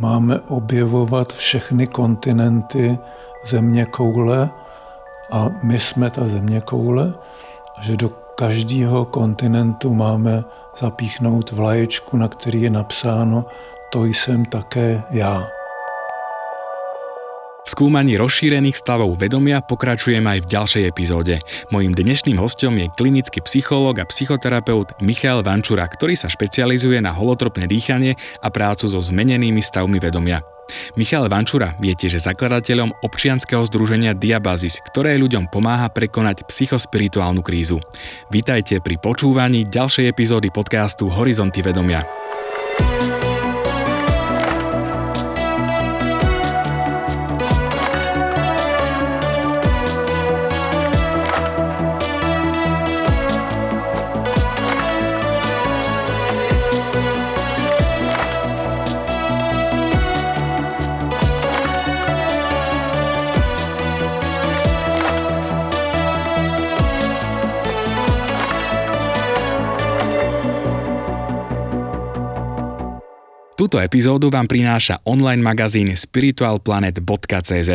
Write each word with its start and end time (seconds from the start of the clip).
máme 0.00 0.40
objevovat 0.40 1.32
všechny 1.32 1.86
kontinenty 1.86 2.98
země 3.46 3.86
koule 3.86 4.50
a 5.32 5.50
my 5.62 5.80
jsme 5.80 6.10
ta 6.10 6.28
země 6.28 6.60
koule 6.60 7.12
že 7.80 7.96
do 7.96 8.08
každého 8.34 9.04
kontinentu 9.04 9.94
máme 9.94 10.44
zapíchnout 10.80 11.50
vlaječku, 11.50 12.16
na 12.16 12.28
který 12.28 12.62
je 12.62 12.70
napsáno 12.70 13.44
to 13.92 14.04
jsem 14.04 14.44
také 14.44 15.02
já. 15.10 15.59
Skúmaní 17.70 18.18
rozšírených 18.18 18.82
stavov 18.82 19.14
vedomia 19.14 19.62
pokračujem 19.62 20.26
aj 20.26 20.42
v 20.42 20.50
ďalšej 20.58 20.84
epizóde. 20.90 21.38
Mojím 21.70 21.94
dnešným 21.94 22.34
hostom 22.42 22.74
je 22.74 22.90
klinický 22.98 23.38
psychológ 23.46 24.02
a 24.02 24.08
psychoterapeut 24.10 24.98
Michal 24.98 25.46
Vančura, 25.46 25.86
ktorý 25.86 26.18
sa 26.18 26.26
špecializuje 26.26 26.98
na 26.98 27.14
holotropné 27.14 27.70
dýchanie 27.70 28.18
a 28.42 28.50
prácu 28.50 28.90
so 28.90 28.98
zmenenými 28.98 29.62
stavmi 29.62 30.02
vedomia. 30.02 30.42
Michal 30.98 31.30
Vančura 31.30 31.78
je 31.78 31.94
tiež 31.94 32.18
zakladateľom 32.18 32.90
občianskeho 33.06 33.62
združenia 33.70 34.18
Diabazis, 34.18 34.82
ktoré 34.90 35.14
ľuďom 35.22 35.46
pomáha 35.46 35.86
prekonať 35.94 36.50
psychospirituálnu 36.50 37.38
krízu. 37.38 37.78
Vítajte 38.34 38.82
pri 38.82 38.98
počúvaní 38.98 39.70
ďalšej 39.70 40.10
epizódy 40.10 40.50
podcastu 40.50 41.06
Horizonty 41.06 41.62
vedomia. 41.62 42.02
Túto 73.60 73.76
epizódu 73.76 74.32
vám 74.32 74.48
prináša 74.48 75.04
online 75.04 75.44
magazín 75.44 75.92
spiritualplanet.cz. 75.92 77.70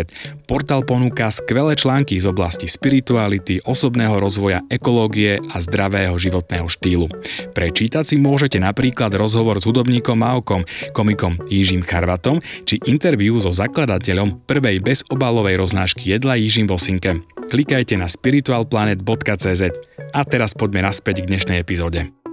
Portál 0.50 0.82
ponúka 0.82 1.30
skvelé 1.30 1.78
články 1.78 2.18
z 2.18 2.26
oblasti 2.26 2.66
spirituality, 2.66 3.62
osobného 3.62 4.18
rozvoja, 4.18 4.66
ekológie 4.74 5.38
a 5.54 5.62
zdravého 5.62 6.18
životného 6.18 6.66
štýlu. 6.66 7.06
Prečítať 7.54 8.02
si 8.02 8.18
môžete 8.18 8.58
napríklad 8.58 9.14
rozhovor 9.14 9.62
s 9.62 9.70
hudobníkom 9.70 10.18
Maokom, 10.26 10.66
komikom 10.90 11.38
Jižím 11.54 11.86
Charvatom 11.86 12.42
či 12.66 12.82
interviu 12.90 13.38
so 13.38 13.54
zakladateľom 13.54 14.42
prvej 14.50 14.82
bezobalovej 14.82 15.62
roznášky 15.62 16.18
jedla 16.18 16.34
Jižím 16.34 16.66
Vosinke. 16.66 17.22
Klikajte 17.54 17.94
na 17.94 18.10
spiritualplanet.cz. 18.10 19.62
A 20.18 20.20
teraz 20.26 20.58
poďme 20.58 20.82
naspäť 20.82 21.22
k 21.22 21.30
dnešnej 21.30 21.62
epizóde. 21.62 22.25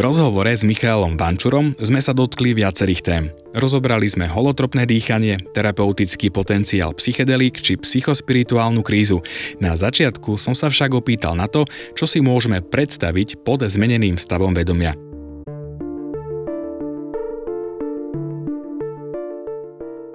V 0.00 0.08
rozhovore 0.08 0.48
s 0.48 0.64
Michailom 0.64 1.20
Vančurom 1.20 1.76
sme 1.76 2.00
sa 2.00 2.16
dotkli 2.16 2.56
viacerých 2.56 3.04
tém. 3.04 3.28
Rozobrali 3.52 4.08
sme 4.08 4.24
holotropné 4.24 4.88
dýchanie, 4.88 5.52
terapeutický 5.52 6.32
potenciál 6.32 6.96
psychedelík 6.96 7.60
či 7.60 7.76
psychospirituálnu 7.76 8.80
krízu. 8.80 9.20
Na 9.60 9.76
začiatku 9.76 10.40
som 10.40 10.56
sa 10.56 10.72
však 10.72 10.96
opýtal 10.96 11.36
na 11.36 11.52
to, 11.52 11.68
čo 11.92 12.08
si 12.08 12.24
môžeme 12.24 12.64
predstaviť 12.64 13.44
pod 13.44 13.60
zmeneným 13.68 14.16
stavom 14.16 14.56
vedomia. 14.56 14.96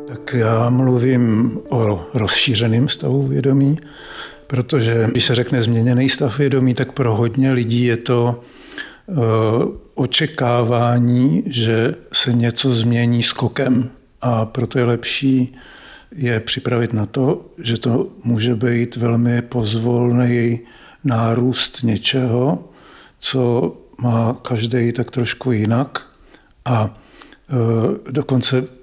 Tak 0.10 0.34
já 0.34 0.70
mluvím 0.70 1.62
o 1.70 2.10
rozšířeném 2.14 2.90
stavu 2.90 3.28
vědomí, 3.28 3.78
protože 4.48 5.14
když 5.14 5.26
se 5.26 5.36
řekne 5.36 5.62
změněný 5.62 6.10
stav 6.10 6.38
vědomí, 6.38 6.74
tak 6.74 6.92
pro 6.98 7.16
hodně 7.16 7.54
lidí 7.54 7.86
je 7.86 7.98
to 7.98 8.42
očekávání, 9.96 11.44
že 11.46 11.96
se 12.14 12.34
něco 12.34 12.76
změní 12.76 13.24
skokem. 13.24 13.90
A 14.22 14.46
proto 14.46 14.80
je 14.80 14.86
lepší 14.86 15.56
je 16.16 16.40
připravit 16.40 16.94
na 16.94 17.06
to, 17.06 17.46
že 17.58 17.78
to 17.78 18.08
může 18.24 18.56
být 18.56 18.96
velmi 18.96 19.42
pozvolný 19.42 20.60
nárůst 21.04 21.84
něčeho, 21.84 22.70
co 23.20 23.74
má 24.02 24.38
každý 24.42 24.92
tak 24.92 25.12
trošku 25.12 25.52
jinak. 25.52 26.08
A 26.66 26.98
eh, 27.50 28.12
dokonce 28.12 28.58
eh, 28.58 28.75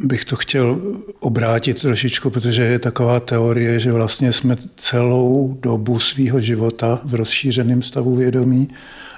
bych 0.00 0.24
to 0.24 0.36
chtěl 0.36 0.80
obrátit 1.20 1.80
trošičku, 1.80 2.30
protože 2.30 2.62
je 2.62 2.78
taková 2.78 3.20
teorie, 3.20 3.80
že 3.80 3.92
vlastně 3.92 4.32
jsme 4.32 4.56
celou 4.76 5.58
dobu 5.62 5.98
svého 5.98 6.40
života 6.40 7.00
v 7.04 7.14
rozšířeném 7.14 7.82
stavu 7.82 8.16
vědomí 8.16 8.68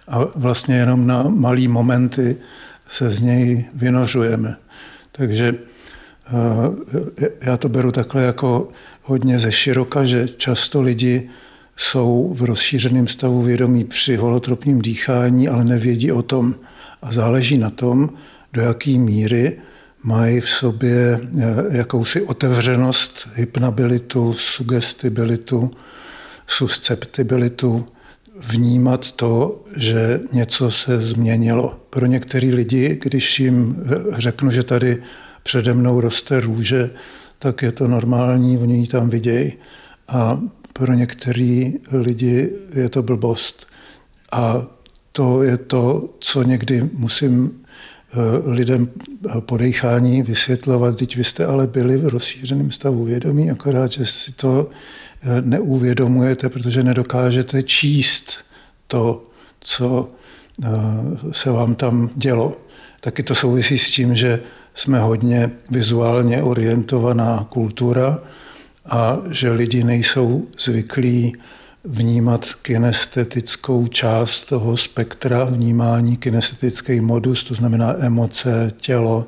a 0.08 0.24
vlastně 0.34 0.76
jenom 0.76 1.06
na 1.06 1.22
malý 1.22 1.68
momenty 1.68 2.36
se 2.90 3.10
z 3.10 3.20
něj 3.20 3.64
vynořujeme. 3.74 4.56
Takže 5.12 5.54
eh, 6.26 7.28
já 7.42 7.56
to 7.56 7.68
beru 7.68 7.92
takhle 7.92 8.22
jako 8.22 8.68
hodně 9.02 9.38
ze 9.38 9.52
široka, 9.52 10.04
že 10.04 10.28
často 10.28 10.82
lidi 10.82 11.30
jsou 11.76 12.34
v 12.34 12.42
rozšířeném 12.42 13.06
stavu 13.08 13.42
vědomí 13.42 13.84
při 13.84 14.16
holotropním 14.16 14.82
dýchání, 14.82 15.48
ale 15.48 15.64
nevědí 15.64 16.12
o 16.12 16.22
tom. 16.22 16.54
A 17.02 17.12
záleží 17.12 17.58
na 17.58 17.70
tom, 17.70 18.10
do 18.52 18.62
jaké 18.62 18.90
míry 18.90 19.58
mají 20.02 20.40
v 20.40 20.50
sobě 20.50 21.20
eh, 21.38 21.54
jakousi 21.70 22.22
otevřenost, 22.22 23.28
hypnabilitu, 23.34 24.32
sugestibilitu, 24.32 25.70
susceptibilitu, 26.46 27.86
vnímat 28.36 29.12
to, 29.12 29.64
že 29.76 30.20
něco 30.32 30.70
se 30.70 31.00
změnilo. 31.00 31.80
Pro 31.90 32.06
některé 32.06 32.48
lidi, 32.48 32.98
když 33.02 33.40
jim 33.40 33.84
řeknu, 34.12 34.50
že 34.50 34.62
tady 34.62 35.02
přede 35.42 35.74
mnou 35.74 36.00
roste 36.00 36.40
růže, 36.40 36.90
tak 37.38 37.62
je 37.62 37.72
to 37.72 37.88
normální, 37.88 38.58
oni 38.58 38.78
ji 38.78 38.86
tam 38.86 39.10
vidějí. 39.10 39.52
A 40.08 40.40
pro 40.72 40.94
některé 40.94 41.72
lidi 41.92 42.52
je 42.74 42.88
to 42.88 43.02
blbost. 43.02 43.66
A 44.32 44.66
to 45.12 45.42
je 45.42 45.56
to, 45.56 46.14
co 46.18 46.42
někdy 46.42 46.90
musím 46.92 47.50
eh, 47.50 47.61
lidem 48.44 48.88
po 49.40 49.56
dechání 49.56 50.22
vysvětlovat, 50.22 50.96
teď 50.96 51.16
vy 51.16 51.24
jste 51.24 51.46
ale 51.46 51.66
byli 51.66 51.96
v 51.96 52.08
rozšířeném 52.08 52.70
stavu 52.70 53.04
vědomí, 53.04 53.50
akorát, 53.50 53.92
že 53.92 54.06
si 54.06 54.32
to 54.32 54.70
neuvědomujete, 55.40 56.48
protože 56.48 56.82
nedokážete 56.82 57.62
číst 57.62 58.36
to, 58.86 59.24
co 59.60 60.10
eh, 60.64 60.68
se 61.32 61.50
vám 61.50 61.74
tam 61.74 62.10
dělo. 62.16 62.56
Taky 63.00 63.22
to 63.22 63.34
souvisí 63.34 63.78
s 63.78 63.90
tím, 63.90 64.14
že 64.14 64.40
jsme 64.74 65.00
hodně 65.00 65.50
vizuálně 65.70 66.42
orientovaná 66.42 67.46
kultura 67.48 68.18
a 68.86 69.18
že 69.30 69.52
lidi 69.52 69.84
nejsou 69.84 70.46
zvyklí 70.58 71.36
vnímat 71.84 72.46
kinestetickou 72.62 73.86
část 73.86 74.44
toho 74.44 74.76
spektra 74.76 75.44
vnímání, 75.44 76.16
kinestetický 76.16 77.00
modus, 77.00 77.44
to 77.44 77.54
znamená 77.54 77.94
emoce, 77.98 78.72
tělo. 78.76 79.26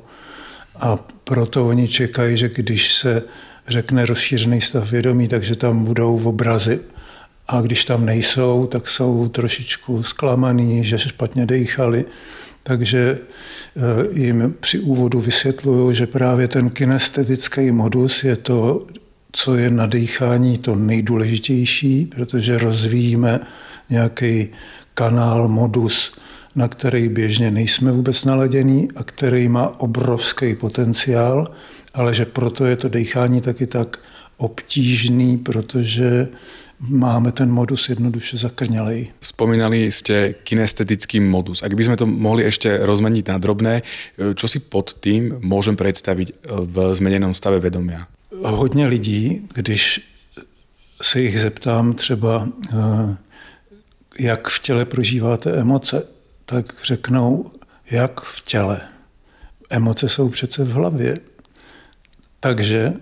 A 0.75 0.97
proto 1.23 1.67
oni 1.67 1.87
čekají, 1.87 2.37
že 2.37 2.49
když 2.49 2.95
se 2.95 3.23
řekne 3.67 4.05
rozšířený 4.05 4.61
stav 4.61 4.91
vědomí, 4.91 5.27
takže 5.27 5.55
tam 5.55 5.85
budou 5.85 6.23
obrazy. 6.23 6.79
A 7.47 7.61
když 7.61 7.85
tam 7.85 8.05
nejsou, 8.05 8.67
tak 8.67 8.87
jsou 8.87 9.27
trošičku 9.27 10.03
zklamaný, 10.03 10.83
že 10.83 10.99
špatně 10.99 11.45
dechali. 11.45 12.05
Takže 12.63 13.17
eh, 13.19 14.19
jim 14.19 14.55
při 14.59 14.79
úvodu 14.79 15.19
vysvětluju, 15.19 15.93
že 15.93 16.07
právě 16.07 16.47
ten 16.47 16.69
kinestetický 16.69 17.71
modus 17.71 18.23
je 18.23 18.35
to, 18.35 18.87
co 19.35 19.55
je 19.55 19.69
na 19.69 19.85
dýchání 19.85 20.57
to 20.57 20.75
nejdůležitější, 20.75 22.05
protože 22.05 22.57
rozvíjíme 22.57 23.39
nějaký 23.89 24.47
kanál, 24.93 25.47
modus, 25.47 26.15
na 26.55 26.67
který 26.67 27.09
běžně 27.09 27.51
nejsme 27.51 27.91
vůbec 27.91 28.25
naladění 28.25 28.87
a 28.95 29.03
který 29.03 29.47
má 29.47 29.79
obrovský 29.79 30.55
potenciál 30.55 31.51
ale 31.95 32.13
že 32.13 32.25
proto 32.25 32.65
je 32.65 32.75
to 32.75 32.89
dechání 32.89 33.41
taky 33.41 33.67
tak 33.67 33.99
obtížný, 34.37 35.37
protože 35.37 36.27
máme 36.79 37.31
ten 37.31 37.51
modus 37.51 37.89
jednoduše 37.89 38.37
zakrňalej. 38.37 39.15
Spomínali 39.23 39.87
ste 39.87 40.35
kinestetický 40.43 41.23
modus. 41.23 41.63
By 41.63 41.83
sme 41.87 41.95
to 41.95 42.03
mohli 42.03 42.43
ešte 42.43 42.67
rozmeniť 42.83 43.25
na 43.31 43.37
drobné, 43.39 43.73
čo 44.35 44.47
si 44.51 44.59
pod 44.59 44.99
tým 44.99 45.39
môžem 45.39 45.79
predstaviť 45.79 46.35
v 46.43 46.75
zmenenom 46.99 47.31
stave 47.31 47.63
vedomia? 47.63 48.11
Hodně 48.43 48.87
lidí, 48.87 49.47
když 49.53 50.01
se 51.01 51.21
jich 51.21 51.39
zeptám 51.39 51.93
třeba, 51.93 52.47
jak 54.19 54.47
v 54.47 54.59
těle 54.59 54.85
prožíváte 54.85 55.51
emoce, 55.51 56.07
tak 56.45 56.73
řeknou, 56.83 57.51
jak 57.91 58.21
v 58.21 58.41
těle. 58.43 58.81
Emoce 59.69 60.09
jsou 60.09 60.29
přece 60.29 60.63
v 60.63 60.71
hlavě. 60.71 61.19
Takže 62.39 62.93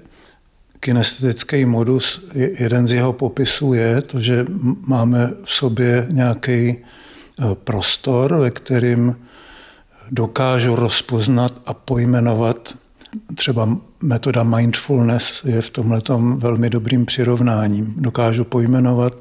kinestetický 0.79 1.65
modus, 1.65 2.25
jeden 2.35 2.87
z 2.87 2.91
jeho 2.91 3.13
popisů 3.13 3.73
je 3.73 4.01
to, 4.01 4.19
že 4.19 4.45
máme 4.87 5.31
v 5.43 5.51
sobě 5.53 6.07
nějaký 6.11 6.77
eh, 6.77 7.43
prostor, 7.55 8.37
ve 8.37 8.51
kterým 8.51 9.15
dokážu 10.11 10.75
rozpoznat 10.75 11.53
a 11.65 11.73
pojmenovat. 11.73 12.75
Třeba 13.35 13.77
metoda 14.01 14.43
mindfulness 14.43 15.43
je 15.43 15.61
v 15.61 15.69
tomhle 15.69 16.01
velmi 16.35 16.69
dobrým 16.69 17.05
přirovnáním. 17.05 17.93
Dokážu 17.97 18.43
pojmenovat 18.43 19.13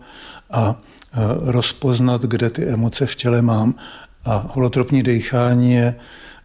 a 0.50 0.76
eh, 0.76 1.16
rozpoznat, 1.40 2.22
kde 2.22 2.50
ty 2.50 2.64
emoce 2.64 3.06
v 3.06 3.14
těle 3.14 3.42
mám. 3.42 3.74
A 4.24 4.46
holotropní 4.52 5.02
dechání 5.02 5.72
je 5.72 5.94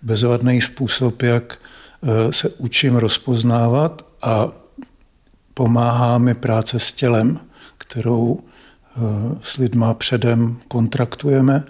bezvadný 0.02 0.62
způsob, 0.62 1.22
jak 1.22 1.60
eh, 2.04 2.34
se 2.34 2.50
učím 2.50 2.96
rozpoznávat 2.96 4.06
a 4.22 4.48
pomáhá 5.54 6.18
mi 6.18 6.34
práce 6.34 6.80
s 6.80 6.94
tělem, 6.94 7.40
kterou 7.78 8.40
eh, 8.40 9.00
s 9.42 9.58
lidma 9.58 9.94
předem 9.94 10.58
kontraktujeme 10.68 11.64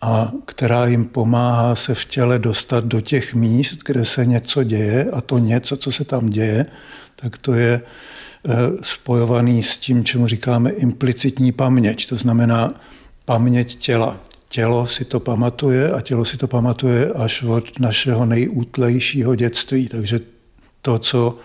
a 0.00 0.32
která 0.44 0.86
jim 0.86 1.04
pomáhá 1.04 1.76
se 1.76 1.94
v 1.94 2.04
těle 2.04 2.38
dostat 2.38 2.84
do 2.84 3.00
těch 3.00 3.34
míst, 3.34 3.78
kde 3.84 4.04
se 4.04 4.26
něco 4.26 4.64
děje 4.64 5.04
a 5.12 5.20
to 5.20 5.38
něco, 5.38 5.76
co 5.76 5.92
se 5.92 6.04
tam 6.04 6.30
děje, 6.30 6.66
tak 7.16 7.38
to 7.38 7.54
je 7.54 7.80
eh, 7.80 8.54
spojovaný 8.82 9.62
s 9.62 9.78
tím, 9.78 10.04
čemu 10.04 10.26
říkáme 10.26 10.70
implicitní 10.70 11.52
paměť, 11.52 12.08
to 12.08 12.16
znamená 12.16 12.74
paměť 13.24 13.74
těla. 13.74 14.16
Tělo 14.48 14.86
si 14.86 15.04
to 15.04 15.20
pamatuje 15.20 15.92
a 15.92 16.00
tělo 16.00 16.24
si 16.24 16.36
to 16.36 16.48
pamatuje 16.48 17.08
až 17.08 17.42
od 17.42 17.80
našeho 17.80 18.26
nejútlejšího 18.26 19.34
dětství. 19.34 19.88
Takže 19.88 20.20
to, 20.82 20.98
co 20.98 21.38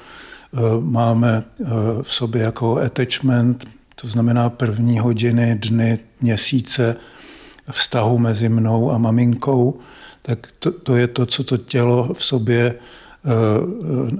Eh, 0.54 0.60
máme 0.80 1.44
eh, 1.62 1.66
v 2.02 2.14
sobě 2.14 2.42
jako 2.42 2.78
attachment, 2.78 3.68
to 3.96 4.08
znamená 4.08 4.50
první 4.50 5.00
hodiny, 5.00 5.56
dny, 5.56 6.00
měsíce 6.22 6.96
vztahu 7.72 8.18
mezi 8.18 8.50
mnou 8.50 8.92
a 8.92 8.98
maminkou, 8.98 9.80
tak 10.22 10.48
to, 10.60 10.72
to 10.72 10.96
je 10.96 11.08
to, 11.08 11.26
co 11.26 11.44
to 11.44 11.58
tělo 11.58 12.14
v 12.14 12.26
sobě 12.26 12.76
eh, 12.76 13.30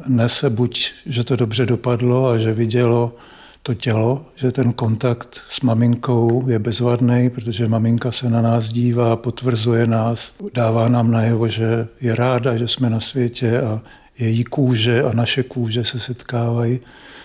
nese, 0.08 0.50
buď, 0.50 0.92
že 1.06 1.24
to 1.24 1.36
dobře 1.36 1.66
dopadlo 1.66 2.28
a 2.28 2.38
že 2.38 2.54
vidělo 2.54 3.16
to 3.64 3.74
tělo, 3.74 4.26
že 4.36 4.52
ten 4.52 4.74
kontakt 4.74 5.42
s 5.48 5.62
maminkou 5.62 6.48
je 6.48 6.60
bezvadný, 6.60 7.30
protože 7.30 7.68
maminka 7.68 8.12
se 8.12 8.30
na 8.30 8.42
nás 8.42 8.72
dívá, 8.72 9.16
potvrzuje 9.16 9.88
nás, 9.88 10.34
dává 10.54 10.90
nám 10.90 11.12
najevo, 11.12 11.48
že 11.48 11.88
je 12.02 12.16
ráda, 12.16 12.58
že 12.58 12.68
jsme 12.68 12.90
na 12.90 13.00
světě 13.00 13.62
a 13.62 13.82
její 14.20 14.44
kůže 14.44 15.04
a 15.04 15.14
naše 15.14 15.44
kůže 15.44 15.86
se 15.86 16.00
setkávají. 16.00 16.80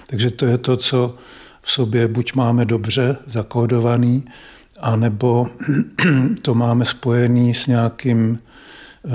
Takže 0.06 0.31
to 0.31 0.47
je 0.47 0.59
to, 0.59 0.76
co 0.76 1.14
v 1.62 1.71
sobě 1.71 2.09
buď 2.09 2.35
máme 2.35 2.64
dobře 2.64 3.17
zakódovaný, 3.26 4.25
anebo 4.81 5.47
to 6.43 6.55
máme 6.55 6.85
spojený 6.85 7.55
s 7.55 7.67
nějakým 7.67 8.39
eh, 8.39 9.11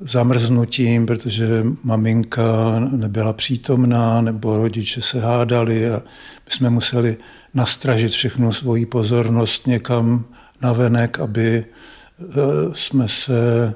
zamrznutím, 0.00 1.06
protože 1.06 1.64
maminka 1.82 2.42
nebyla 2.90 3.32
přítomná, 3.32 4.20
nebo 4.20 4.56
rodiče 4.56 5.02
se 5.02 5.20
hádali 5.20 5.90
a 5.90 5.96
my 6.46 6.50
jsme 6.50 6.70
museli 6.70 7.16
nastražit 7.54 8.12
všechnu 8.12 8.52
svoji 8.52 8.86
pozornost 8.86 9.66
někam 9.66 10.24
navenek, 10.62 11.20
aby 11.20 11.64
eh, 11.64 12.24
jsme 12.72 13.08
se 13.08 13.74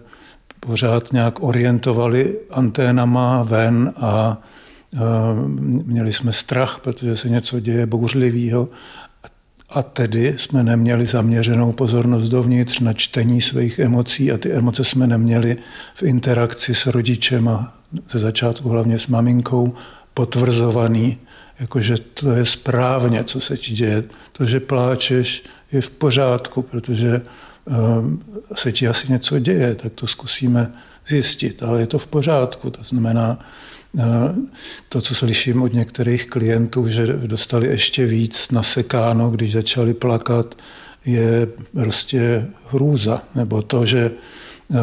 pořád 0.61 1.13
nějak 1.13 1.43
orientovali 1.43 2.39
anténama 2.51 3.43
ven 3.43 3.93
a 4.01 4.39
měli 5.85 6.13
jsme 6.13 6.33
strach, 6.33 6.81
protože 6.83 7.17
se 7.17 7.29
něco 7.29 7.61
děje 7.61 7.87
bouřlivého. 7.87 8.69
A 9.75 9.83
tedy 9.83 10.35
jsme 10.39 10.65
neměli 10.65 11.07
zaměřenou 11.07 11.73
pozornost 11.73 12.29
dovnitř 12.29 12.81
na 12.81 12.93
čtení 12.93 13.43
svých 13.43 13.79
emocí 13.79 14.33
a 14.33 14.39
ty 14.39 14.53
emoce 14.53 14.85
jsme 14.85 15.07
neměli 15.07 15.57
v 15.95 16.03
interakci 16.03 16.75
s 16.75 16.87
rodičem 16.87 17.49
a 17.49 17.75
ze 18.11 18.19
začátku 18.19 18.69
hlavně 18.69 18.99
s 18.99 19.07
maminkou 19.07 19.75
potvrzovaný, 20.15 21.19
jakože 21.61 21.95
to 22.15 22.33
je 22.33 22.45
správně, 22.45 23.25
co 23.25 23.41
se 23.41 23.57
ti 23.57 23.75
děje. 23.75 24.05
To, 24.33 24.45
že 24.45 24.61
pláčeš, 24.61 25.43
je 25.73 25.81
v 25.81 25.91
pořádku, 25.91 26.63
protože 26.63 27.21
se 28.55 28.73
ti 28.73 28.89
asi 28.89 29.13
něco 29.13 29.39
děje, 29.39 29.75
tak 29.75 29.93
to 29.93 30.07
zkusíme 30.07 30.73
zjistit, 31.09 31.63
ale 31.63 31.81
je 31.81 31.87
to 31.87 31.99
v 31.99 32.07
pořádku. 32.07 32.71
To 32.71 32.83
znamená, 32.83 33.39
eh, 33.99 34.03
to, 34.89 35.01
co 35.01 35.15
slyším 35.15 35.63
od 35.63 35.73
některých 35.73 36.27
klientů, 36.27 36.89
že 36.89 37.07
dostali 37.07 37.67
ještě 37.67 38.07
víc 38.07 38.51
nasekáno, 38.51 39.31
když 39.31 39.53
začali 39.53 39.95
plakat, 39.95 40.55
je 41.05 41.49
prostě 41.73 42.47
hrůza. 42.71 43.23
Nebo 43.35 43.63
to, 43.63 43.87
že 43.87 44.11
eh, 44.11 44.77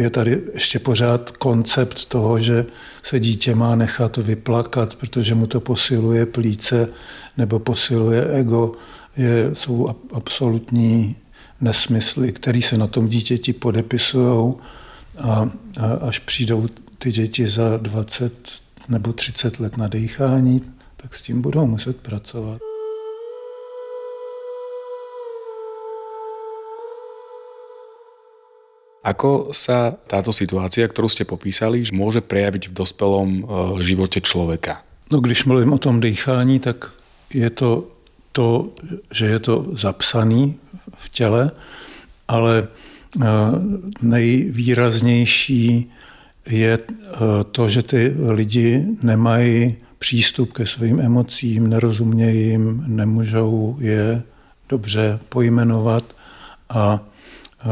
je 0.00 0.10
tady 0.10 0.42
ještě 0.54 0.78
pořád 0.78 1.30
koncept 1.30 2.04
toho, 2.04 2.38
že 2.38 2.66
se 3.02 3.20
dítě 3.20 3.54
má 3.54 3.76
nechat 3.76 4.16
vyplakat, 4.16 4.94
protože 4.94 5.34
mu 5.34 5.46
to 5.46 5.60
posiluje 5.60 6.26
plíce 6.26 6.88
nebo 7.36 7.58
posiluje 7.58 8.24
ego, 8.24 8.72
je, 9.16 9.50
jsou 9.52 9.94
absolutní 10.12 11.16
nesmysly, 11.60 12.32
které 12.32 12.62
se 12.62 12.78
na 12.78 12.86
tom 12.86 13.08
dítěti 13.08 13.52
podepisují 13.52 14.54
a, 15.18 15.50
a 15.80 15.92
až 16.08 16.18
přijdou 16.18 16.68
ty 16.98 17.12
děti 17.12 17.48
za 17.48 17.76
20 17.76 18.62
nebo 18.88 19.12
30 19.12 19.60
let 19.60 19.76
na 19.76 19.88
dýchání, 19.88 20.60
tak 20.96 21.14
s 21.14 21.22
tím 21.22 21.42
budou 21.42 21.66
muset 21.66 21.96
pracovat. 21.96 22.60
Ako 29.00 29.56
sa 29.56 29.96
táto 30.06 30.28
situácia, 30.28 30.84
kterou 30.88 31.08
jste 31.08 31.24
popísali, 31.24 31.82
může 31.92 32.20
prejavit 32.20 32.68
v 32.68 32.72
dospělom 32.84 33.28
eh, 33.44 33.84
životě 33.84 34.20
člověka? 34.20 34.84
No, 35.12 35.20
když 35.20 35.44
mluvím 35.44 35.72
o 35.72 35.78
tom 35.78 36.00
dýchání, 36.00 36.60
tak 36.60 36.92
je 37.34 37.50
to 37.50 37.88
to, 38.32 38.72
že 39.12 39.26
je 39.26 39.38
to 39.38 39.66
zapsaný 39.72 40.56
v 40.96 41.08
těle, 41.08 41.50
ale 42.28 42.68
eh, 42.68 43.26
nejvýraznější 44.02 45.92
je 46.46 46.78
eh, 46.78 47.16
to, 47.52 47.68
že 47.68 47.82
ty 47.82 48.14
lidi 48.28 48.86
nemají 49.02 49.76
přístup 49.98 50.52
ke 50.52 50.66
svým 50.66 51.00
emocím, 51.00 51.68
nerozumějí 51.68 52.48
jim, 52.48 52.84
nemůžou 52.86 53.76
je 53.80 54.22
dobře 54.68 55.18
pojmenovat 55.28 56.04
a 56.68 57.00
eh, 57.60 57.64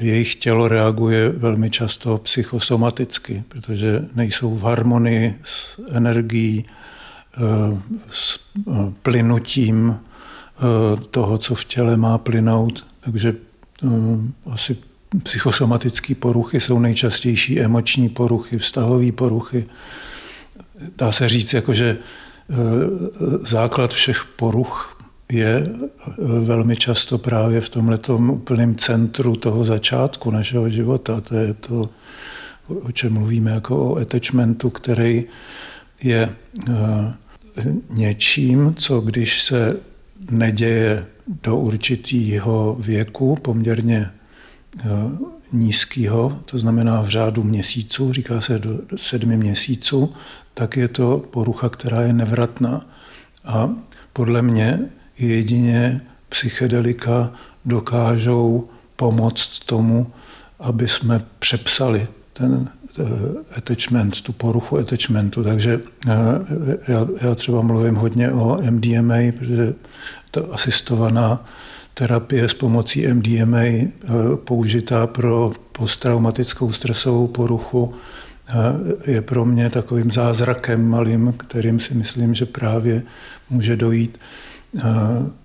jejich 0.00 0.34
tělo 0.34 0.68
reaguje 0.68 1.28
velmi 1.28 1.70
často 1.70 2.18
psychosomaticky, 2.18 3.44
protože 3.48 4.04
nejsou 4.14 4.54
v 4.54 4.62
harmonii 4.62 5.34
s 5.44 5.80
energií, 5.92 6.64
s 8.10 8.40
plynutím 9.02 9.98
Eh, 10.56 10.96
toho, 11.10 11.38
co 11.38 11.54
v 11.54 11.64
těle 11.64 11.96
má 11.96 12.18
plynout. 12.18 12.86
Takže 13.00 13.34
eh, 13.84 13.88
asi 14.50 14.76
psychosomatické 15.22 16.14
poruchy 16.14 16.60
jsou 16.60 16.78
nejčastější 16.78 17.60
emoční 17.60 18.08
poruchy, 18.08 18.58
vztahové 18.58 19.12
poruchy. 19.12 19.66
Dá 20.98 21.12
se 21.12 21.28
říct, 21.28 21.52
jako, 21.52 21.74
že 21.74 21.96
eh, 21.96 22.54
základ 23.40 23.94
všech 23.94 24.24
poruch 24.36 24.98
je 25.28 25.68
velmi 26.42 26.76
často 26.76 27.18
právě 27.18 27.60
v 27.60 27.68
tomhle 27.68 27.98
úplném 28.18 28.76
centru 28.76 29.36
toho 29.36 29.64
začátku 29.64 30.30
našeho 30.30 30.70
života. 30.70 31.20
To 31.20 31.34
je 31.34 31.54
to, 31.54 31.88
o 32.68 32.92
čem 32.92 33.12
mluvíme 33.12 33.50
jako 33.50 33.90
o 33.90 33.96
attachmentu, 33.96 34.70
který 34.70 35.24
je 36.02 36.34
něčím, 37.90 38.74
co 38.78 39.00
když 39.00 39.42
se 39.42 39.76
neděje 40.30 41.06
do 41.42 41.56
určitého 41.56 42.76
věku, 42.80 43.36
poměrně 43.42 44.10
eh, 44.80 44.84
nízkého, 45.52 46.40
to 46.44 46.58
znamená 46.58 47.02
v 47.02 47.08
řádu 47.08 47.42
měsíců, 47.42 48.12
říká 48.12 48.40
se 48.40 48.58
do 48.58 48.80
sedmi 48.96 49.36
měsíců, 49.36 50.12
tak 50.54 50.76
je 50.76 50.88
to 50.88 51.18
porucha, 51.30 51.68
která 51.68 52.02
je 52.02 52.12
nevratná. 52.12 52.86
A 53.44 53.70
podle 54.12 54.42
mě 54.42 54.80
jedině 55.18 56.00
psychedelika 56.28 57.32
dokážou 57.64 58.68
pomoct 58.96 59.58
tomu, 59.66 60.06
aby 60.58 60.88
jsme 60.88 61.24
přepsali 61.38 62.08
ten 62.32 62.68
attachment, 63.56 64.20
tu 64.20 64.32
poruchu 64.32 64.78
attachmentu. 64.78 65.44
Takže 65.44 65.80
eh, 66.08 66.12
já, 66.88 67.06
já 67.22 67.34
třeba 67.34 67.62
mluvím 67.62 67.94
hodně 67.94 68.32
o 68.32 68.58
MDMA, 68.70 69.32
protože 69.38 69.74
to 70.30 70.54
asistovaná 70.54 71.44
terapie 71.98 72.48
s 72.48 72.54
pomocí 72.54 73.06
MDMA 73.06 73.58
eh, 73.58 73.88
použitá 74.44 75.06
pro 75.06 75.52
posttraumatickou 75.72 76.72
stresovou 76.72 77.26
poruchu 77.26 77.94
eh, 78.48 79.12
je 79.12 79.22
pro 79.22 79.44
mě 79.44 79.70
takovým 79.70 80.10
zázrakem 80.10 80.88
malým, 80.88 81.34
kterým 81.36 81.80
si 81.80 81.94
myslím, 81.94 82.34
že 82.34 82.46
právě 82.46 83.02
může 83.50 83.76
dojít 83.76 84.20
eh, 84.78 84.82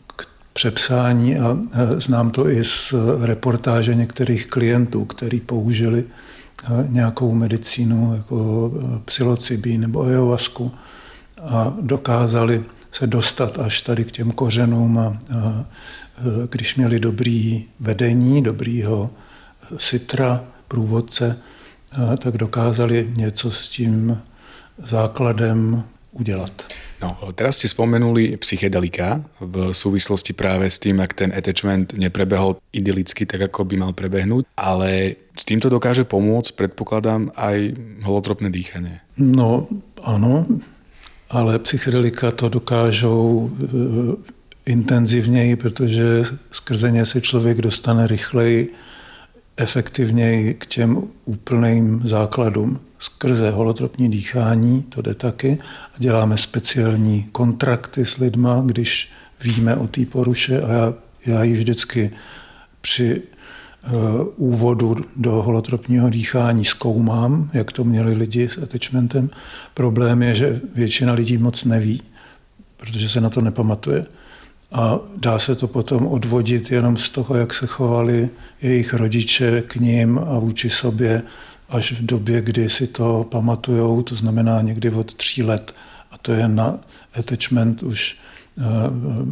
k 0.08 0.28
přepsání 0.54 1.40
a 1.40 1.58
znám 1.98 2.32
to 2.32 2.50
i 2.50 2.64
z 2.64 2.94
reportáže 3.22 3.96
některých 3.96 4.48
klientů, 4.48 5.06
kteří 5.06 5.40
použili 5.40 6.04
nějakou 6.88 7.34
medicínu 7.34 8.14
jako 8.16 8.72
psilocybin 9.06 9.82
nebo 9.82 10.02
ayahuasku 10.02 10.72
a 11.42 11.74
dokázali 11.82 12.64
se 12.92 13.08
dostat 13.08 13.60
až 13.60 13.82
tady 13.82 14.06
k 14.06 14.12
těm 14.12 14.32
kořenům 14.32 15.00
a, 15.00 15.04
a 15.08 15.66
když 16.50 16.76
měli 16.76 17.00
dobrý 17.00 17.66
vedení, 17.80 18.44
dobrýho 18.44 19.10
sitra, 19.78 20.44
průvodce, 20.68 21.38
tak 22.18 22.38
dokázali 22.38 23.14
něco 23.18 23.52
s 23.52 23.70
tím 23.70 24.22
základem 24.78 25.84
udělat. 26.12 26.64
No, 27.02 27.18
teraz 27.34 27.58
ste 27.58 27.66
spomenuli 27.66 28.38
psychedelika 28.38 29.26
v 29.42 29.74
súvislosti 29.74 30.38
práve 30.38 30.70
s 30.70 30.78
tým, 30.78 31.02
ak 31.02 31.18
ten 31.18 31.34
attachment 31.34 31.98
neprebehol 31.98 32.62
idylicky 32.70 33.26
tak, 33.26 33.50
ako 33.50 33.66
by 33.66 33.76
mal 33.82 33.92
prebehnúť, 33.98 34.46
ale 34.54 35.18
s 35.34 35.44
týmto 35.44 35.74
dokáže 35.74 36.06
pomôcť, 36.06 36.54
predpokladám, 36.54 37.34
aj 37.34 37.74
holotropné 38.06 38.54
dýchanie. 38.54 39.02
No, 39.18 39.66
ano, 40.06 40.46
ale 41.34 41.60
psychedelika 41.60 42.32
to 42.32 42.50
dokážou 42.50 43.50
intenzivněji, 44.66 45.56
protože 45.56 46.26
skrze 46.52 46.92
ně 46.92 47.06
se 47.06 47.22
člověk 47.22 47.62
dostane 47.62 48.08
rychleji, 48.08 48.74
efektivněji 49.58 50.54
k 50.54 50.66
těm 50.66 51.04
úplným 51.26 52.02
základům. 52.04 52.80
Skrze 53.02 53.52
holotropní 53.52 54.10
dýchání, 54.10 54.82
to 54.82 55.02
jde 55.02 55.14
taky, 55.14 55.58
a 55.96 55.96
děláme 55.98 56.38
speciální 56.38 57.24
kontrakty 57.32 58.06
s 58.06 58.18
lidma, 58.18 58.64
když 58.66 59.10
víme 59.44 59.76
o 59.76 59.88
té 59.88 60.06
poruše 60.06 60.62
a 60.62 60.72
já, 60.72 60.94
já 61.26 61.44
ji 61.44 61.54
vždycky 61.54 62.12
při 62.82 63.22
uh, 63.22 64.28
úvodu 64.36 64.96
do 65.16 65.32
holotropního 65.32 66.10
dýchání 66.10 66.66
zkoumám, 66.66 67.50
jak 67.54 67.72
to 67.72 67.84
měli 67.84 68.14
lidi 68.14 68.50
s 68.50 68.58
attachmentem. 68.58 69.30
Problém 69.74 70.22
je, 70.22 70.36
že 70.36 70.62
většina 70.76 71.14
lidí 71.14 71.38
moc 71.38 71.64
neví, 71.64 72.02
protože 72.78 73.10
se 73.10 73.22
na 73.22 73.30
to 73.30 73.42
nepamatuje 73.42 74.06
a 74.72 75.00
dá 75.18 75.40
se 75.40 75.56
to 75.56 75.68
potom 75.68 76.08
odvodit 76.08 76.72
jenom 76.72 76.98
z 76.98 77.10
toho, 77.10 77.36
jak 77.36 77.54
se 77.54 77.68
chovali 77.68 78.30
jejich 78.62 78.94
rodiče 78.94 79.64
k 79.68 79.76
ním 79.76 80.20
a 80.20 80.40
vůči 80.40 80.70
sobě 80.70 81.22
až 81.72 81.92
v 81.92 82.06
době, 82.06 82.42
kdy 82.42 82.70
si 82.70 82.88
to 82.88 83.26
pamatujou, 83.30 84.02
to 84.02 84.16
znamená 84.16 84.62
někdy 84.62 84.90
od 84.90 85.14
tří 85.14 85.44
let. 85.44 85.76
A 86.12 86.18
to 86.18 86.32
je 86.34 86.48
na 86.48 86.80
attachment 87.14 87.84
už 87.84 88.18
uh, 88.58 88.64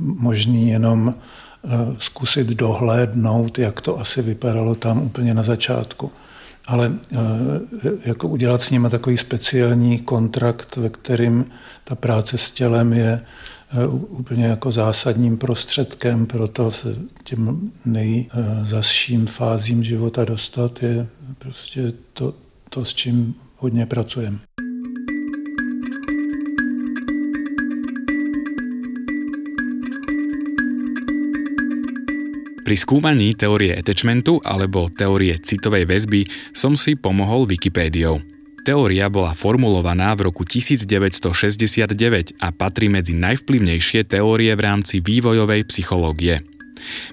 možný 0.01 0.69
jenom 0.69 1.07
uh, 1.07 1.71
zkusit 1.97 2.47
dohlédnout, 2.47 3.59
jak 3.59 3.81
to 3.81 3.99
asi 3.99 4.21
vypadalo 4.21 4.75
tam 4.75 5.01
úplně 5.01 5.33
na 5.33 5.43
začátku. 5.43 6.11
Ale 6.67 6.89
uh, 6.89 7.17
jako 8.05 8.27
udělat 8.27 8.61
s 8.61 8.71
nimi 8.71 8.89
takový 8.89 9.17
speciální 9.17 9.99
kontrakt, 9.99 10.75
ve 10.75 10.89
kterým 10.89 11.45
ta 11.83 11.95
práce 11.95 12.37
s 12.37 12.51
tělem 12.51 12.93
je 12.93 13.21
Eh, 13.21 13.23
úplně 14.07 14.45
jako 14.45 14.71
zásadním 14.71 15.37
prostředkem 15.37 16.25
pro 16.25 16.47
to 16.47 16.71
se 16.71 16.95
těm 17.23 17.71
nejzasším 17.85 19.27
fázím 19.27 19.83
života 19.83 20.25
dostat, 20.25 20.83
je 20.83 21.07
prostě 21.37 21.93
to, 22.13 22.33
to 22.69 22.85
s 22.85 22.93
čím 22.93 23.35
hodně 23.57 23.85
pracujeme. 23.85 24.39
Pri 32.69 32.77
skúmaní 32.77 33.33
teórie 33.33 33.73
attachmentu 33.73 34.45
alebo 34.45 34.93
teórie 34.93 35.33
citovej 35.41 35.89
väzby 35.89 36.29
som 36.53 36.77
si 36.77 36.93
pomohol 36.93 37.49
Wikipédiou. 37.49 38.38
Teória 38.59 39.07
bola 39.07 39.31
formulovaná 39.31 40.11
v 40.19 40.27
roku 40.27 40.43
1969 40.43 42.37
a 42.43 42.47
patrí 42.51 42.91
medzi 42.91 43.15
najvplyvnejšie 43.15 44.03
teórie 44.03 44.51
v 44.53 44.61
rámci 44.61 44.99
vývojovej 44.99 45.63
psychológie. 45.71 46.43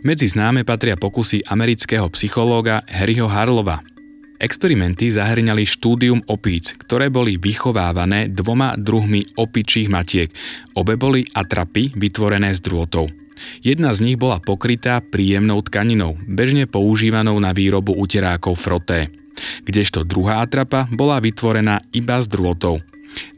Medzi 0.02 0.26
známe 0.30 0.62
patria 0.62 0.94
pokusy 0.94 1.46
amerického 1.46 2.06
psychológa 2.14 2.82
Harryho 2.86 3.26
Harlova. 3.30 3.95
Experimenty 4.36 5.08
zahrňali 5.08 5.64
štúdium 5.64 6.20
opíc, 6.28 6.76
ktoré 6.76 7.08
boli 7.08 7.40
vychovávané 7.40 8.28
dvoma 8.28 8.76
druhmi 8.76 9.24
opičích 9.36 9.88
matiek. 9.88 10.28
Obe 10.76 11.00
boli 11.00 11.24
atrapy 11.32 11.96
vytvorené 11.96 12.52
z 12.52 12.60
drôtov. 12.60 13.08
Jedna 13.60 13.92
z 13.92 14.04
nich 14.04 14.16
bola 14.16 14.40
pokrytá 14.40 15.04
príjemnou 15.04 15.60
tkaninou, 15.60 16.16
bežne 16.24 16.64
používanou 16.64 17.36
na 17.36 17.52
výrobu 17.52 17.92
uterákov 17.96 18.56
froté 18.56 19.12
kdežto 19.64 20.02
druhá 20.06 20.42
atrapa 20.42 20.88
bola 20.88 21.20
vytvorená 21.20 21.82
iba 21.92 22.16
z 22.20 22.26
drôtov. 22.30 22.80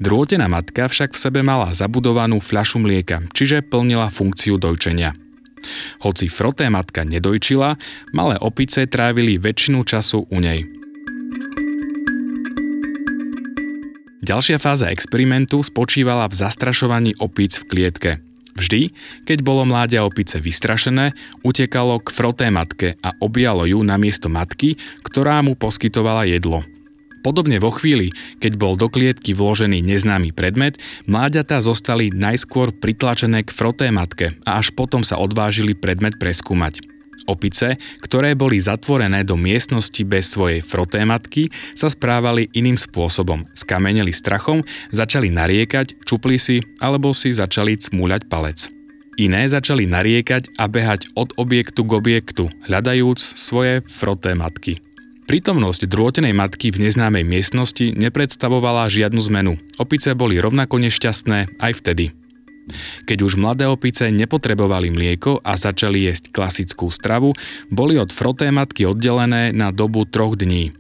Drôtená 0.03 0.51
matka 0.51 0.91
však 0.91 1.15
v 1.15 1.23
sebe 1.23 1.41
mala 1.47 1.71
zabudovanú 1.71 2.43
fľašu 2.43 2.83
mlieka, 2.83 3.23
čiže 3.31 3.63
plnila 3.63 4.11
funkciu 4.11 4.59
dojčenia. 4.59 5.15
Hoci 6.03 6.31
froté 6.31 6.71
matka 6.71 7.03
nedojčila, 7.03 7.79
malé 8.15 8.39
opice 8.39 8.87
trávili 8.87 9.39
väčšinu 9.39 9.83
času 9.83 10.27
u 10.31 10.39
nej. 10.39 10.78
Ďalšia 14.29 14.61
fáza 14.61 14.93
experimentu 14.93 15.65
spočívala 15.65 16.29
v 16.29 16.37
zastrašovaní 16.37 17.17
opíc 17.17 17.57
v 17.57 17.65
klietke– 17.65 18.13
Vždy, 18.59 18.91
keď 19.23 19.47
bolo 19.47 19.63
mláďa 19.63 20.03
opice 20.03 20.43
vystrašené, 20.43 21.15
utekalo 21.47 22.03
k 22.03 22.11
froté 22.11 22.51
matke 22.51 22.99
a 23.07 23.15
objalo 23.23 23.63
ju 23.63 23.79
na 23.87 23.95
miesto 23.95 24.27
matky, 24.27 24.75
ktorá 25.07 25.39
mu 25.47 25.55
poskytovala 25.55 26.27
jedlo. 26.27 26.67
Podobne 27.23 27.63
vo 27.63 27.71
chvíli, 27.71 28.11
keď 28.43 28.59
bol 28.59 28.75
do 28.75 28.91
klietky 28.91 29.31
vložený 29.31 29.79
neznámy 29.79 30.35
predmet, 30.35 30.75
mláďatá 31.07 31.63
zostali 31.63 32.11
najskôr 32.11 32.75
pritlačené 32.75 33.47
k 33.47 33.55
froté 33.55 33.95
matke 33.95 34.35
a 34.43 34.59
až 34.59 34.75
potom 34.75 35.07
sa 35.07 35.23
odvážili 35.23 35.79
predmet 35.79 36.19
preskúmať. 36.19 36.98
Opice, 37.29 37.77
ktoré 38.01 38.33
boli 38.33 38.57
zatvorené 38.57 39.21
do 39.21 39.37
miestnosti 39.37 40.01
bez 40.09 40.33
svojej 40.33 40.65
froté 40.65 41.05
matky, 41.05 41.53
sa 41.77 41.93
správali 41.93 42.49
iným 42.57 42.81
spôsobom. 42.81 43.45
Skameneli 43.53 44.17
strachom, 44.17 44.65
začali 44.97 45.29
nariekať, 45.29 46.09
čupli 46.09 46.41
si 46.41 46.65
alebo 46.81 47.13
si 47.13 47.37
začali 47.37 47.77
cmúľať 47.77 48.23
palec. 48.33 48.73
Iné 49.21 49.45
začali 49.51 49.85
nariekať 49.85 50.57
a 50.57 50.71
behať 50.71 51.13
od 51.19 51.37
objektu 51.37 51.85
k 51.85 51.91
objektu, 51.93 52.45
hľadajúc 52.71 53.19
svoje 53.19 53.85
froté 53.85 54.33
matky. 54.33 54.81
Prítomnosť 55.29 55.85
drôtenej 55.85 56.33
matky 56.33 56.73
v 56.73 56.89
neznámej 56.89 57.21
miestnosti 57.21 57.93
nepredstavovala 57.93 58.89
žiadnu 58.89 59.21
zmenu. 59.29 59.61
Opice 59.77 60.17
boli 60.17 60.41
rovnako 60.41 60.81
nešťastné 60.81 61.61
aj 61.61 61.73
vtedy. 61.85 62.18
Keď 63.05 63.19
už 63.25 63.41
mladé 63.41 63.67
opice 63.67 64.09
nepotrebovali 64.13 64.93
mlieko 64.93 65.41
a 65.41 65.57
začali 65.57 66.09
jesť 66.09 66.31
klasickú 66.33 66.93
stravu, 66.93 67.33
boli 67.73 67.97
od 67.97 68.13
frotématky 68.13 68.85
oddelené 68.85 69.51
na 69.57 69.73
dobu 69.75 70.05
troch 70.05 70.37
dní. 70.37 70.73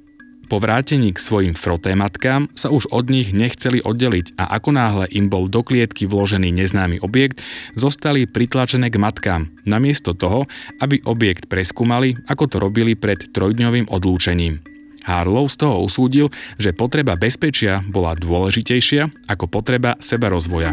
Po 0.48 0.56
vrátení 0.56 1.12
k 1.12 1.20
svojim 1.20 1.52
frotématkám 1.52 2.48
sa 2.56 2.72
už 2.72 2.88
od 2.88 3.12
nich 3.12 3.36
nechceli 3.36 3.84
oddeliť 3.84 4.40
a 4.40 4.56
ako 4.56 4.72
náhle 4.72 5.04
im 5.12 5.28
bol 5.28 5.44
do 5.44 5.60
klietky 5.60 6.08
vložený 6.08 6.56
neznámy 6.56 7.04
objekt, 7.04 7.44
zostali 7.76 8.24
pritlačené 8.24 8.88
k 8.88 8.96
matkám, 8.96 9.52
namiesto 9.68 10.16
toho, 10.16 10.48
aby 10.80 11.04
objekt 11.04 11.52
preskúmali, 11.52 12.16
ako 12.32 12.48
to 12.48 12.56
robili 12.64 12.96
pred 12.96 13.28
trojdňovým 13.28 13.92
odlúčením. 13.92 14.64
Harlow 15.04 15.52
z 15.52 15.56
toho 15.68 15.84
usúdil, 15.84 16.32
že 16.56 16.72
potreba 16.72 17.12
bezpečia 17.20 17.84
bola 17.84 18.16
dôležitejšia 18.16 19.28
ako 19.28 19.52
potreba 19.52 20.00
seba 20.00 20.32
rozvoja. 20.32 20.72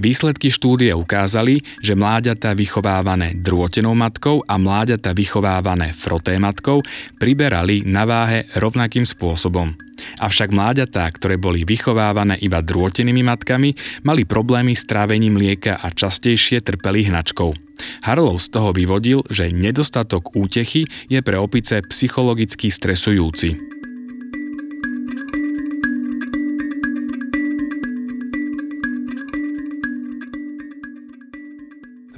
Výsledky 0.00 0.48
štúdie 0.48 0.96
ukázali, 0.96 1.60
že 1.84 1.92
mláďata 1.92 2.56
vychovávané 2.56 3.36
drôtenou 3.36 3.92
matkou 3.92 4.40
a 4.48 4.56
mláďata 4.56 5.12
vychovávané 5.12 5.92
froté 5.92 6.40
matkou 6.40 6.80
priberali 7.20 7.84
na 7.84 8.08
váhe 8.08 8.48
rovnakým 8.56 9.04
spôsobom. 9.04 9.76
Avšak 10.16 10.56
mláďatá, 10.56 11.04
ktoré 11.12 11.36
boli 11.36 11.68
vychovávané 11.68 12.40
iba 12.40 12.64
drôtenými 12.64 13.20
matkami, 13.20 13.76
mali 14.00 14.24
problémy 14.24 14.72
s 14.72 14.88
trávením 14.88 15.36
mlieka 15.36 15.76
a 15.76 15.92
častejšie 15.92 16.64
trpeli 16.64 17.12
hnačkou. 17.12 17.52
Harlow 18.00 18.40
z 18.40 18.48
toho 18.48 18.72
vyvodil, 18.72 19.20
že 19.28 19.52
nedostatok 19.52 20.32
útechy 20.32 20.88
je 21.12 21.20
pre 21.20 21.36
opice 21.36 21.84
psychologicky 21.84 22.72
stresujúci. 22.72 23.79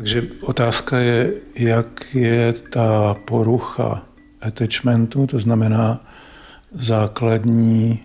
Takže 0.02 0.22
otázka 0.46 0.98
je, 0.98 1.32
jak 1.58 2.14
je 2.14 2.52
ta 2.52 3.14
porucha 3.14 4.02
attachmentu, 4.40 5.26
to 5.26 5.38
znamená 5.38 6.00
základní 6.72 8.02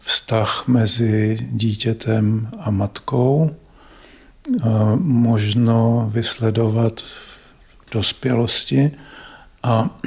vztah 0.00 0.68
mezi 0.68 1.38
dítětem 1.50 2.50
a 2.58 2.70
matkou, 2.70 3.50
možno 4.98 6.10
vysledovat 6.14 7.00
v 7.00 7.92
dospělosti. 7.92 8.90
A 9.62 9.98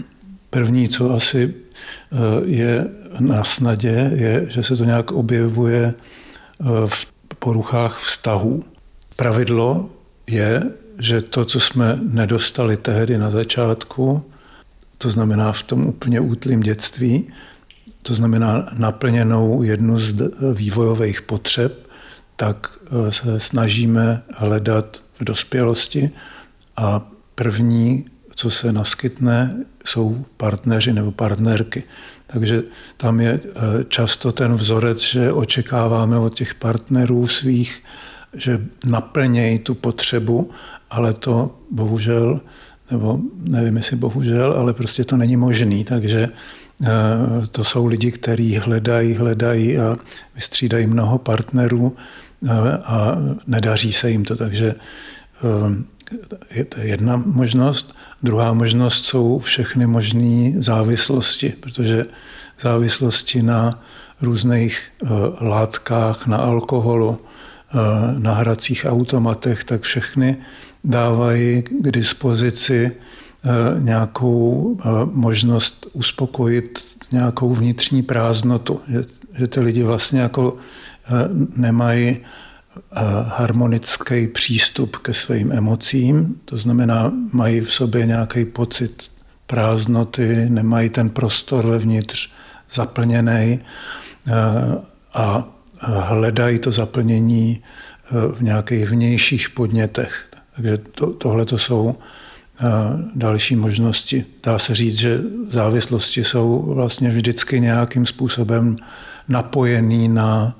první, 0.49 0.89
co 0.89 1.13
asi 1.13 1.53
eh, 1.55 2.17
je 2.45 2.85
na 3.19 3.43
snadě, 3.43 4.11
je, 4.15 4.45
že 4.49 4.63
se 4.63 4.75
to 4.75 4.85
nějak 4.85 5.11
objevuje 5.11 5.93
eh, 5.93 6.63
v 6.87 7.07
poruchách 7.39 7.99
vztahů. 7.99 8.63
Pravidlo 9.15 9.89
je, 10.31 10.63
že 10.99 11.21
to, 11.21 11.45
co 11.45 11.59
jsme 11.59 11.99
nedostali 12.01 12.77
tehdy 12.77 13.17
na 13.17 13.29
začátku, 13.29 14.23
to 14.97 15.09
znamená 15.09 15.51
v 15.51 15.63
tom 15.63 15.87
úplně 15.87 16.19
útlém 16.19 16.59
dětství, 16.59 17.27
to 18.01 18.13
znamená 18.13 18.69
naplněnou 18.77 19.63
jednu 19.63 19.99
z 19.99 20.31
vývojových 20.53 21.21
potřeb, 21.21 21.87
tak 22.35 22.77
eh, 22.85 23.11
se 23.11 23.39
snažíme 23.39 24.21
hledat 24.35 25.01
v 25.19 25.23
dospělosti 25.23 26.11
a 26.77 27.11
první, 27.35 28.05
co 28.35 28.49
se 28.49 28.73
naskytne, 28.73 29.65
jsou 29.85 30.25
partneři 30.37 30.93
nebo 30.93 31.11
partnerky. 31.11 31.83
Takže 32.27 32.63
tam 32.97 33.19
je 33.19 33.39
eh, 33.43 33.49
často 33.87 34.31
ten 34.31 34.53
vzorec, 34.53 34.99
že 34.99 35.31
očekáváme 35.31 36.17
od 36.17 36.35
těch 36.35 36.55
partnerů 36.55 37.27
svých, 37.27 37.83
že 38.33 38.61
naplnějí 38.85 39.59
tu 39.59 39.75
potřebu, 39.75 40.51
ale 40.89 41.13
to 41.13 41.55
bohužel, 41.71 42.41
nebo 42.91 43.19
nevím 43.37 43.77
jestli 43.77 43.95
bohužel, 43.95 44.53
ale 44.57 44.73
prostě 44.73 45.03
to 45.03 45.17
není 45.17 45.37
možný. 45.37 45.83
Takže 45.83 46.29
eh, 46.83 46.87
to 47.51 47.63
jsou 47.63 47.85
lidi, 47.85 48.11
kteří 48.11 48.57
hledají, 48.57 49.13
hledají 49.13 49.77
a 49.77 49.95
vystřídají 50.35 50.87
mnoho 50.87 51.17
partnerů 51.17 51.95
a 52.83 53.17
nedaří 53.47 53.93
se 53.93 54.11
jim 54.11 54.25
to. 54.25 54.35
Takže 54.35 54.75
je 56.51 56.65
to 56.65 56.79
jedna 56.79 57.23
možnost. 57.25 57.95
Druhá 58.23 58.53
možnost 58.53 59.05
jsou 59.05 59.39
všechny 59.39 59.87
možné 59.87 60.51
závislosti, 60.61 61.53
protože 61.59 62.05
závislosti 62.61 63.41
na 63.41 63.83
různých 64.21 64.81
eh, 64.81 65.07
látkách, 65.41 66.27
na 66.27 66.37
alkoholu, 66.37 67.19
eh, 67.21 67.30
na 68.17 68.33
hracích 68.33 68.85
automatech, 68.89 69.63
tak 69.63 69.81
všechny 69.81 70.37
dávají 70.83 71.61
k 71.61 71.91
dispozici 71.91 72.91
eh, 72.91 73.49
nějakou 73.79 74.77
možnost 75.11 75.87
uspokojit 75.93 76.95
nějakou 77.11 77.53
vnitřní 77.53 78.03
prázdnotu, 78.03 78.81
že 79.33 79.47
ty 79.47 79.59
lidi 79.59 79.83
vlastně 79.83 80.19
jako 80.19 80.57
nemají 81.55 82.17
harmonický 83.27 84.27
přístup 84.27 84.97
ke 84.97 85.13
svým 85.13 85.51
emocím, 85.51 86.35
to 86.45 86.57
znamená, 86.57 87.13
mají 87.31 87.59
v 87.59 87.73
sobě 87.73 88.05
nějaký 88.05 88.45
pocit 88.45 89.11
prázdnoty, 89.47 90.45
nemají 90.49 90.89
ten 90.89 91.09
prostor 91.09 91.67
vevnitř 91.67 92.29
zaplněný 92.69 93.59
a 95.13 95.47
hledají 95.81 96.59
to 96.59 96.71
zaplnění 96.71 97.63
v 98.11 98.41
nějakých 98.41 98.89
vnějších 98.89 99.49
podnětech. 99.49 100.25
Takže 100.55 100.77
to, 100.77 101.07
tohle 101.07 101.45
to 101.45 101.57
jsou 101.57 101.95
další 103.15 103.55
možnosti. 103.55 104.25
Dá 104.43 104.59
se 104.59 104.75
říct, 104.75 104.97
že 104.97 105.19
závislosti 105.49 106.23
jsou 106.23 106.73
vlastně 106.73 107.09
vždycky 107.09 107.59
nějakým 107.59 108.05
způsobem 108.05 108.77
napojený 109.27 110.07
na 110.07 110.55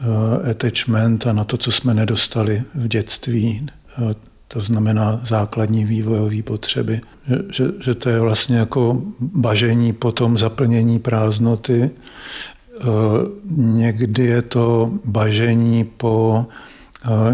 Eh, 0.00 0.50
attachment 0.50 1.26
a 1.26 1.32
na 1.32 1.44
to, 1.44 1.56
co 1.56 1.72
jsme 1.72 1.94
nedostali 1.94 2.62
v 2.74 2.88
dětství. 2.88 3.66
Eh, 3.98 4.14
to 4.48 4.60
znamená 4.60 5.20
základní 5.24 5.84
vývojové 5.84 6.42
potřeby. 6.42 7.00
Že, 7.26 7.36
že, 7.52 7.64
že 7.80 7.94
to 7.94 8.08
je 8.08 8.20
vlastně 8.20 8.56
jako 8.56 9.02
bažení 9.20 9.92
po 9.92 10.12
tom 10.12 10.38
zaplnění 10.38 10.98
prázdnoty. 10.98 11.90
Eh, 12.76 12.84
někdy 13.56 14.24
je 14.24 14.42
to 14.42 14.92
bažení 15.04 15.84
po 15.84 16.46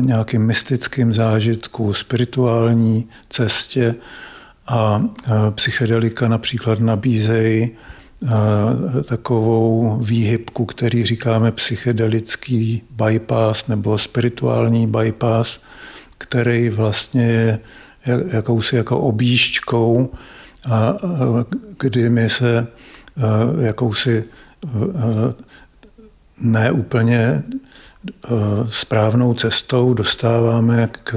nějakým 0.00 0.46
mystickým 0.46 1.12
zážitku, 1.12 1.94
spirituální 1.94 3.08
cestě 3.28 3.94
a 4.66 5.04
psychedelika 5.50 6.28
například 6.28 6.80
nabízejí 6.80 7.70
takovou 9.04 9.96
výhybku, 10.02 10.64
který 10.64 11.04
říkáme 11.04 11.52
psychedelický 11.52 12.82
bypass 12.90 13.66
nebo 13.66 13.98
spirituální 13.98 14.86
bypass, 14.86 15.60
který 16.18 16.68
vlastně 16.68 17.24
je 18.06 18.24
jakousi 18.32 18.76
jako 18.76 18.98
objížďkou, 18.98 20.12
kdy 21.78 22.10
my 22.10 22.30
se 22.30 22.66
jakousi 23.60 24.24
neúplně 26.40 27.42
správnou 28.68 29.34
cestou 29.34 29.94
dostáváme 29.94 30.88
k 31.04 31.14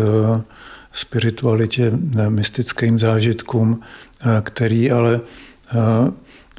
spiritualitě, 0.93 1.91
mystickým 2.29 2.99
zážitkům, 2.99 3.81
který 4.43 4.91
ale 4.91 5.21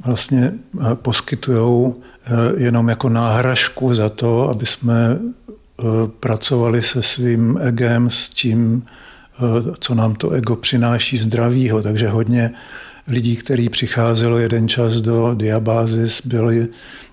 vlastně 0.04 0.52
eh, 0.80 0.94
poskytují 0.94 1.94
eh, 1.94 2.30
jenom 2.56 2.88
jako 2.88 3.08
náhražku 3.08 3.94
za 3.94 4.08
to, 4.08 4.48
aby 4.48 4.66
jsme 4.66 5.18
eh, 5.18 5.82
pracovali 6.20 6.82
se 6.82 7.02
svým 7.02 7.58
egem, 7.62 8.10
s 8.10 8.28
tím, 8.28 8.82
co 9.78 9.94
nám 9.94 10.14
to 10.14 10.30
ego 10.30 10.56
přináší 10.56 11.18
zdravýho. 11.18 11.82
Takže 11.82 12.08
hodně 12.08 12.50
lidí, 13.08 13.36
kteří 13.36 13.68
přicházelo 13.68 14.38
jeden 14.38 14.68
čas 14.68 15.00
do 15.00 15.34
diabázis, 15.34 16.22
byli 16.24 16.68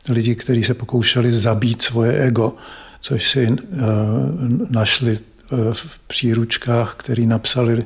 lidi, 0.10 0.36
kteří 0.36 0.64
se 0.64 0.74
pokoušeli 0.74 1.32
zabít 1.32 1.82
svoje 1.82 2.14
ego, 2.14 2.56
což 3.02 3.30
si 3.30 3.56
našli 4.70 5.20
v 5.74 6.00
příručkách, 6.08 6.96
který 6.96 7.28
napsali 7.28 7.84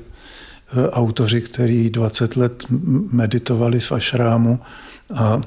autoři, 0.91 1.41
kteří 1.41 1.89
20 1.89 2.36
let 2.36 2.65
meditovali 3.12 3.80
v 3.80 3.91
ašrámu 3.91 4.60
a 5.13 5.41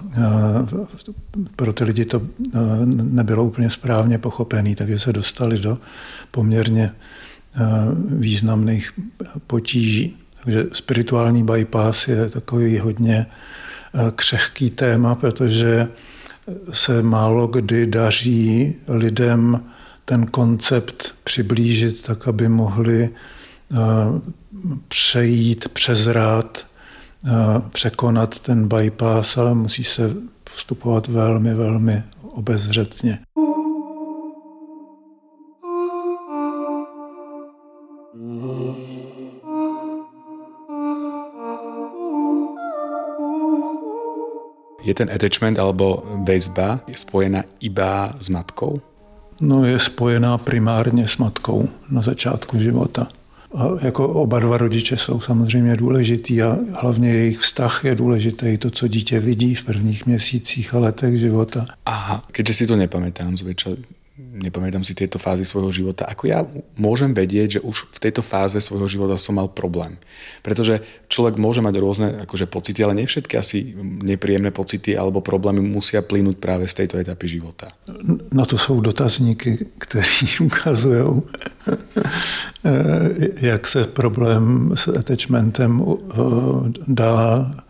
pro 1.56 1.72
ty 1.72 1.84
lidi 1.84 2.04
to 2.04 2.22
nebylo 2.84 3.44
úplně 3.44 3.70
správně 3.70 4.18
pochopené, 4.18 4.74
takže 4.74 4.98
se 4.98 5.12
dostali 5.12 5.58
do 5.58 5.78
poměrně 6.30 6.92
významných 8.08 8.92
potíží. 9.46 10.16
Takže 10.44 10.66
spirituální 10.72 11.42
bypass 11.42 12.08
je 12.08 12.28
takový 12.28 12.78
hodně 12.78 13.26
křehký 14.16 14.70
téma, 14.70 15.14
protože 15.14 15.88
se 16.72 17.02
málo 17.02 17.46
kdy 17.46 17.86
daří 17.86 18.74
lidem 18.88 19.64
ten 20.04 20.26
koncept 20.26 21.14
přiblížit 21.24 22.02
tak, 22.02 22.28
aby 22.28 22.48
mohli 22.48 23.10
přejít 24.88 25.68
přes 25.68 26.06
rád 26.06 26.66
překonat 27.72 28.38
ten 28.38 28.68
bypass, 28.68 29.36
ale 29.36 29.54
musí 29.54 29.84
se 29.84 30.14
postupovat 30.44 31.06
velmi, 31.06 31.54
velmi 31.54 32.02
obezřetně. 32.22 33.18
Je 44.88 44.96
ten 44.96 45.12
attachment 45.12 45.60
alebo 45.60 46.00
väzba 46.24 46.80
je 46.88 46.96
spojená 46.96 47.44
iba 47.60 48.16
s 48.16 48.32
matkou? 48.32 48.80
No 49.40 49.64
je 49.68 49.76
spojená 49.76 50.38
primárně 50.40 51.08
s 51.08 51.20
matkou 51.20 51.68
na 51.92 52.02
začátku 52.02 52.58
života. 52.58 53.08
A 53.54 53.68
jako 53.84 54.08
oba 54.08 54.40
dva 54.40 54.58
rodiče 54.58 54.96
jsou 54.96 55.20
samozřejmě 55.20 55.76
důležitý 55.76 56.42
a 56.42 56.56
hlavně 56.80 57.08
jejich 57.08 57.38
vztah 57.38 57.84
je 57.84 57.94
důležitý, 57.94 58.58
to, 58.58 58.70
co 58.70 58.88
dítě 58.88 59.20
vidí 59.20 59.54
v 59.54 59.64
prvních 59.64 60.06
měsících 60.06 60.74
a 60.74 60.78
letech 60.78 61.20
života. 61.20 61.66
A 61.86 62.24
keďže 62.32 62.54
si 62.54 62.64
to 62.66 62.76
nepamätám 62.76 63.36
zväčša, 63.36 63.76
nepamätám 64.38 64.86
si 64.86 64.94
tieto 64.94 65.18
fázy 65.18 65.44
svojho 65.44 65.70
života, 65.74 66.06
ako 66.06 66.24
ja 66.30 66.46
môžem 66.78 67.10
vedieť, 67.12 67.58
že 67.58 67.60
už 67.60 67.90
v 67.90 67.98
tejto 67.98 68.22
fáze 68.22 68.58
svojho 68.62 68.88
života 68.88 69.18
som 69.18 69.36
mal 69.36 69.50
problém. 69.50 69.98
Pretože 70.42 70.80
človek 71.10 71.36
môže 71.36 71.60
mať 71.60 71.74
rôzne 71.76 72.08
akože, 72.24 72.46
pocity, 72.46 72.80
ale 72.80 72.94
nie 72.94 73.06
všetky 73.06 73.34
asi 73.34 73.74
nepríjemné 73.82 74.50
pocity 74.50 74.94
alebo 74.94 75.20
problémy 75.20 75.60
musia 75.60 76.00
plynúť 76.00 76.38
práve 76.38 76.64
z 76.70 76.84
tejto 76.84 76.98
etapy 76.98 77.26
života. 77.28 77.68
Na 78.32 78.44
to 78.44 78.58
jsou 78.58 78.80
dotazníky, 78.80 79.66
které 79.78 80.06
ukazují, 80.40 81.22
jak 83.40 83.66
se 83.66 83.84
problém 83.84 84.72
s 84.74 84.88
attachmentem 84.88 85.82
dá 86.86 87.46
Eh, 87.48 87.67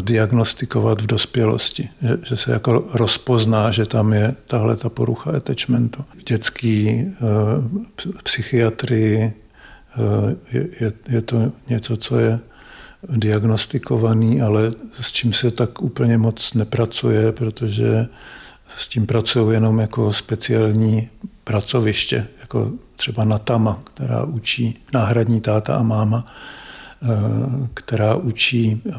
diagnostikovat 0.00 1.00
v 1.00 1.06
dospělosti, 1.06 1.88
že, 2.02 2.18
že 2.22 2.36
se 2.36 2.52
jako 2.52 2.84
rozpozná, 2.94 3.70
že 3.70 3.86
tam 3.86 4.12
je 4.12 4.34
tahle 4.46 4.76
ta 4.76 4.88
porucha 4.88 5.36
attachmentu. 5.36 6.04
V 6.18 6.24
dětský 6.24 6.88
e, 6.88 7.12
psychiatrii 8.22 9.18
e, 9.20 9.32
je, 10.52 10.68
je, 10.80 10.92
je 11.08 11.22
to 11.22 11.52
něco, 11.68 11.96
co 11.96 12.18
je 12.18 12.38
diagnostikovaný, 13.16 14.42
ale 14.42 14.72
s 15.00 15.12
čím 15.12 15.32
se 15.32 15.50
tak 15.50 15.82
úplně 15.82 16.18
moc 16.18 16.54
nepracuje, 16.54 17.32
protože 17.32 18.06
s 18.76 18.88
tím 18.88 19.06
pracují 19.06 19.54
jenom 19.54 19.78
jako 19.78 20.12
speciální 20.12 21.08
pracoviště, 21.44 22.26
jako 22.40 22.72
třeba 22.96 23.24
Natama, 23.24 23.82
která 23.84 24.24
učí 24.24 24.78
náhradní 24.94 25.40
táta 25.40 25.76
a 25.76 25.82
máma 25.82 26.26
Eh, 26.26 26.32
která 27.74 28.16
učí 28.16 28.82
eh, 28.86 28.92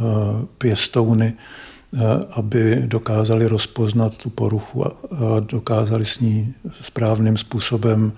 pěstouny, 0.58 1.34
eh, 1.34 1.98
aby 2.32 2.84
dokázali 2.86 3.48
rozpoznat 3.48 4.18
tu 4.18 4.30
poruchu 4.30 4.86
a 4.86 4.92
dokázali 5.40 6.06
s 6.06 6.20
ní 6.20 6.54
správným 6.82 7.38
způsobem 7.38 8.12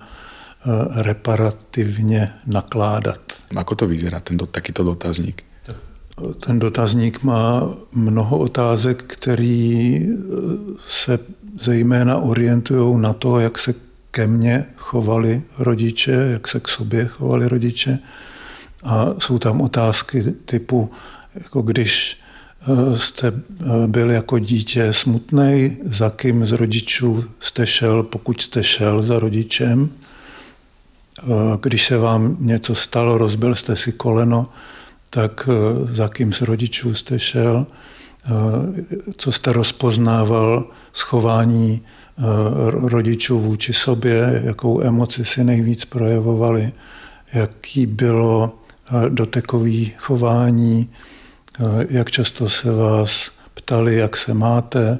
reparativně 0.94 2.30
nakládat. 2.46 3.18
Ako 3.56 3.74
to 3.74 3.86
vyzerá, 3.86 4.20
tento, 4.22 4.46
takýto 4.46 4.86
dotazník? 4.86 5.42
Ten 6.46 6.58
dotazník 6.58 7.22
má 7.22 7.66
mnoho 7.92 8.38
otázek, 8.38 9.02
které 9.02 9.98
se 10.88 11.18
zejména 11.60 12.18
orientují 12.18 13.00
na 13.00 13.12
to, 13.12 13.40
jak 13.40 13.58
se 13.58 13.74
ke 14.10 14.26
mně 14.26 14.66
chovali 14.76 15.42
rodiče, 15.58 16.12
jak 16.12 16.48
se 16.48 16.60
k 16.60 16.68
sobě 16.68 17.06
chovali 17.06 17.48
rodiče, 17.48 17.98
a 18.82 19.06
jsou 19.18 19.38
tam 19.38 19.60
otázky 19.60 20.24
typu, 20.44 20.90
jako 21.34 21.62
když 21.62 22.18
eh, 22.62 22.98
jste 22.98 23.28
eh, 23.28 23.86
byl 23.86 24.10
jako 24.10 24.38
dítě 24.38 24.92
smutný, 24.92 25.76
za 25.84 26.10
kým 26.10 26.46
z 26.46 26.52
rodičů 26.52 27.24
jste 27.40 27.66
šel, 27.66 28.02
pokud 28.02 28.42
jste 28.42 28.62
šel 28.62 29.02
za 29.02 29.18
rodičem. 29.18 29.90
Eh, 31.18 31.24
když 31.62 31.86
se 31.86 31.98
vám 31.98 32.36
něco 32.40 32.74
stalo, 32.74 33.18
rozbil 33.18 33.54
jste 33.54 33.76
si 33.76 33.92
koleno, 33.92 34.46
tak 35.10 35.48
za 35.84 36.08
kým 36.08 36.32
z 36.32 36.40
rodičů 36.40 36.94
jste 36.94 37.18
šel, 37.18 37.66
co 39.16 39.32
jste 39.32 39.52
rozpoznával 39.52 40.66
schování 40.92 41.82
rodičů 42.68 43.40
vůči 43.40 43.72
sobě, 43.72 44.42
jakou 44.44 44.80
emoci 44.80 45.24
si 45.24 45.44
nejvíc 45.44 45.84
projevovali, 45.84 46.72
jaký 47.32 47.86
bylo 47.86 48.61
dotekové 49.08 49.84
chování, 49.96 50.90
jak 51.88 52.10
často 52.10 52.48
se 52.48 52.72
vás 52.72 53.30
ptali, 53.54 53.96
jak 53.96 54.16
se 54.16 54.34
máte, 54.34 54.98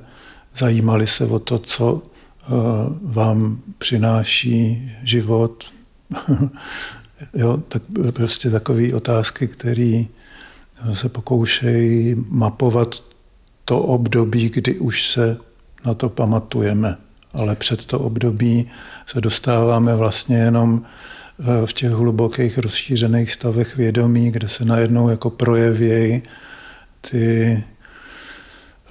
zajímali 0.57 1.07
se 1.07 1.25
o 1.27 1.39
to, 1.39 1.59
co 1.59 2.03
vám 3.03 3.61
přináší 3.79 4.91
život. 5.03 5.73
jo, 7.35 7.63
tak 7.69 7.83
prostě 8.11 8.51
takové 8.51 8.95
otázky, 8.95 9.49
které 9.49 10.05
se 10.93 11.09
pokoušejí 11.09 12.15
mapovat 12.29 13.03
to 13.65 13.81
období, 13.81 14.49
kdy 14.49 14.79
už 14.79 15.11
se 15.11 15.37
na 15.87 15.95
to 15.95 16.09
pamatujeme. 16.09 16.97
Ale 17.35 17.57
před 17.57 17.87
to 17.87 17.99
období 17.99 18.71
se 19.07 19.21
dostáváme 19.21 19.97
vlastně 19.97 20.37
jenom 20.37 20.85
v 21.67 21.73
těch 21.73 21.91
hlubokých 21.91 22.59
rozšířených 22.59 23.33
stavech 23.33 23.77
vědomí, 23.77 24.31
kde 24.31 24.49
se 24.49 24.65
najednou 24.65 25.09
jako 25.09 25.31
projevějí 25.31 26.23
ty 27.11 27.65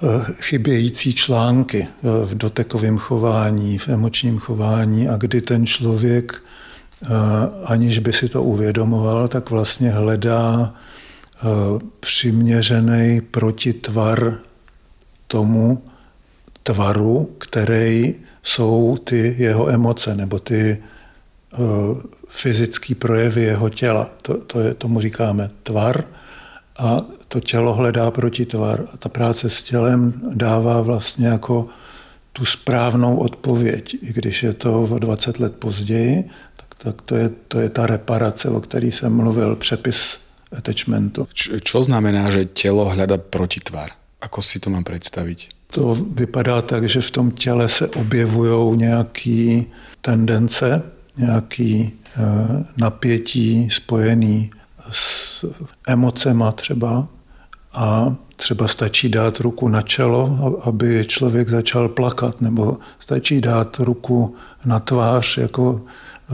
eh, 0.02 0.32
chybějící 0.32 1.14
články 1.14 1.86
eh, 1.88 2.26
v 2.26 2.34
dotekovém 2.34 2.98
chování, 2.98 3.78
v 3.78 3.88
emočním 3.88 4.38
chování. 4.38 5.08
A 5.08 5.16
kdy 5.16 5.40
ten 5.40 5.66
člověk, 5.66 6.42
aniž 7.64 7.98
by 7.98 8.12
si 8.12 8.28
to 8.28 8.42
uvědomoval, 8.42 9.28
tak 9.28 9.50
vlastně 9.50 9.90
hledá 9.90 10.74
přiměřený 12.00 13.20
protitvar 13.20 14.38
tomu 15.26 15.82
tvaru, 16.62 17.34
který 17.38 18.14
jsou 18.42 18.98
ty 19.04 19.34
jeho 19.38 19.68
emoce 19.68 20.14
nebo 20.14 20.38
ty 20.38 20.78
fyzický 22.28 22.94
projevy 22.94 23.42
jeho 23.42 23.68
těla. 23.68 24.10
To, 24.22 24.38
to 24.38 24.60
je, 24.60 24.74
tomu 24.74 25.00
říkáme 25.00 25.50
tvar 25.62 26.04
a 26.78 27.00
to 27.28 27.40
tělo 27.40 27.74
hledá 27.74 28.10
protitvar. 28.10 28.84
A 28.94 28.96
ta 28.96 29.08
práce 29.08 29.50
s 29.50 29.62
tělem 29.62 30.12
dává 30.34 30.80
vlastně 30.80 31.26
jako 31.26 31.68
tu 32.32 32.44
správnou 32.44 33.16
odpověď, 33.16 33.94
i 34.02 34.12
když 34.12 34.42
je 34.42 34.52
to 34.52 34.82
o 34.82 34.98
20 34.98 35.40
let 35.40 35.56
později, 35.56 36.30
tak, 36.56 36.74
tak 36.78 37.02
to, 37.02 37.16
je, 37.16 37.30
to 37.48 37.60
je 37.60 37.68
ta 37.68 37.86
reparace, 37.86 38.48
o 38.48 38.60
který 38.60 38.92
jsem 38.92 39.12
mluvil, 39.16 39.56
přepis 39.56 40.20
attachmentu. 40.56 41.28
Čo 41.62 41.82
znamená, 41.82 42.30
že 42.30 42.44
tělo 42.44 42.88
hledá 42.90 43.18
protitvar? 43.18 43.90
Ako 44.20 44.42
si 44.42 44.60
to 44.60 44.70
mám 44.70 44.84
představit? 44.84 45.38
To 45.72 45.94
vypadá 45.94 46.62
tak, 46.62 46.88
že 46.88 47.00
v 47.00 47.10
tom 47.10 47.30
těle 47.30 47.68
se 47.68 47.88
objevují 47.88 48.76
nějaké 48.78 49.62
tendence, 50.00 50.82
nějaký 51.16 51.92
Eh, 52.16 52.64
napětí 52.76 53.68
spojený 53.70 54.50
s 54.90 55.44
emocema 55.88 56.52
třeba 56.52 57.08
a 57.74 58.14
třeba 58.36 58.68
stačí 58.68 59.08
dát 59.08 59.40
ruku 59.40 59.68
na 59.68 59.82
čelo, 59.82 60.60
aby 60.64 61.04
člověk 61.08 61.48
začal 61.48 61.88
plakat, 61.88 62.40
nebo 62.40 62.78
stačí 62.98 63.40
dát 63.40 63.80
ruku 63.80 64.34
na 64.64 64.80
tvář 64.80 65.38
jako 65.38 65.80
eh, 65.80 66.32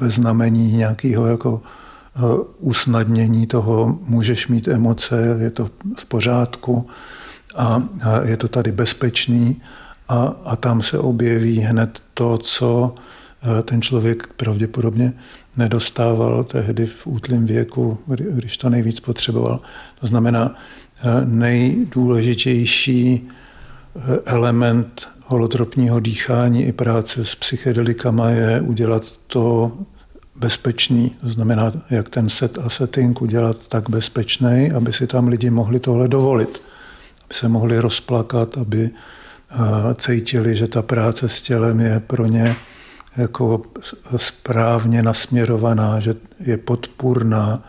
ve 0.00 0.10
znamení 0.10 0.72
nějakého 0.72 1.26
jako 1.26 1.62
eh, 2.16 2.20
usnadnění 2.58 3.46
toho, 3.46 3.98
můžeš 4.02 4.48
mít 4.48 4.68
emoce, 4.68 5.36
je 5.40 5.50
to 5.50 5.70
v 5.96 6.04
pořádku 6.04 6.86
a, 7.56 7.82
je 8.22 8.36
to 8.36 8.48
tady 8.48 8.72
bezpečný 8.72 9.62
a, 10.08 10.32
a 10.44 10.56
tam 10.56 10.82
se 10.82 10.98
objeví 10.98 11.58
hned 11.60 12.02
to, 12.14 12.38
co 12.38 12.94
ten 13.62 13.82
člověk 13.82 14.26
pravděpodobně 14.36 15.12
nedostával 15.56 16.44
tehdy 16.44 16.86
v 16.86 17.06
útlém 17.06 17.46
věku, 17.46 17.98
když 18.06 18.56
to 18.56 18.70
nejvíc 18.70 19.00
potřeboval. 19.00 19.60
To 20.00 20.06
znamená, 20.06 20.54
eh, 20.54 21.02
nejdůležitější 21.24 23.28
eh, 23.28 24.00
element 24.24 25.08
holotropního 25.26 26.00
dýchání 26.00 26.64
i 26.64 26.72
práce 26.72 27.24
s 27.24 27.34
psychedelikama 27.34 28.30
je 28.30 28.60
udělat 28.60 29.12
to 29.26 29.72
bezpečný. 30.36 31.10
To 31.20 31.28
znamená, 31.28 31.72
jak 31.90 32.08
ten 32.08 32.28
set 32.28 32.58
a 32.58 32.70
setting 32.70 33.22
udělat 33.22 33.56
tak 33.68 33.90
bezpečný, 33.90 34.70
aby 34.76 34.92
si 34.92 35.06
tam 35.06 35.28
lidi 35.28 35.50
mohli 35.50 35.80
tohle 35.80 36.08
dovolit. 36.08 36.62
Aby 37.24 37.34
se 37.34 37.48
mohli 37.48 37.78
rozplakat, 37.78 38.58
aby 38.58 38.90
eh, 38.90 39.56
cítili, 39.94 40.56
že 40.56 40.68
ta 40.68 40.82
práce 40.82 41.28
s 41.28 41.42
tělem 41.42 41.80
je 41.80 42.00
pro 42.00 42.26
ně 42.26 42.56
jako 43.16 43.62
správně 44.16 45.02
nasměrovaná, 45.02 46.00
že 46.00 46.14
je 46.40 46.56
podpůrná, 46.56 47.62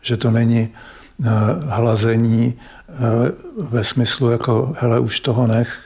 že 0.00 0.16
to 0.16 0.30
není 0.30 0.68
eh, 0.68 1.30
hlazení 1.68 2.54
eh, 2.88 2.92
ve 3.58 3.84
smyslu 3.84 4.30
jako 4.30 4.74
hele, 4.78 5.00
už 5.00 5.20
toho 5.20 5.46
nech, 5.46 5.78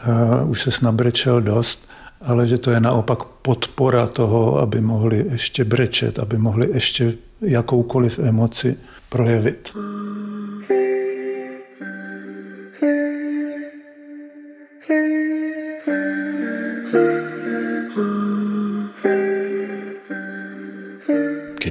eh, 0.00 0.44
už 0.44 0.62
se 0.62 0.70
snabrečel 0.70 1.40
dost, 1.40 1.88
ale 2.20 2.46
že 2.46 2.58
to 2.58 2.70
je 2.70 2.80
naopak 2.80 3.24
podpora 3.24 4.06
toho, 4.06 4.58
aby 4.58 4.80
mohli 4.80 5.24
ještě 5.30 5.64
brečet, 5.64 6.18
aby 6.18 6.38
mohli 6.38 6.70
ještě 6.72 7.14
jakoukoliv 7.40 8.18
emoci 8.18 8.76
projevit. 9.08 9.72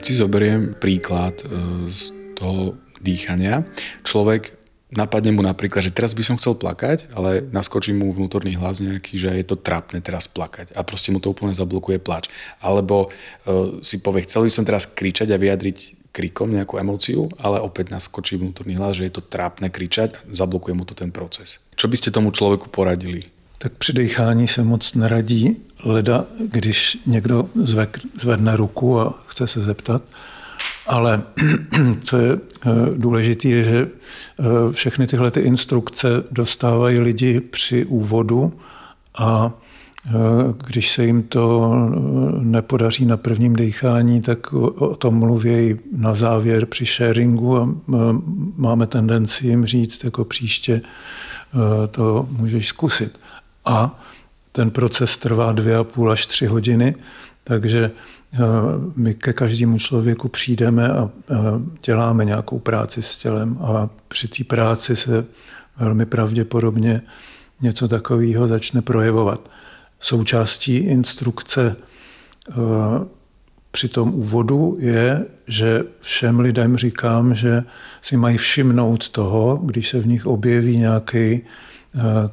Keď 0.02 0.10
si 0.10 0.18
zoberiem 0.18 0.74
príklad 0.74 1.46
e, 1.46 1.86
z 1.86 2.10
toho 2.34 2.74
dýchania, 3.06 3.70
človek 4.02 4.50
napadne 4.90 5.30
mu 5.30 5.46
napríklad, 5.46 5.86
že 5.86 5.94
teraz 5.94 6.18
by 6.18 6.26
som 6.26 6.42
chcel 6.42 6.58
plakať, 6.58 7.14
ale 7.14 7.46
naskočí 7.46 7.94
mu 7.94 8.10
vnútorný 8.10 8.58
hlas 8.58 8.82
nejaký, 8.82 9.22
že 9.22 9.30
je 9.30 9.46
to 9.46 9.62
trápne 9.62 10.02
teraz 10.02 10.26
plakať 10.26 10.74
a 10.74 10.82
proste 10.82 11.14
mu 11.14 11.22
to 11.22 11.30
úplne 11.30 11.54
zablokuje 11.54 12.02
plač. 12.02 12.34
Alebo 12.66 13.14
uh, 13.14 13.78
si 13.86 14.02
povie, 14.02 14.26
chcel 14.26 14.50
by 14.50 14.50
som 14.50 14.66
teraz 14.66 14.90
kričať 14.90 15.30
a 15.30 15.38
vyjadriť 15.38 16.10
krikom 16.10 16.50
nejakú 16.50 16.82
emóciu, 16.82 17.30
ale 17.38 17.62
opäť 17.62 17.94
naskočí 17.94 18.42
vnútorný 18.42 18.82
hlas, 18.82 18.98
že 18.98 19.06
je 19.06 19.14
to 19.14 19.22
trápne 19.22 19.70
kričať 19.70 20.18
a 20.18 20.34
zablokuje 20.34 20.74
mu 20.74 20.82
to 20.82 20.98
ten 20.98 21.14
proces. 21.14 21.62
Čo 21.78 21.86
by 21.86 21.96
ste 22.02 22.10
tomu 22.10 22.34
človeku 22.34 22.74
poradili? 22.74 23.30
Tak 23.62 23.74
při 23.74 23.94
dechání 23.94 24.48
se 24.48 24.64
moc 24.64 24.94
neradí 24.94 25.58
leda, 25.84 26.26
když 26.52 26.98
někdo 27.06 27.50
zvedne 28.14 28.58
ruku 28.58 29.00
a 29.00 29.24
chce 29.28 29.48
se 29.48 29.62
zeptat, 29.62 30.02
ale 30.88 31.24
co 32.04 32.18
je 32.18 32.32
eh, 32.34 32.70
důležité, 32.98 33.48
je, 33.48 33.64
že 33.64 33.88
eh, 33.88 34.44
všechny 34.72 35.08
tyhle 35.08 35.32
ty 35.32 35.40
instrukce 35.40 36.08
dostávají 36.32 37.00
lidi 37.00 37.40
při 37.40 37.86
úvodu 37.86 38.54
a 39.18 39.52
eh, 40.08 40.12
když 40.68 40.92
se 40.92 41.06
jim 41.06 41.24
to 41.24 41.74
nepodaří 42.40 43.06
na 43.06 43.18
prvním 43.18 43.56
dechání, 43.56 44.22
tak 44.22 44.54
o 44.54 44.96
tom 44.96 45.16
mluví 45.16 45.80
na 45.98 46.14
závěr 46.14 46.66
při 46.66 46.86
sharingu 46.86 47.58
a 47.58 47.70
máme 48.58 48.88
tendenci 48.88 49.48
jim 49.48 49.66
říct, 49.66 50.04
jako 50.04 50.26
příště 50.26 50.82
to 51.92 52.28
můžeš 52.32 52.68
zkusit. 52.68 53.20
A 53.66 54.00
ten 54.52 54.72
proces 54.72 55.18
trvá 55.18 55.52
dvě 55.52 55.76
a 55.76 55.84
půl 55.84 56.12
až 56.12 56.26
tři 56.26 56.46
hodiny, 56.46 56.96
takže 57.44 57.92
my 58.96 59.14
ke 59.14 59.34
každému 59.34 59.80
člověku 59.80 60.28
přijdeme 60.28 60.90
a 60.90 61.10
děláme 61.84 62.26
nějakou 62.26 62.60
práci 62.60 63.02
s 63.02 63.18
tělem 63.18 63.58
a 63.62 63.90
při 64.08 64.28
té 64.28 64.44
práci 64.44 64.96
se 64.96 65.26
velmi 65.78 66.06
pravděpodobně 66.06 67.02
něco 67.62 67.88
takového 67.88 68.48
začne 68.48 68.82
projevovat. 68.82 69.50
Součástí 70.00 70.78
instrukce 70.78 71.76
při 73.72 73.88
tom 73.88 74.14
úvodu 74.14 74.78
je, 74.80 75.26
že 75.48 75.84
všem 76.00 76.40
lidem 76.40 76.78
říkám, 76.78 77.34
že 77.34 77.64
si 78.02 78.18
mají 78.18 78.38
všimnout 78.38 79.10
toho, 79.10 79.60
když 79.64 79.90
se 79.90 80.00
v 80.00 80.08
nich 80.08 80.26
objeví 80.26 80.78
nějaký 80.78 81.42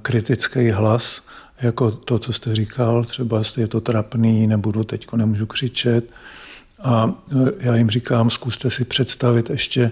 kritický 0.02 0.70
hlas, 0.70 1.22
jako 1.62 1.90
to, 1.90 2.18
co 2.18 2.32
jste 2.32 2.54
říkal, 2.54 3.04
třeba 3.04 3.42
je 3.56 3.68
to 3.68 3.80
trapný, 3.80 4.46
nebudu 4.46 4.84
teď, 4.84 5.12
nemůžu 5.12 5.46
křičet. 5.46 6.10
A 6.82 7.12
e, 7.32 7.66
já 7.66 7.76
jim 7.76 7.90
říkám, 7.90 8.30
zkuste 8.30 8.70
si 8.70 8.84
představit 8.84 9.50
ještě 9.50 9.90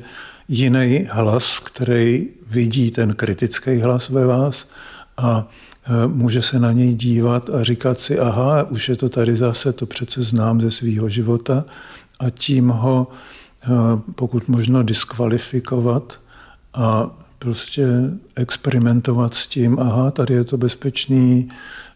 jiný 0.48 1.08
hlas, 1.10 1.60
který 1.60 2.28
vidí 2.50 2.90
ten 2.90 3.14
kritický 3.14 3.78
hlas 3.78 4.08
ve 4.08 4.26
vás 4.26 4.68
a 5.16 5.48
e, 5.86 6.06
může 6.06 6.42
se 6.42 6.58
na 6.58 6.72
něj 6.72 6.94
dívat 6.94 7.50
a 7.50 7.62
říkat 7.64 8.00
si, 8.00 8.18
aha, 8.18 8.62
už 8.62 8.88
je 8.88 8.96
to 8.96 9.08
tady 9.08 9.36
zase, 9.36 9.72
to 9.72 9.86
přece 9.86 10.22
znám 10.22 10.60
ze 10.60 10.70
svého 10.70 11.08
života 11.08 11.64
a 12.20 12.30
tím 12.30 12.68
ho 12.68 13.06
pokud 14.14 14.48
možno 14.48 14.82
diskvalifikovat 14.82 16.20
a 16.74 17.10
prostě 17.38 17.86
experimentovat 18.36 19.34
s 19.34 19.46
tím, 19.46 19.78
aha, 19.78 20.10
tady 20.10 20.34
je 20.34 20.44
to 20.44 20.56
bezpečný. 20.56 21.48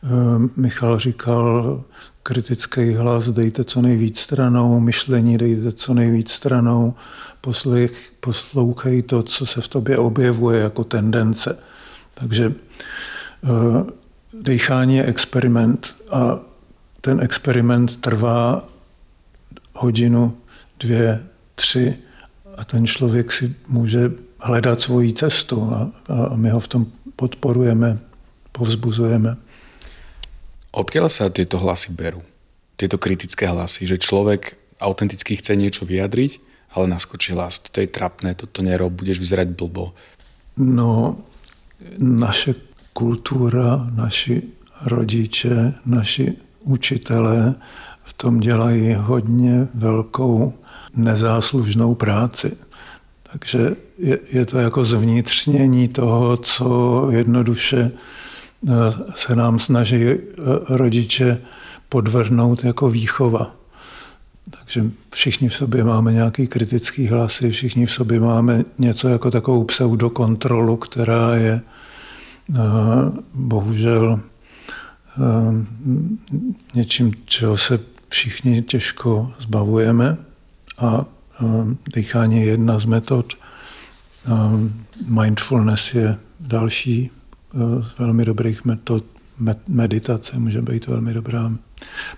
Ehm, 0.03 0.51
Michal 0.57 0.99
říkal, 0.99 1.85
kritický 2.23 2.95
hlas 2.95 3.29
dejte 3.29 3.65
co 3.65 3.83
nejvíc 3.83 4.19
stranou, 4.19 4.81
myšlení 4.81 5.39
dejte 5.39 5.73
co 5.73 5.95
nejvíc 5.95 6.31
stranou, 6.31 6.95
poslech, 7.41 8.13
poslouchej 8.21 9.03
to, 9.03 9.23
co 9.23 9.47
se 9.47 9.61
v 9.61 9.69
tobě 9.69 9.99
objevuje 9.99 10.61
jako 10.61 10.85
tendence. 10.85 11.59
Takže 12.15 12.53
ehm, 13.43 13.87
dechání 14.43 14.97
je 14.97 15.05
experiment 15.05 15.97
a 16.11 16.41
ten 17.01 17.21
experiment 17.21 17.97
trvá 17.97 18.69
hodinu, 19.75 20.37
dvě, 20.81 21.27
tři 21.55 21.97
a 22.57 22.65
ten 22.65 22.87
člověk 22.87 23.33
si 23.33 23.55
může 23.69 24.13
hledat 24.41 24.81
svoji 24.81 25.13
cestu 25.13 25.61
a, 25.63 25.89
a 26.09 26.37
my 26.37 26.51
ho 26.51 26.61
v 26.61 26.69
tom 26.69 26.83
podporujeme, 27.17 28.01
povzbuzujeme. 28.53 29.37
Odkiaľ 30.71 31.07
sa 31.11 31.29
tieto 31.29 31.59
hlasy 31.59 31.93
berú? 31.93 32.23
Tieto 32.79 32.97
kritické 32.97 33.51
hlasy, 33.51 33.85
že 33.85 34.01
človek 34.01 34.57
autenticky 34.81 35.37
chce 35.37 35.59
niečo 35.59 35.85
vyjadriť, 35.85 36.41
ale 36.73 36.87
naskočí 36.89 37.35
hlas, 37.35 37.61
toto 37.61 37.83
je 37.83 37.91
trapné, 37.91 38.39
toto 38.39 38.63
nerob, 38.63 38.95
budeš 38.95 39.19
vyzerať 39.21 39.53
blbo. 39.53 39.93
No, 40.57 41.19
naše 41.99 42.55
kultura, 42.93 43.91
naši 43.93 44.43
rodiče, 44.87 45.75
naši 45.87 46.37
učitelé 46.61 47.55
v 48.05 48.13
tom 48.13 48.41
dělají 48.41 48.95
hodně 48.99 49.69
velkou 49.75 50.55
nezáslužnou 50.95 51.95
práci. 51.95 52.57
Takže 53.33 53.77
je, 53.99 54.19
je 54.33 54.47
to 54.47 54.59
jako 54.59 54.85
zvnitřnění 54.85 55.89
toho, 55.89 56.37
co 56.37 57.09
jednoduše 57.11 57.91
eh, 58.69 58.73
se 59.15 59.37
nám 59.37 59.59
snaží 59.59 60.05
eh, 60.05 60.19
rodiče 60.69 61.43
podvrhnout 61.89 62.65
jako 62.65 62.91
výchova. 62.91 63.55
Takže 64.51 64.85
všichni 65.11 65.49
v 65.49 65.55
sobě 65.55 65.85
máme 65.85 66.13
nějaký 66.13 66.47
kritický 66.47 67.07
hlasy, 67.07 67.51
všichni 67.51 67.87
v 67.87 67.93
sobě 67.93 68.21
máme 68.21 68.65
něco 68.79 69.09
jako 69.09 69.31
takovou 69.31 69.65
pseudokontrolu, 69.65 70.77
která 70.77 71.35
je 71.35 71.61
eh, 71.61 72.59
bohužel 73.35 74.21
něčím, 76.75 77.15
čeho 77.25 77.57
se 77.57 77.81
všichni 78.09 78.63
těžko 78.63 79.33
zbavujeme. 79.39 80.17
A 80.79 81.05
dýchání 81.95 82.41
je 82.41 82.45
jedna 82.45 82.79
z 82.79 82.85
metod. 82.85 83.35
Mindfulness 85.07 85.95
je 85.95 86.17
další 86.41 87.11
z 87.81 87.99
velmi 87.99 88.25
dobrých 88.25 88.65
metod. 88.65 89.05
Meditace 89.69 90.39
může 90.39 90.63
být 90.63 90.87
velmi 90.87 91.15
dobrá. 91.15 91.53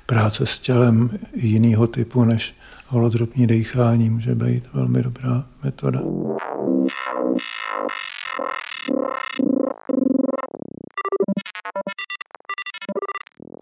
Práce 0.06 0.46
s 0.46 0.58
tělem 0.58 1.10
jiného 1.34 1.86
typu 1.86 2.24
než 2.24 2.54
holotropní 2.86 3.46
dýchání 3.46 4.10
může 4.10 4.34
být 4.34 4.64
velmi 4.72 5.02
dobrá 5.02 5.44
metoda. 5.64 6.00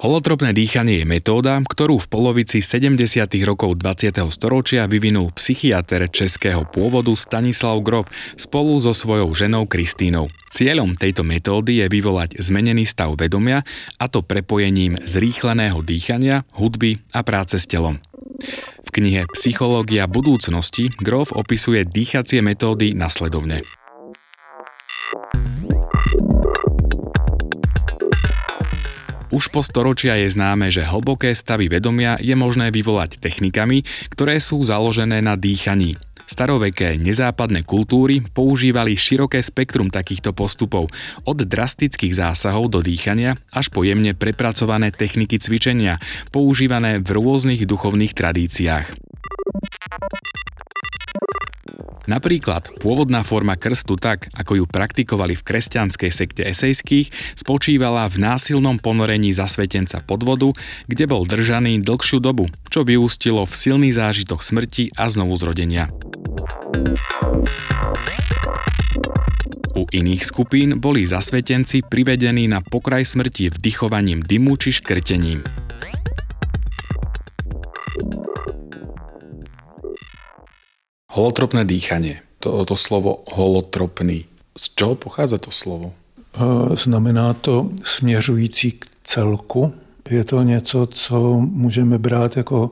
Holotropné 0.00 0.56
dýchanie 0.56 1.04
je 1.04 1.06
metóda, 1.06 1.60
ktorú 1.60 2.00
v 2.00 2.08
polovici 2.08 2.64
70. 2.64 3.20
rokov 3.44 3.76
20. 3.84 4.16
storočia 4.32 4.88
vyvinul 4.88 5.28
psychiatr 5.36 6.08
českého 6.08 6.64
pôvodu 6.64 7.12
Stanislav 7.12 7.76
Grof 7.84 8.08
spolu 8.32 8.80
so 8.80 8.96
svojou 8.96 9.28
ženou 9.36 9.68
Kristínou. 9.68 10.32
Cieľom 10.48 10.96
tejto 10.96 11.20
metódy 11.20 11.84
je 11.84 11.86
vyvolať 11.92 12.40
zmenený 12.40 12.88
stav 12.88 13.12
vedomia, 13.12 13.60
a 14.00 14.08
to 14.08 14.24
prepojením 14.24 14.96
zrýchleného 15.04 15.84
dýchania, 15.84 16.48
hudby 16.56 16.96
a 17.12 17.20
práce 17.20 17.60
s 17.60 17.68
telom. 17.68 18.00
V 18.80 18.88
knihe 18.88 19.28
Psychológia 19.36 20.08
budúcnosti 20.08 20.88
Grof 20.96 21.28
opisuje 21.36 21.84
dýchacie 21.84 22.40
metódy 22.40 22.96
nasledovne. 22.96 23.79
Už 29.30 29.46
po 29.54 29.62
storočia 29.62 30.18
je 30.18 30.26
známe, 30.26 30.74
že 30.74 30.82
hlboké 30.82 31.30
stavy 31.30 31.70
vedomia 31.70 32.18
je 32.18 32.34
možné 32.34 32.74
vyvolať 32.74 33.22
technikami, 33.22 33.86
ktoré 34.10 34.42
sú 34.42 34.58
založené 34.66 35.22
na 35.22 35.38
dýchaní. 35.38 35.94
Staroveké 36.26 36.98
nezápadné 36.98 37.62
kultúry 37.66 38.22
používali 38.22 38.94
široké 38.94 39.42
spektrum 39.42 39.90
takýchto 39.90 40.30
postupov, 40.34 40.90
od 41.26 41.38
drastických 41.42 42.14
zásahov 42.14 42.70
do 42.70 42.82
dýchania 42.82 43.38
až 43.54 43.70
po 43.70 43.82
jemne 43.86 44.14
prepracované 44.14 44.94
techniky 44.94 45.38
cvičenia, 45.38 46.02
používané 46.34 46.98
v 47.02 47.08
rôznych 47.14 47.66
duchovných 47.66 48.14
tradíciách. 48.14 48.86
Napríklad 52.08 52.72
pôvodná 52.80 53.20
forma 53.20 53.58
krstu 53.60 54.00
tak, 54.00 54.32
ako 54.32 54.62
ju 54.62 54.64
praktikovali 54.64 55.36
v 55.36 55.44
kresťanskej 55.44 56.10
sekte 56.12 56.42
esejských, 56.48 57.12
spočívala 57.36 58.08
v 58.08 58.24
násilnom 58.24 58.80
ponorení 58.80 59.34
zasvetenca 59.36 60.00
pod 60.00 60.24
vodu, 60.24 60.48
kde 60.88 61.04
bol 61.04 61.28
držaný 61.28 61.84
dlhšiu 61.84 62.22
dobu, 62.22 62.48
čo 62.72 62.86
vyústilo 62.86 63.44
v 63.44 63.52
silný 63.52 63.90
zážitok 63.92 64.40
smrti 64.40 64.96
a 64.96 65.12
znovu 65.12 65.36
zrodenia. 65.36 65.92
U 69.80 69.86
iných 69.88 70.28
skupín 70.28 70.76
boli 70.76 71.08
zasvetenci 71.08 71.86
privedení 71.86 72.50
na 72.50 72.60
pokraj 72.60 73.06
smrti 73.06 73.48
vdychovaním 73.54 74.20
dymu 74.20 74.58
či 74.60 74.76
škrtením. 74.76 75.40
Holotropné 81.10 81.64
dýchanie. 81.64 82.22
To, 82.38 82.64
to 82.64 82.76
slovo 82.76 83.22
holotropný. 83.34 84.24
Z 84.58 84.74
čeho 84.74 84.94
pochází 84.94 85.38
to 85.38 85.50
slovo? 85.50 85.92
Znamená 86.74 87.32
to 87.32 87.70
směřující 87.84 88.72
k 88.72 88.86
celku. 89.04 89.74
Je 90.10 90.24
to 90.24 90.42
něco, 90.42 90.86
co 90.86 91.40
můžeme 91.40 91.98
brát 91.98 92.36
jako 92.36 92.70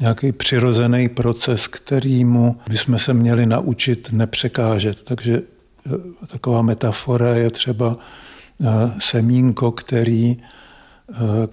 nějaký 0.00 0.32
přirozený 0.32 1.08
proces, 1.08 1.68
kterýmu 1.68 2.56
bychom 2.68 2.98
se 2.98 3.14
měli 3.14 3.46
naučit 3.46 4.08
nepřekážet. 4.12 5.02
Takže 5.04 5.36
e, 5.36 5.42
taková 6.26 6.62
metafora 6.62 7.34
je 7.34 7.50
třeba 7.50 7.96
e, 7.96 9.00
semínko, 9.00 9.72
který, 9.72 10.36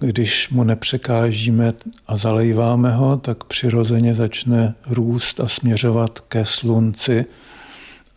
když 0.00 0.50
mu 0.50 0.64
nepřekážíme 0.64 1.72
a 2.06 2.16
zalejváme 2.16 2.90
ho, 2.90 3.16
tak 3.16 3.44
přirozeně 3.44 4.14
začne 4.14 4.74
růst 4.90 5.40
a 5.40 5.48
směřovat 5.48 6.20
ke 6.20 6.46
slunci. 6.46 7.26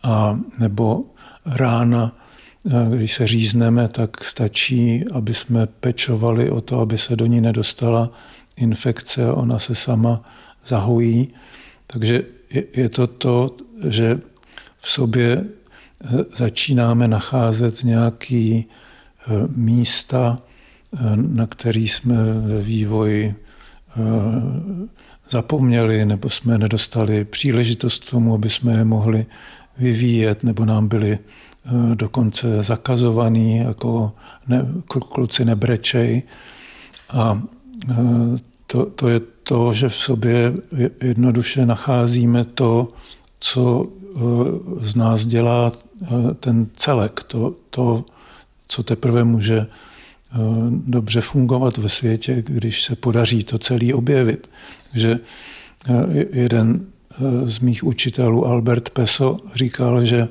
A 0.02 0.40
nebo 0.58 1.04
rána, 1.46 2.16
když 2.96 3.14
se 3.14 3.26
řízneme, 3.26 3.88
tak 3.88 4.24
stačí, 4.24 5.04
aby 5.12 5.34
jsme 5.34 5.66
pečovali 5.66 6.50
o 6.50 6.60
to, 6.60 6.80
aby 6.80 6.98
se 6.98 7.16
do 7.16 7.26
ní 7.26 7.40
nedostala 7.40 8.10
infekce 8.56 9.26
a 9.26 9.34
ona 9.34 9.58
se 9.58 9.74
sama 9.74 10.22
zahojí. 10.66 11.28
Takže 11.86 12.22
je 12.76 12.88
to 12.88 13.06
to, 13.06 13.56
že 13.88 14.20
v 14.78 14.88
sobě 14.88 15.44
eh, 15.44 16.08
začínáme 16.36 17.08
nacházet 17.08 17.84
nějaké 17.84 18.62
eh, 18.62 18.66
místa, 19.56 20.38
eh, 20.40 20.51
na 21.16 21.46
který 21.46 21.88
jsme 21.88 22.16
ve 22.40 22.60
vývoji 22.60 23.34
zapomněli 25.30 26.04
nebo 26.04 26.30
jsme 26.30 26.58
nedostali 26.58 27.24
příležitost 27.24 28.04
k 28.04 28.10
tomu, 28.10 28.34
aby 28.34 28.50
jsme 28.50 28.72
je 28.72 28.84
mohli 28.84 29.26
vyvíjet 29.78 30.44
nebo 30.44 30.64
nám 30.64 30.88
byli 30.88 31.18
dokonce 31.94 32.62
zakazovaný, 32.62 33.56
jako 33.56 34.12
ne, 34.48 34.66
kluci 34.86 35.44
nebrečej. 35.44 36.22
A 37.10 37.42
to, 38.66 38.86
to 38.86 39.08
je 39.08 39.20
to, 39.42 39.72
že 39.72 39.88
v 39.88 39.96
sobě 39.96 40.54
jednoduše 41.02 41.66
nacházíme 41.66 42.44
to, 42.44 42.88
co 43.40 43.86
eh, 43.86 44.20
z 44.80 44.94
nás 44.94 45.26
dělá 45.26 45.72
eh, 46.02 46.08
ten 46.34 46.66
celek, 46.76 47.22
to, 47.22 47.54
to 47.70 48.04
co 48.68 48.82
teprve 48.82 49.24
může 49.24 49.58
eh, 49.58 49.66
dobře 50.70 51.20
fungovat 51.20 51.78
ve 51.78 51.88
světě, 51.88 52.42
když 52.46 52.82
se 52.82 52.96
podaří 52.96 53.44
to 53.44 53.58
celý 53.58 53.94
objevit. 53.94 54.50
Takže 54.90 55.18
jeden 56.30 56.86
z 57.44 57.58
mých 57.58 57.84
učitelů, 57.84 58.46
Albert 58.46 58.90
Peso, 58.90 59.38
říkal, 59.54 60.04
že 60.04 60.28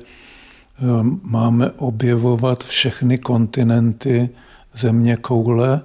máme 1.22 1.70
objevovat 1.70 2.64
všechny 2.64 3.18
kontinenty 3.18 4.30
země 4.74 5.16
koule 5.16 5.80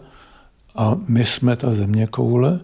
a 0.75 0.97
my 1.07 1.25
jsme 1.25 1.55
ta 1.55 1.73
země 1.73 2.07
koule 2.07 2.59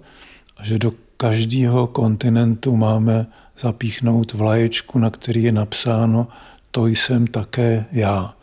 a 0.58 0.66
že 0.66 0.80
do 0.80 0.94
každého 1.18 1.88
kontinentu 1.88 2.76
máme 2.76 3.28
zapíchnout 3.62 4.34
vlaječku, 4.34 5.00
na 5.00 5.10
který 5.10 5.44
je 5.44 5.52
napsáno 5.52 6.28
to 6.72 6.88
jsem 6.88 7.28
také 7.28 7.86
já. 7.92 8.34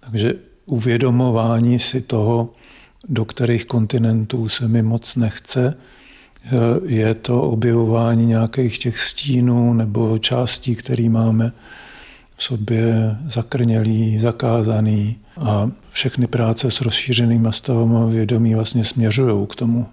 Takže 0.00 0.34
uvědomování 0.66 1.80
si 1.80 2.00
toho, 2.00 2.50
do 3.08 3.24
kterých 3.24 3.64
kontinentů 3.64 4.48
se 4.48 4.68
mi 4.68 4.82
moc 4.82 5.16
nechce, 5.16 5.74
je 6.86 7.14
to 7.14 7.42
objevování 7.42 8.26
nějakých 8.26 8.78
těch 8.78 8.98
stínů 8.98 9.74
nebo 9.74 10.18
částí, 10.18 10.76
které 10.76 11.08
máme 11.08 11.52
v 12.36 12.42
sobě 12.42 13.16
zakrnělý, 13.26 14.18
zakázaný 14.18 15.16
a 15.40 15.70
všechny 15.90 16.26
práce 16.26 16.70
s 16.70 16.80
rozšířeným 16.80 17.48
stavem 17.50 18.10
vědomí 18.10 18.54
vlastně 18.54 18.84
směřují 18.84 19.46
k 19.46 19.56
tomu 19.56 19.86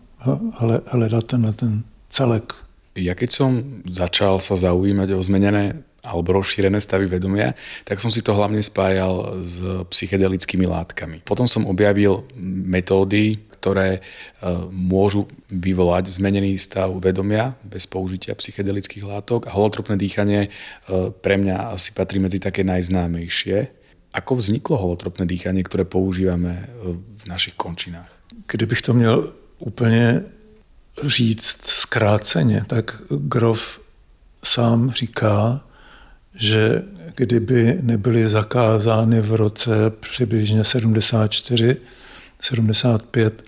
hledat 0.86 1.24
ten, 1.24 1.54
ten 1.54 1.84
celek. 2.10 2.54
Ja 3.00 3.16
keď 3.16 3.30
som 3.32 3.52
začal 3.88 4.44
sa 4.44 4.60
zaujímať 4.60 5.16
o 5.16 5.24
zmenené 5.24 5.88
alebo 6.04 6.40
rozšírené 6.40 6.80
stavy 6.80 7.12
vedomia, 7.12 7.54
tak 7.84 8.00
som 8.00 8.12
si 8.12 8.24
to 8.24 8.32
hlavne 8.32 8.64
spájal 8.64 9.44
s 9.44 9.60
psychedelickými 9.92 10.64
látkami. 10.64 11.22
Potom 11.28 11.48
som 11.48 11.68
objavil 11.68 12.24
metódy, 12.40 13.50
ktoré 13.60 14.00
e, 14.00 14.02
môžu 14.72 15.28
vyvolať 15.52 16.16
zmenený 16.16 16.56
stav 16.56 16.96
vedomia 17.04 17.60
bez 17.68 17.84
použitia 17.84 18.32
psychedelických 18.40 19.04
látok 19.04 19.52
a 19.52 19.56
holotropné 19.60 20.00
dýchanie 20.00 20.48
e, 20.48 20.50
pre 21.12 21.36
mňa 21.36 21.76
asi 21.76 21.92
patrí 21.92 22.24
medzi 22.24 22.40
také 22.40 22.64
najznámejšie. 22.64 23.76
Ako 24.16 24.40
vzniklo 24.40 24.80
holotropné 24.80 25.28
dýchanie, 25.28 25.62
ktoré 25.68 25.84
používame 25.84 26.64
e, 26.64 26.66
v 26.96 27.24
našich 27.28 27.60
končinách? 27.60 28.08
Kdybych 28.48 28.82
to 28.82 28.94
měl 28.96 29.34
úplně 29.60 30.24
říct 31.08 31.66
zkráceně, 31.66 32.64
tak 32.68 33.02
Grof 33.10 33.80
sám 34.44 34.92
říká, 34.92 35.62
že 36.40 36.84
kdyby 37.16 37.78
nebyly 37.82 38.30
zakázány 38.30 39.22
v 39.22 39.36
roce 39.36 39.90
přibližně 39.90 40.64
74, 40.64 41.78
75 42.42 43.44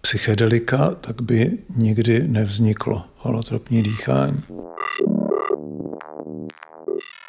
psychedelika, 0.00 0.94
tak 1.00 1.22
by 1.22 1.58
nikdy 1.76 2.28
nevzniklo 2.28 3.04
holotropní 3.16 3.82
dýchání. 3.82 4.42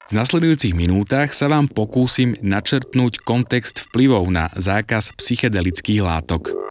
V 0.09 0.17
nasledujúcich 0.17 0.73
minútach 0.73 1.37
sa 1.37 1.45
vám 1.45 1.69
pokúsim 1.69 2.33
načrtnúť 2.41 3.21
kontext 3.21 3.85
vplyvov 3.89 4.25
na 4.33 4.49
zákaz 4.57 5.13
psychedelických 5.13 6.01
látok. 6.01 6.68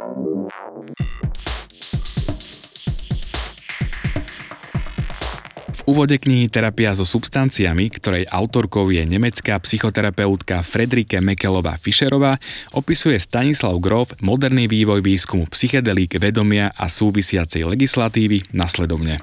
Úvode 5.88 6.20
knihy 6.20 6.52
Terapia 6.52 6.92
so 6.92 7.08
substanciami, 7.08 7.88
ktorej 7.88 8.28
autorkou 8.28 8.92
je 8.92 9.08
nemecká 9.08 9.56
psychoterapeutka 9.56 10.60
Fredrike 10.60 11.16
Mekelová 11.24 11.80
Fischerová, 11.80 12.36
opisuje 12.76 13.16
Stanislav 13.16 13.72
Grof 13.80 14.12
moderný 14.20 14.68
vývoj 14.68 15.00
výskumu 15.00 15.48
psychedelík 15.48 16.20
vedomia 16.20 16.68
a 16.76 16.92
súvisiacej 16.92 17.64
legislatívy 17.64 18.52
nasledovne. 18.52 19.16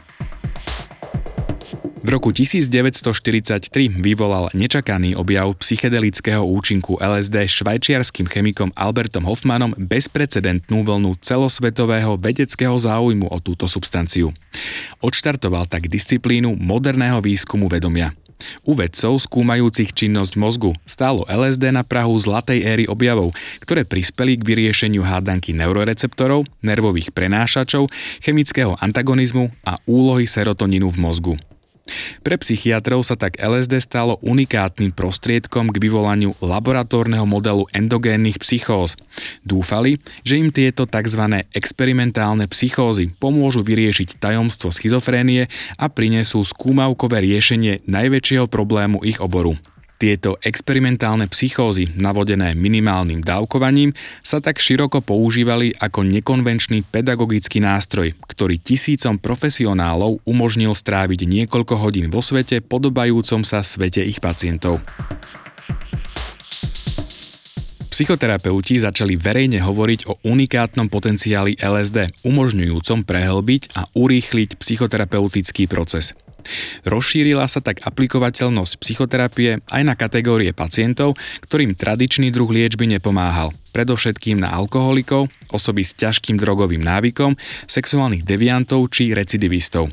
V 2.06 2.13
roku 2.13 2.30
1943 2.30 3.98
vyvolal 3.98 4.54
nečakaný 4.54 5.18
objav 5.18 5.58
psychedelického 5.58 6.46
účinku 6.46 7.02
LSD 7.02 7.50
švajčiarským 7.50 8.30
chemikom 8.30 8.70
Albertom 8.78 9.26
Hoffmanom 9.26 9.74
bezprecedentnú 9.74 10.86
vlnu 10.86 11.18
celosvetového 11.18 12.13
vedeckého 12.22 12.78
záujmu 12.78 13.26
o 13.26 13.41
túto 13.41 13.65
substanciu. 13.65 14.30
Odštartoval 15.02 15.65
tak 15.65 15.89
disciplínu 15.89 16.54
moderného 16.62 17.26
výskumu 17.26 17.65
vedomia. 17.65 18.13
U 18.70 18.78
vedcov 18.78 19.26
skúmajúcich 19.26 19.89
činnosť 19.89 20.38
mozgu 20.38 20.78
stálo 20.86 21.26
LSD 21.26 21.74
na 21.74 21.82
Prahu 21.82 22.13
zlatej 22.22 22.62
éry 22.62 22.86
objavov, 22.86 23.34
ktoré 23.65 23.82
prispeli 23.82 24.38
k 24.38 24.46
vyriešeniu 24.46 25.02
hádanky 25.02 25.58
neuroreceptorov, 25.58 26.46
nervových 26.62 27.10
prenášačov, 27.18 27.89
chemického 28.22 28.78
antagonizmu 28.78 29.50
a 29.65 29.74
úlohy 29.89 30.30
serotonínu 30.30 30.86
v 30.94 31.02
mozgu. 31.02 31.36
Pre 32.26 32.36
psychiatrov 32.41 33.06
sa 33.06 33.13
tak 33.13 33.38
LSD 33.38 33.78
stalo 33.78 34.17
unikátnym 34.26 34.89
prostriedkom 34.89 35.69
k 35.69 35.78
vyvolaniu 35.78 36.34
laboratórneho 36.41 37.30
modelu 37.30 37.69
endogénnych 37.69 38.41
psychóz. 38.41 38.98
Dúfali, 39.45 40.02
že 40.26 40.41
im 40.41 40.50
tieto 40.50 40.89
tzv. 40.89 41.45
experimentálne 41.54 42.50
psychózy 42.50 43.13
pomôžu 43.21 43.62
vyriešiť 43.62 44.17
tajomstvo 44.17 44.74
schizofrénie 44.74 45.45
a 45.78 45.86
prinesú 45.86 46.41
skúmavkové 46.41 47.21
riešenie 47.21 47.86
najväčšieho 47.86 48.50
problému 48.50 49.06
ich 49.06 49.21
oboru– 49.21 49.54
tieto 49.96 50.36
experimentálne 50.44 51.32
psychózy, 51.32 51.92
navodené 51.96 52.52
minimálnym 52.54 53.24
dávkovaním, 53.24 53.96
sa 54.20 54.44
tak 54.44 54.60
široko 54.60 55.00
používali 55.00 55.72
ako 55.76 56.04
nekonvenčný 56.04 56.84
pedagogický 56.88 57.64
nástroj, 57.64 58.14
ktorý 58.28 58.60
tisícom 58.60 59.16
profesionálov 59.18 60.20
umožnil 60.28 60.76
stráviť 60.76 61.28
niekoľko 61.28 61.76
hodín 61.80 62.08
vo 62.12 62.20
svete 62.20 62.60
podobajúcom 62.60 63.48
sa 63.48 63.64
svete 63.64 64.04
ich 64.04 64.20
pacientov. 64.20 64.84
Psychoterapeuti 67.96 68.76
začali 68.76 69.16
verejne 69.16 69.64
hovoriť 69.64 70.12
o 70.12 70.20
unikátnom 70.28 70.92
potenciáli 70.92 71.56
LSD, 71.56 72.28
umožňujúcom 72.28 73.08
prehlbiť 73.08 73.72
a 73.80 73.88
urýchliť 73.96 74.60
psychoterapeutický 74.60 75.64
proces. 75.72 76.12
Rozšírila 76.86 77.46
sa 77.50 77.60
tak 77.60 77.82
aplikovateľnosť 77.84 78.74
psychoterapie 78.82 79.60
aj 79.66 79.82
na 79.84 79.93
kategórie 79.98 80.52
pacientov, 80.56 81.18
ktorým 81.46 81.76
tradičný 81.76 82.30
druh 82.30 82.50
liečby 82.50 82.88
nepomáhal. 82.89 83.54
Predovšetkým 83.76 84.39
na 84.39 84.56
alkoholikov, 84.56 85.28
osoby 85.52 85.84
s 85.84 85.98
ťažkým 86.00 86.39
drogovým 86.39 86.80
návykom, 86.80 87.36
sexuálnych 87.68 88.24
deviantov 88.24 88.88
či 88.93 89.12
recidivistov. 89.12 89.91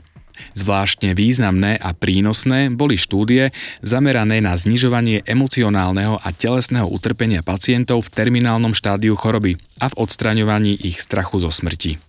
Zvláštne 0.53 1.15
významné 1.15 1.79
a 1.79 1.95
prínosné 1.95 2.73
boli 2.73 2.97
štúdie 2.97 3.55
zamerané 3.85 4.41
na 4.43 4.57
znižovanie 4.57 5.23
emocionálneho 5.25 6.19
a 6.19 6.29
telesného 6.33 6.89
utrpenia 6.89 7.45
pacientov 7.45 8.09
v 8.09 8.13
terminálnom 8.13 8.75
štádiu 8.75 9.15
choroby 9.15 9.57
a 9.79 9.93
v 9.93 9.99
odstraňovaní 10.03 10.77
ich 10.83 10.99
strachu 11.01 11.41
zo 11.41 11.51
smrti. 11.53 12.01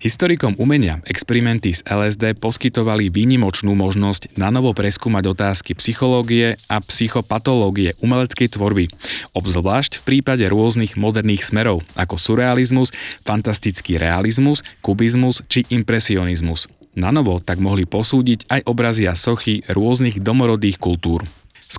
Historikom 0.00 0.56
umenia 0.56 1.04
experimenty 1.04 1.76
z 1.76 1.84
LSD 1.84 2.40
poskytovali 2.40 3.12
výnimočnú 3.12 3.76
možnosť 3.76 4.32
na 4.40 4.48
novo 4.48 4.72
preskúmať 4.72 5.28
otázky 5.28 5.76
psychológie 5.76 6.56
a 6.72 6.80
psychopatológie 6.80 7.92
umeleckej 8.00 8.48
tvorby, 8.48 8.88
obzvlášť 9.36 10.00
v 10.00 10.02
prípade 10.08 10.48
rôznych 10.48 10.96
moderných 10.96 11.44
smerov 11.44 11.84
ako 12.00 12.16
surrealizmus, 12.16 12.96
fantastický 13.28 14.00
realizmus, 14.00 14.64
kubizmus 14.80 15.44
či 15.52 15.68
impresionizmus. 15.68 16.72
Na 16.96 17.12
novo 17.12 17.36
tak 17.44 17.60
mohli 17.60 17.84
posúdiť 17.84 18.48
aj 18.48 18.60
obrazy 18.72 19.04
a 19.04 19.12
sochy 19.12 19.68
rôznych 19.68 20.16
domorodých 20.24 20.80
kultúr. 20.80 21.28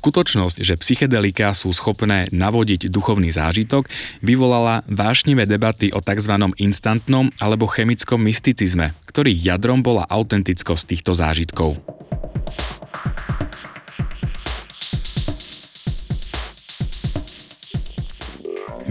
Skutočnosť, 0.01 0.65
že 0.65 0.81
psychedelika 0.81 1.53
sú 1.53 1.69
schopné 1.69 2.25
navodiť 2.33 2.89
duchovný 2.89 3.29
zážitok, 3.29 3.85
vyvolala 4.25 4.81
vášnivé 4.89 5.45
debaty 5.45 5.93
o 5.93 6.01
tzv. 6.01 6.41
instantnom 6.57 7.29
alebo 7.37 7.69
chemickom 7.69 8.17
mysticizme, 8.25 8.97
ktorých 9.05 9.53
jadrom 9.53 9.85
bola 9.85 10.09
autentickosť 10.09 10.83
týchto 10.89 11.13
zážitkov. 11.13 11.77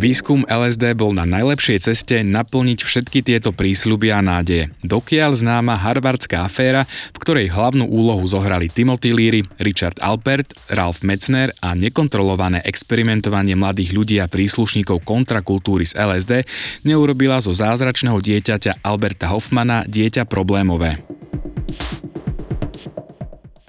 Výskum 0.00 0.48
LSD 0.48 0.96
bol 0.96 1.12
na 1.12 1.28
najlepšej 1.28 1.84
ceste 1.84 2.24
naplniť 2.24 2.80
všetky 2.80 3.20
tieto 3.20 3.52
prísľuby 3.52 4.08
a 4.08 4.24
nádeje. 4.24 4.72
Dokiaľ 4.80 5.36
známa 5.36 5.76
harvardská 5.76 6.40
aféra, 6.40 6.88
v 7.12 7.20
ktorej 7.20 7.52
hlavnú 7.52 7.84
úlohu 7.84 8.24
zohrali 8.24 8.72
Timothy 8.72 9.12
Leary, 9.12 9.44
Richard 9.60 10.00
Alpert, 10.00 10.56
Ralph 10.72 11.04
Metzner 11.04 11.52
a 11.60 11.76
nekontrolované 11.76 12.64
experimentovanie 12.64 13.60
mladých 13.60 13.92
ľudí 13.92 14.16
a 14.24 14.30
príslušníkov 14.32 15.04
kontrakultúry 15.04 15.84
z 15.84 16.00
LSD, 16.00 16.48
neurobila 16.88 17.44
zo 17.44 17.52
zázračného 17.52 18.24
dieťaťa 18.24 18.80
Alberta 18.80 19.28
Hoffmana 19.28 19.84
dieťa 19.84 20.24
problémové. 20.24 21.19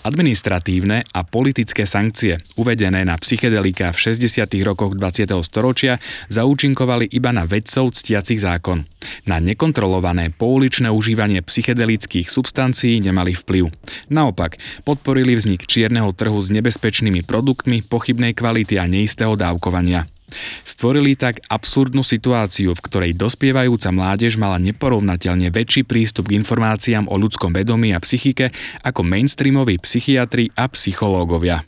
Administratívne 0.01 1.05
a 1.13 1.21
politické 1.21 1.85
sankcie 1.85 2.41
uvedené 2.57 3.05
na 3.05 3.13
psychedelika 3.21 3.93
v 3.93 4.17
60. 4.17 4.49
rokoch 4.65 4.97
20. 4.97 5.29
storočia 5.45 6.01
zaúčinkovali 6.25 7.05
iba 7.13 7.29
na 7.29 7.45
vedcov 7.45 7.93
ctiacich 7.93 8.41
zákon. 8.41 8.81
Na 9.29 9.37
nekontrolované 9.37 10.33
pouličné 10.33 10.89
užívanie 10.89 11.45
psychedelických 11.45 12.33
substancií 12.33 12.97
nemali 12.97 13.37
vplyv. 13.37 13.69
Naopak, 14.09 14.57
podporili 14.81 15.37
vznik 15.37 15.69
čierneho 15.69 16.09
trhu 16.17 16.41
s 16.41 16.49
nebezpečnými 16.49 17.21
produktmi 17.21 17.85
pochybnej 17.85 18.33
kvality 18.33 18.81
a 18.81 18.89
neistého 18.89 19.37
dávkovania. 19.37 20.09
Stvorili 20.63 21.19
tak 21.19 21.43
absurdnú 21.47 22.01
situáciu, 22.01 22.73
v 22.73 22.83
ktorej 22.83 23.11
dospievajúca 23.13 23.91
mládež 23.93 24.39
mala 24.39 24.57
neporovnateľne 24.57 25.51
väčší 25.53 25.85
prístup 25.85 26.31
k 26.31 26.39
informáciám 26.39 27.11
o 27.11 27.15
ľudskom 27.19 27.51
vedomí 27.53 27.91
a 27.91 27.99
psychike 27.99 28.49
ako 28.81 29.01
mainstreamoví 29.05 29.77
psychiatri 29.83 30.49
a 30.55 30.65
psychológovia. 30.71 31.63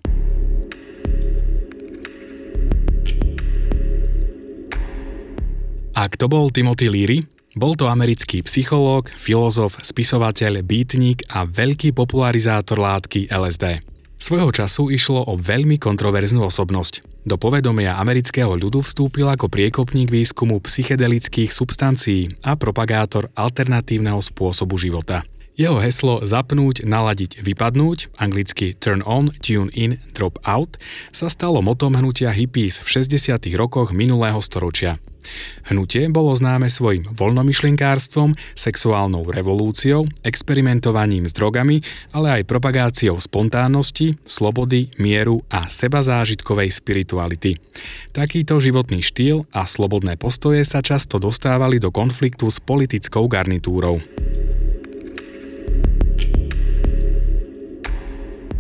A 5.94 6.10
kto 6.10 6.26
bol 6.26 6.50
Timothy 6.50 6.90
Leary? 6.90 7.20
Bol 7.54 7.78
to 7.78 7.86
americký 7.86 8.42
psychológ, 8.42 9.14
filozof, 9.14 9.78
spisovateľ, 9.86 10.66
býtnik 10.66 11.22
a 11.30 11.46
veľký 11.46 11.94
popularizátor 11.94 12.82
látky 12.82 13.30
LSD. 13.30 13.86
Svojho 14.18 14.50
času 14.50 14.90
išlo 14.90 15.22
o 15.22 15.38
veľmi 15.38 15.78
kontroverznú 15.78 16.50
osobnosť. 16.50 17.13
Do 17.24 17.40
povedomia 17.40 17.96
amerického 17.96 18.52
ľudu 18.52 18.84
vstúpil 18.84 19.32
ako 19.32 19.48
priekopník 19.48 20.12
výskumu 20.12 20.60
psychedelických 20.60 21.56
substancií 21.56 22.36
a 22.44 22.60
propagátor 22.60 23.32
alternatívneho 23.32 24.20
spôsobu 24.20 24.76
života. 24.76 25.24
Jeho 25.56 25.80
heslo 25.80 26.26
zapnúť, 26.26 26.84
naladiť, 26.84 27.46
vypadnúť, 27.46 28.18
anglicky 28.20 28.76
turn 28.76 29.06
on, 29.06 29.32
tune 29.40 29.72
in, 29.72 30.02
drop 30.12 30.42
out, 30.44 30.76
sa 31.16 31.30
stalo 31.30 31.64
motom 31.64 31.96
hnutia 31.96 32.34
hippies 32.34 32.82
v 32.82 32.88
60. 32.90 33.54
rokoch 33.56 33.96
minulého 33.96 34.42
storočia. 34.42 35.00
Hnutie 35.70 36.08
bolo 36.12 36.36
známe 36.36 36.68
svojim 36.68 37.08
voľnomyšlenkárstvom, 37.12 38.36
sexuálnou 38.54 39.28
revolúciou, 39.28 40.04
experimentovaním 40.22 41.26
s 41.26 41.34
drogami, 41.34 41.80
ale 42.12 42.42
aj 42.42 42.50
propagáciou 42.50 43.18
spontánnosti, 43.20 44.20
slobody, 44.28 44.92
mieru 45.00 45.42
a 45.48 45.72
sebazážitkovej 45.72 46.70
spirituality. 46.72 47.58
Takýto 48.14 48.60
životný 48.60 49.02
štýl 49.02 49.50
a 49.56 49.66
slobodné 49.66 50.20
postoje 50.20 50.62
sa 50.68 50.86
často 50.86 51.18
dostávali 51.18 51.82
do 51.82 51.90
konfliktu 51.90 52.52
s 52.52 52.62
politickou 52.62 53.26
garnitúrou. 53.26 53.98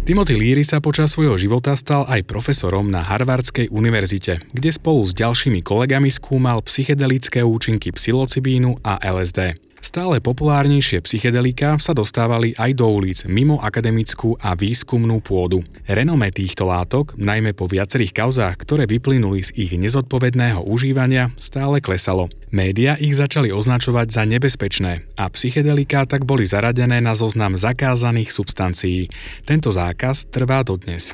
Timothy 0.04 0.36
Leary 0.36 0.68
sa 0.68 0.84
počas 0.84 1.16
svojho 1.16 1.39
života 1.39 1.80
stal 1.80 2.04
aj 2.12 2.28
profesorom 2.28 2.91
na 2.91 3.08
Harvardskej 3.08 3.72
univerzite, 3.72 4.43
kde 4.51 4.68
spolu 4.76 4.99
s 5.08 5.16
ďalšími 5.16 5.64
kolegami 5.64 6.12
skúmal 6.12 6.60
psychedelické 6.60 7.39
účinky 7.39 7.95
psilocibínu 7.95 8.84
a 8.84 8.99
LSD. 8.99 9.62
Stále 9.84 10.24
populárnejšie 10.24 11.04
psychedelika 11.04 11.76
sa 11.76 11.92
dostávali 11.92 12.56
aj 12.56 12.72
do 12.72 12.88
ulic 12.88 13.28
mimo 13.28 13.60
akademickú 13.60 14.40
a 14.40 14.56
výskumnú 14.56 15.20
pôdu. 15.20 15.60
Renome 15.84 16.32
týchto 16.32 16.64
látok, 16.64 17.20
najmä 17.20 17.52
po 17.52 17.68
viacerých 17.68 18.16
kauzách, 18.16 18.64
ktoré 18.64 18.88
vyplynuli 18.88 19.44
z 19.44 19.52
ich 19.60 19.76
nezodpovedného 19.76 20.64
užívania, 20.64 21.36
stále 21.36 21.84
klesalo. 21.84 22.32
Média 22.56 22.96
ich 22.96 23.20
začali 23.20 23.52
označovať 23.52 24.08
za 24.08 24.24
nebezpečné 24.24 25.04
a 25.20 25.28
psychedelika 25.28 26.08
tak 26.08 26.24
boli 26.24 26.48
zaradené 26.48 27.04
na 27.04 27.12
zoznam 27.12 27.60
zakázaných 27.60 28.32
substancií. 28.32 29.12
Tento 29.44 29.68
zákaz 29.68 30.32
trvá 30.32 30.64
dodnes. 30.64 31.12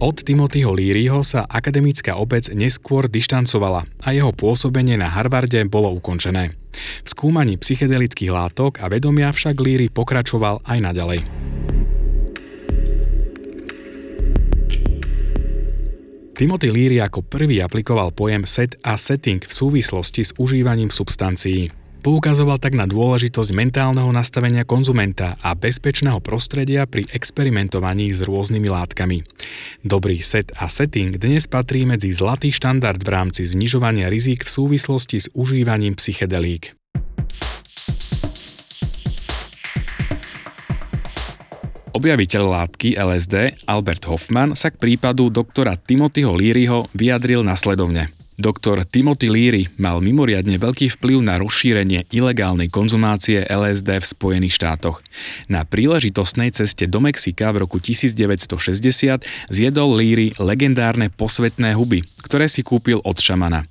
Od 0.00 0.16
Timothyho 0.16 0.72
Learyho 0.72 1.20
sa 1.20 1.44
akademická 1.44 2.16
obec 2.16 2.48
neskôr 2.56 3.04
dištancovala 3.04 3.84
a 4.00 4.16
jeho 4.16 4.32
pôsobenie 4.32 4.96
na 4.96 5.12
Harvarde 5.12 5.60
bolo 5.68 5.92
ukončené. 5.92 6.56
V 7.04 7.08
skúmaní 7.12 7.60
psychedelických 7.60 8.32
látok 8.32 8.80
a 8.80 8.88
vedomia 8.88 9.28
však 9.28 9.60
Leary 9.60 9.92
pokračoval 9.92 10.64
aj 10.64 10.78
naďalej. 10.80 11.20
Timothy 16.32 16.72
Leary 16.72 17.04
ako 17.04 17.20
prvý 17.20 17.60
aplikoval 17.60 18.16
pojem 18.16 18.48
set 18.48 18.80
a 18.80 18.96
setting 18.96 19.44
v 19.44 19.52
súvislosti 19.52 20.24
s 20.24 20.32
užívaním 20.40 20.88
substancií. 20.88 21.79
Poukazoval 22.00 22.56
tak 22.56 22.72
na 22.80 22.88
dôležitosť 22.88 23.52
mentálneho 23.52 24.08
nastavenia 24.08 24.64
konzumenta 24.64 25.36
a 25.44 25.52
bezpečného 25.52 26.16
prostredia 26.24 26.88
pri 26.88 27.04
experimentovaní 27.12 28.08
s 28.08 28.24
rôznymi 28.24 28.72
látkami. 28.72 29.20
Dobrý 29.84 30.24
set 30.24 30.48
a 30.56 30.72
setting 30.72 31.20
dnes 31.20 31.44
patrí 31.44 31.84
medzi 31.84 32.08
zlatý 32.08 32.56
štandard 32.56 32.96
v 33.04 33.10
rámci 33.12 33.44
znižovania 33.44 34.08
rizik 34.08 34.48
v 34.48 34.50
súvislosti 34.50 35.20
s 35.20 35.28
užívaním 35.36 35.92
psychedelík. 36.00 36.72
Objaviteľ 41.92 42.42
látky 42.48 42.96
LSD 42.96 43.68
Albert 43.68 44.08
Hoffman 44.08 44.56
sa 44.56 44.72
k 44.72 44.80
prípadu 44.80 45.28
doktora 45.28 45.76
Timothyho 45.76 46.32
Learyho 46.32 46.88
vyjadril 46.96 47.44
nasledovne– 47.44 48.08
Doktor 48.40 48.88
Timothy 48.88 49.28
Leary 49.28 49.68
mal 49.76 50.00
mimoriadne 50.00 50.56
veľký 50.56 50.96
vplyv 50.96 51.20
na 51.20 51.36
rozšírenie 51.36 52.08
ilegálnej 52.08 52.72
konzumácie 52.72 53.44
LSD 53.44 54.00
v 54.00 54.06
Spojených 54.08 54.56
štátoch. 54.56 55.04
Na 55.52 55.68
príležitostnej 55.68 56.48
ceste 56.48 56.88
do 56.88 57.04
Mexika 57.04 57.52
v 57.52 57.68
roku 57.68 57.76
1960 57.76 58.48
zjedol 59.52 59.92
Leary 59.92 60.32
legendárne 60.40 61.12
posvetné 61.12 61.76
huby, 61.76 62.00
ktoré 62.24 62.48
si 62.48 62.64
kúpil 62.64 63.04
od 63.04 63.20
šamana. 63.20 63.68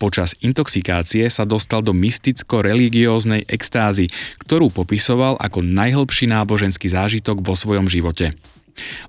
Počas 0.00 0.32
intoxikácie 0.40 1.28
sa 1.28 1.44
dostal 1.44 1.84
do 1.84 1.92
mysticko-religióznej 1.92 3.44
extázy, 3.44 4.08
ktorú 4.40 4.72
popisoval 4.72 5.36
ako 5.36 5.60
najhlbší 5.60 6.32
náboženský 6.32 6.88
zážitok 6.88 7.44
vo 7.44 7.52
svojom 7.52 7.84
živote. 7.92 8.32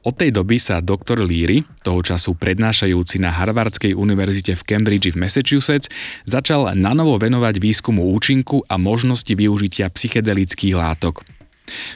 Od 0.05 0.13
tej 0.15 0.34
doby 0.34 0.57
sa 0.61 0.80
doktor 0.80 1.22
Leary, 1.22 1.65
toho 1.82 1.99
času 2.03 2.36
prednášajúci 2.36 3.22
na 3.22 3.34
Harvardskej 3.34 3.95
univerzite 3.95 4.55
v 4.57 4.65
Cambridge 4.65 5.13
v 5.13 5.20
Massachusetts, 5.20 5.91
začal 6.26 6.74
nanovo 6.78 7.17
venovať 7.17 7.61
výskumu 7.61 8.13
účinku 8.13 8.63
a 8.67 8.76
možnosti 8.76 9.32
využitia 9.32 9.91
psychedelických 9.91 10.76
látok. 10.78 11.22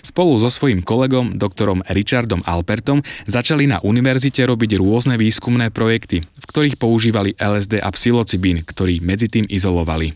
Spolu 0.05 0.37
so 0.37 0.53
svojím 0.53 0.85
kolegom, 0.85 1.35
doktorom 1.35 1.81
Richardom 1.89 2.45
Alpertom, 2.45 3.01
začali 3.25 3.65
na 3.65 3.81
univerzite 3.81 4.45
robiť 4.45 4.77
rôzne 4.77 5.17
výskumné 5.17 5.73
projekty, 5.73 6.21
v 6.21 6.45
ktorých 6.45 6.77
používali 6.77 7.33
LSD 7.41 7.81
a 7.81 7.89
psilocibín, 7.89 8.61
ktorý 8.61 9.01
medzi 9.01 9.27
tým 9.29 9.49
izolovali. 9.49 10.13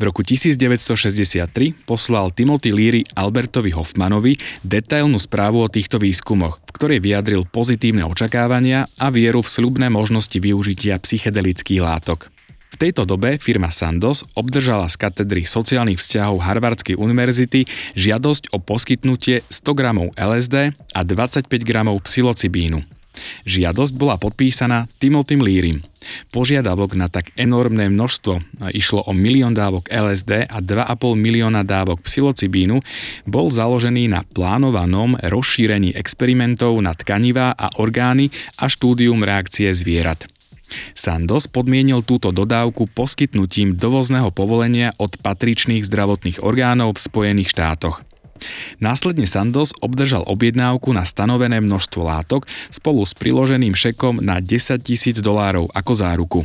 V 0.00 0.08
roku 0.08 0.24
1963 0.24 1.84
poslal 1.84 2.32
Timothy 2.32 2.72
Leary 2.72 3.04
Albertovi 3.12 3.68
Hoffmanovi 3.76 4.32
detailnú 4.64 5.20
správu 5.20 5.60
o 5.60 5.68
týchto 5.68 6.00
výskumoch, 6.00 6.56
v 6.64 6.70
ktorej 6.72 7.04
vyjadril 7.04 7.44
pozitívne 7.44 8.08
očakávania 8.08 8.88
a 8.96 9.12
vieru 9.12 9.44
v 9.44 9.52
sľubné 9.52 9.92
možnosti 9.92 10.32
využitia 10.32 10.96
psychedelických 11.04 11.84
látok. 11.84 12.32
V 12.72 12.80
tejto 12.80 13.04
dobe 13.04 13.36
firma 13.36 13.68
Sandos 13.68 14.24
obdržala 14.32 14.88
z 14.88 14.96
katedry 14.96 15.44
sociálnych 15.44 16.00
vzťahov 16.00 16.48
Harvardskej 16.48 16.96
univerzity 16.96 17.68
žiadosť 17.92 18.56
o 18.56 18.58
poskytnutie 18.62 19.44
100 19.52 19.76
gramov 19.76 20.16
LSD 20.16 20.72
a 20.96 21.00
25 21.04 21.44
gramov 21.60 22.00
psilocibínu. 22.08 22.99
Žiadosť 23.48 23.92
bola 23.96 24.16
podpísaná 24.20 24.90
Timothym 24.98 25.40
Learym. 25.44 25.78
Požiadavok 26.32 26.96
na 26.96 27.12
tak 27.12 27.30
enormné 27.36 27.92
množstvo, 27.92 28.64
išlo 28.72 29.04
o 29.04 29.12
milión 29.12 29.52
dávok 29.52 29.92
LSD 29.92 30.48
a 30.48 30.58
2,5 30.58 30.96
milióna 31.12 31.60
dávok 31.60 32.00
psilocibínu, 32.02 32.80
bol 33.28 33.52
založený 33.52 34.08
na 34.08 34.24
plánovanom 34.24 35.20
rozšírení 35.20 35.92
experimentov 35.92 36.80
na 36.80 36.96
tkanivá 36.96 37.52
a 37.52 37.68
orgány 37.76 38.32
a 38.56 38.66
štúdium 38.66 39.20
reakcie 39.20 39.68
zvierat. 39.76 40.24
Sandos 40.94 41.50
podmienil 41.50 42.06
túto 42.06 42.30
dodávku 42.30 42.86
poskytnutím 42.94 43.74
dovozného 43.74 44.30
povolenia 44.30 44.94
od 45.02 45.18
patričných 45.18 45.82
zdravotných 45.82 46.40
orgánov 46.46 46.94
v 46.94 47.04
Spojených 47.10 47.50
štátoch. 47.50 48.06
Následne 48.82 49.24
Sandos 49.28 49.76
obdržal 49.80 50.24
objednávku 50.26 50.90
na 50.90 51.04
stanovené 51.04 51.60
množstvo 51.60 52.00
látok 52.04 52.48
spolu 52.68 53.04
s 53.04 53.12
priloženým 53.16 53.76
šekom 53.76 54.20
na 54.24 54.42
10 54.42 54.80
tisíc 54.80 55.20
dolárov 55.20 55.70
ako 55.72 55.92
záruku. 55.92 56.40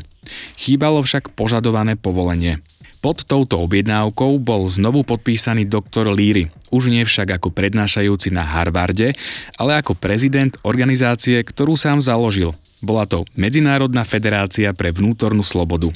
Chýbalo 0.57 1.01
však 1.05 1.33
požadované 1.37 1.95
povolenie. 1.95 2.59
Pod 3.05 3.21
touto 3.21 3.61
objednávkou 3.61 4.41
bol 4.41 4.65
znovu 4.65 5.05
podpísaný 5.05 5.69
doktor 5.69 6.09
Leary, 6.09 6.49
už 6.73 6.89
nie 6.89 7.05
však 7.05 7.37
ako 7.37 7.53
prednášajúci 7.53 8.33
na 8.33 8.41
Harvarde, 8.41 9.13
ale 9.61 9.77
ako 9.77 9.93
prezident 9.93 10.57
organizácie, 10.65 11.37
ktorú 11.45 11.77
sám 11.77 12.01
založil, 12.01 12.57
bola 12.86 13.09
to 13.09 13.25
Medzinárodná 13.33 14.05
federácia 14.05 14.69
pre 14.77 14.93
vnútornú 14.93 15.41
slobodu. 15.41 15.89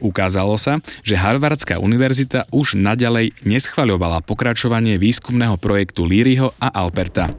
Ukázalo 0.00 0.56
sa, 0.56 0.80
že 1.04 1.14
Harvardská 1.14 1.78
univerzita 1.78 2.48
už 2.50 2.74
naďalej 2.80 3.36
neschvaľovala 3.44 4.24
pokračovanie 4.24 4.96
výskumného 4.96 5.60
projektu 5.60 6.08
Líryho 6.08 6.50
a 6.58 6.72
Alperta. 6.72 7.30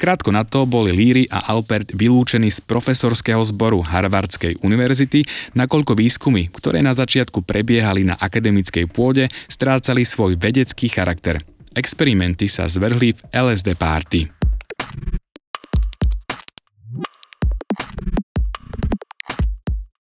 Krátko 0.00 0.32
na 0.32 0.48
to 0.48 0.64
boli 0.64 0.96
Líry 0.96 1.28
a 1.28 1.44
Alpert 1.52 1.92
vylúčení 1.92 2.48
z 2.48 2.64
profesorského 2.64 3.44
zboru 3.44 3.84
Harvardskej 3.84 4.64
univerzity, 4.64 5.28
nakoľko 5.52 5.92
výskumy, 5.92 6.48
ktoré 6.48 6.80
na 6.80 6.96
začiatku 6.96 7.44
prebiehali 7.44 8.08
na 8.08 8.16
akademickej 8.16 8.88
pôde, 8.88 9.28
strácali 9.44 10.08
svoj 10.08 10.40
vedecký 10.40 10.88
charakter. 10.88 11.44
Experimenty 11.76 12.48
sa 12.48 12.64
zvrhli 12.64 13.12
v 13.12 13.20
LSD 13.28 13.76
party. 13.76 14.49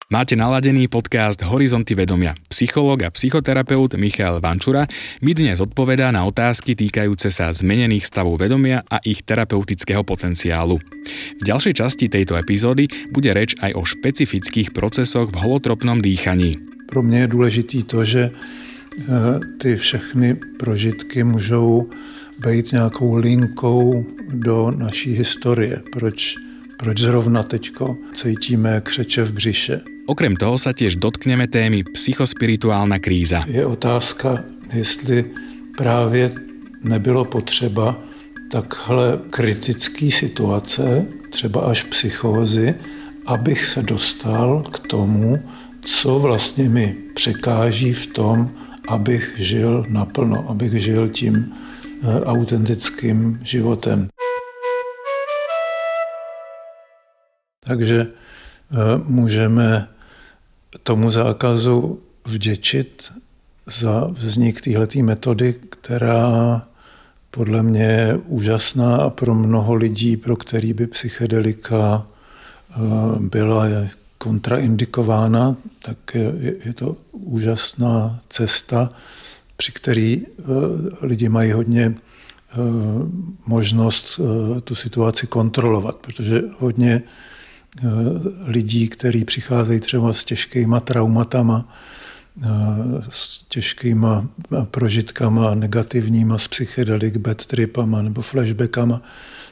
Máte 0.08 0.40
naladený 0.40 0.88
podcast 0.88 1.44
Horizonty 1.44 1.92
vedomia. 1.92 2.32
Psychológ 2.48 3.04
a 3.04 3.12
psychoterapeut 3.12 4.00
Michal 4.00 4.40
Vančura 4.40 4.88
mi 5.20 5.36
dnes 5.36 5.60
odpovedá 5.60 6.16
na 6.16 6.24
otázky 6.24 6.80
týkajúce 6.80 7.28
sa 7.28 7.52
zmenených 7.52 8.08
stavov 8.08 8.40
vedomia 8.40 8.88
a 8.88 9.04
ich 9.04 9.20
terapeutického 9.28 10.08
potenciálu. 10.08 10.80
V 11.38 11.44
ďalšej 11.44 11.74
časti 11.84 12.08
tejto 12.08 12.40
epizódy 12.40 12.88
bude 13.12 13.36
reč 13.36 13.60
aj 13.60 13.76
o 13.76 13.84
špecifických 13.84 14.72
procesoch 14.72 15.28
v 15.28 15.44
holotropnom 15.44 16.00
dýchaní. 16.00 16.56
Pro 16.88 17.04
mě 17.04 17.28
je 17.28 17.28
důležitý 17.28 17.84
to, 17.84 18.08
že 18.08 18.32
eh, 18.32 19.04
ty 19.60 19.76
všechny 19.76 20.40
prožitky 20.56 21.24
můžou 21.28 21.92
být 22.40 22.72
nějakou 22.72 23.16
linkou 23.20 24.08
do 24.32 24.72
naší 24.72 25.20
historie. 25.20 25.84
Proč, 25.92 26.40
proč 26.80 26.96
zrovna 26.96 27.44
teďko 27.44 27.98
cítíme 28.16 28.82
křeče 28.88 29.24
v 29.24 29.32
břiše. 29.34 29.97
Okrem 30.08 30.40
toho 30.40 30.56
sa 30.56 30.72
tiež 30.72 30.96
dotkneme 30.96 31.52
témy 31.52 31.84
psychospirituálna 31.84 32.96
kríza. 32.96 33.44
Je 33.44 33.60
otázka, 33.68 34.40
jestli 34.72 35.28
právě 35.76 36.32
nebylo 36.80 37.28
potřeba 37.28 38.00
takhle 38.52 39.20
kritické 39.30 40.12
situace, 40.12 41.06
třeba 41.30 41.62
až 41.62 41.84
psychózy, 41.84 42.76
abych 43.26 43.66
se 43.66 43.84
dostal 43.84 44.64
k 44.72 44.80
tomu, 44.88 45.44
co 45.82 46.20
vlastně 46.20 46.70
mi 46.70 46.96
překáží 47.16 47.94
v 47.94 48.08
tom, 48.08 48.52
abych 48.88 49.36
žil 49.38 49.86
naplno, 49.90 50.50
abych 50.50 50.72
žil 50.80 51.10
tím 51.10 51.52
eh, 51.52 52.24
autentickým 52.24 53.40
životem. 53.44 54.08
Takže 57.60 58.08
eh, 58.08 58.76
můžeme 59.04 59.97
tomu 60.84 61.12
zákazu 61.12 62.00
vděčit 62.26 63.12
za 63.66 64.08
vznik 64.08 64.62
téhleté 64.62 65.04
metody, 65.04 65.56
která 65.70 66.62
podle 67.32 67.64
mě 67.64 67.84
je 67.84 68.20
úžasná 68.26 68.96
a 68.96 69.10
pro 69.10 69.36
mnoho 69.36 69.74
lidí, 69.74 70.18
pro 70.18 70.36
který 70.36 70.74
by 70.74 70.88
psychedelika 70.88 72.08
eh, 72.08 72.76
byla 73.20 73.66
kontraindikována, 74.18 75.56
tak 75.82 75.98
je, 76.66 76.74
to 76.74 76.98
úžasná 77.12 78.20
cesta, 78.30 78.90
při 79.58 79.72
který 79.72 80.22
eh, 80.26 80.44
lidi 81.02 81.30
mají 81.30 81.52
hodně 81.52 81.96
eh, 81.96 82.56
možnost 83.46 84.20
tu 84.64 84.76
situaci 84.76 85.28
kontrolovat, 85.28 85.96
protože 85.96 86.42
hodně 86.60 87.02
lidí, 88.46 88.88
kteří 88.88 89.26
přicházejí 89.26 89.80
třeba 89.80 90.14
s 90.14 90.24
těžkýma 90.24 90.80
traumatama, 90.80 91.74
eh, 92.44 92.48
s 93.10 93.46
těžkýma 93.50 94.28
prožitkama 94.72 95.56
negativníma 95.56 96.38
z 96.38 96.48
psychedelik, 96.48 97.18
bad 97.18 97.46
tripama 97.46 98.02
nebo 98.02 98.22
flashbackama, 98.22 99.02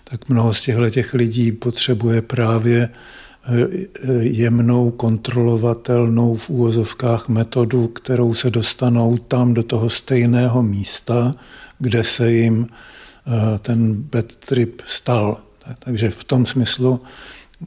tak 0.04 0.30
mnoho 0.30 0.54
z 0.54 0.62
těchto 0.62 0.90
těch 0.90 1.14
lidí 1.14 1.52
potřebuje 1.52 2.22
právě 2.22 2.90
eh, 2.90 3.68
jemnou, 4.20 4.92
kontrolovatelnou 4.92 6.36
v 6.36 6.50
úvozovkách 6.50 7.28
metodu, 7.28 7.88
kterou 7.88 8.34
se 8.34 8.50
dostanou 8.50 9.18
tam 9.18 9.54
do 9.54 9.64
toho 9.64 9.90
stejného 9.90 10.64
místa, 10.64 11.36
kde 11.80 12.04
se 12.04 12.32
jim 12.32 12.68
ten 13.60 13.94
bad 13.94 14.36
trip 14.36 14.82
stal. 14.86 15.38
Takže 15.80 16.10
v 16.10 16.24
tom 16.24 16.46
smyslu 16.46 17.02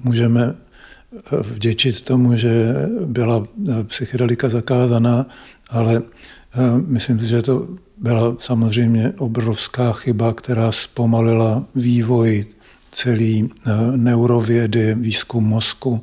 můžeme 0.05 0.55
eh, 0.55 1.37
vděčit 1.41 2.01
tomu, 2.03 2.37
že 2.37 2.75
byla 3.05 3.45
eh, 3.69 3.85
psychedelika 3.85 4.49
zakázaná, 4.49 5.27
ale 5.71 6.03
eh, 6.03 6.59
myslím 6.87 7.21
si, 7.21 7.27
že 7.27 7.43
to 7.43 7.69
byla 7.97 8.37
samozřejmě 8.39 9.13
obrovská 9.19 9.93
chyba, 9.93 10.33
která 10.33 10.73
zpomalila 10.73 11.65
vývoj 11.75 12.47
celý 12.91 13.51
neurovědy, 13.97 14.95
výzkum 14.95 15.45
mozku 15.45 16.01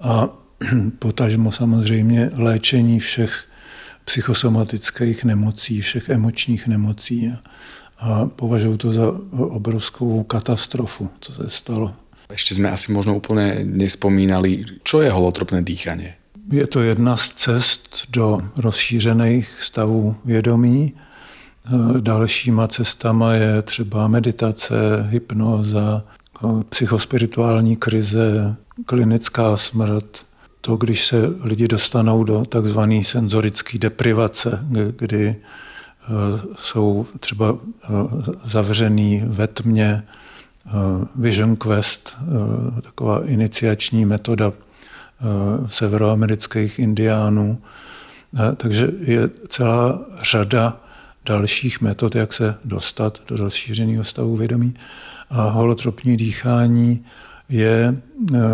a 0.00 0.28
potažmo 0.98 1.52
samozřejmě 1.52 2.30
léčení 2.34 3.00
všech 3.00 3.44
psychosomatických 4.04 5.24
nemocí, 5.24 5.80
všech 5.80 6.08
emočních 6.08 6.66
nemocí. 6.66 7.32
A 7.98 8.26
považuji 8.26 8.76
to 8.76 8.92
za 8.92 9.12
obrovskou 9.32 10.22
katastrofu, 10.22 11.10
co 11.20 11.32
se 11.32 11.50
stalo 11.50 11.94
ešte 12.34 12.58
sme 12.58 12.68
asi 12.74 12.90
možno 12.92 13.16
úplne 13.16 13.62
nespomínali, 13.62 14.66
čo 14.82 15.00
je 15.00 15.08
holotropné 15.08 15.62
dýchanie. 15.62 16.18
Je 16.52 16.66
to 16.66 16.82
jedna 16.82 17.16
z 17.16 17.30
cest 17.30 18.04
do 18.10 18.42
rozšířených 18.56 19.48
stavů 19.60 20.16
vědomí. 20.24 20.92
Dalšíma 22.00 22.68
cestama 22.68 23.34
je 23.34 23.62
třeba 23.62 24.08
meditace, 24.08 24.74
hypnoza, 25.08 26.04
psychospirituální 26.68 27.76
krize, 27.76 28.56
klinická 28.86 29.56
smrt. 29.56 30.26
To, 30.60 30.76
když 30.76 31.06
se 31.06 31.16
lidi 31.42 31.68
dostanou 31.68 32.24
do 32.24 32.44
takzvané 32.44 33.04
senzorické 33.04 33.78
deprivace, 33.78 34.64
kdy 34.96 35.28
e, 35.28 35.36
jsou 36.58 37.06
třeba 37.20 37.52
e, 37.52 37.88
zavřený 38.44 39.22
ve 39.26 39.46
tmě, 39.46 40.02
Vision 41.16 41.56
Quest, 41.56 42.16
eh, 42.20 42.80
taková 42.80 43.26
iniciační 43.26 44.04
metoda 44.04 44.52
eh, 44.52 45.24
severoamerických 45.68 46.78
indiánů, 46.78 47.58
Takže 48.56 48.88
je 49.00 49.30
celá 49.48 50.00
řada 50.22 50.80
dalších 51.26 51.80
metod, 51.80 52.14
jak 52.14 52.32
se 52.32 52.54
dostat 52.64 53.20
do 53.28 53.36
rozšířeného 53.36 54.04
stavu 54.04 54.36
vědomí. 54.36 54.74
A 55.30 55.48
holotropní 55.48 56.16
dýchání 56.16 57.04
je 57.48 57.96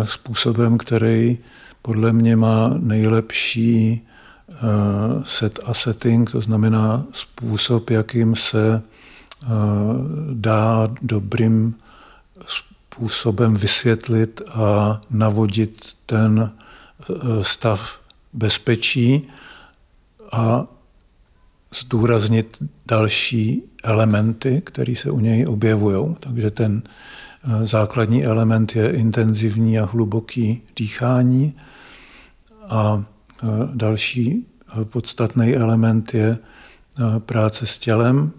způsobem, 0.03 0.77
který 0.77 1.37
podle 1.81 2.13
mě 2.13 2.35
má 2.35 2.73
nejlepší 2.79 4.01
set 5.23 5.59
a 5.65 5.73
setting, 5.73 6.31
to 6.31 6.41
znamená 6.41 7.05
způsob, 7.11 7.89
jakým 7.89 8.35
se 8.35 8.81
dá 10.33 10.89
dobrým 11.01 11.75
způsobem 12.47 13.53
vysvětlit 13.53 14.41
a 14.53 15.01
navodit 15.09 15.93
ten 16.05 16.51
stav 17.41 17.99
bezpečí 18.33 19.27
a 20.31 20.67
zdůraznit 21.79 22.57
další 22.85 23.63
elementy, 23.83 24.61
které 24.65 24.95
se 24.95 25.11
u 25.11 25.19
něj 25.19 25.47
objevují. 25.47 26.15
Takže 26.19 26.51
ten 26.51 26.83
základní 27.63 28.25
element 28.25 28.75
je 28.75 28.91
intenzivní 28.91 29.79
a 29.79 29.85
hluboký 29.85 30.61
dýchání 30.75 31.55
a 32.69 33.03
další 33.73 34.45
podstatný 34.83 35.55
element 35.55 36.13
je 36.13 36.37
práce 37.19 37.67
s 37.67 37.77
tělem, 37.77 38.31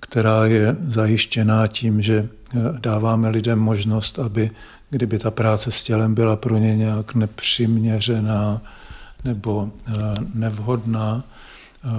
která 0.00 0.46
je 0.46 0.76
zajištěná 0.80 1.66
tím, 1.66 2.02
že 2.02 2.28
dáváme 2.80 3.28
lidem 3.28 3.58
možnost, 3.58 4.18
aby 4.18 4.50
kdyby 4.90 5.18
ta 5.18 5.30
práce 5.30 5.72
s 5.72 5.84
tělem 5.84 6.14
byla 6.14 6.36
pro 6.36 6.58
ně 6.58 6.76
nějak 6.76 7.14
nepřiměřená 7.14 8.62
nebo 9.24 9.70
nevhodná 10.34 11.24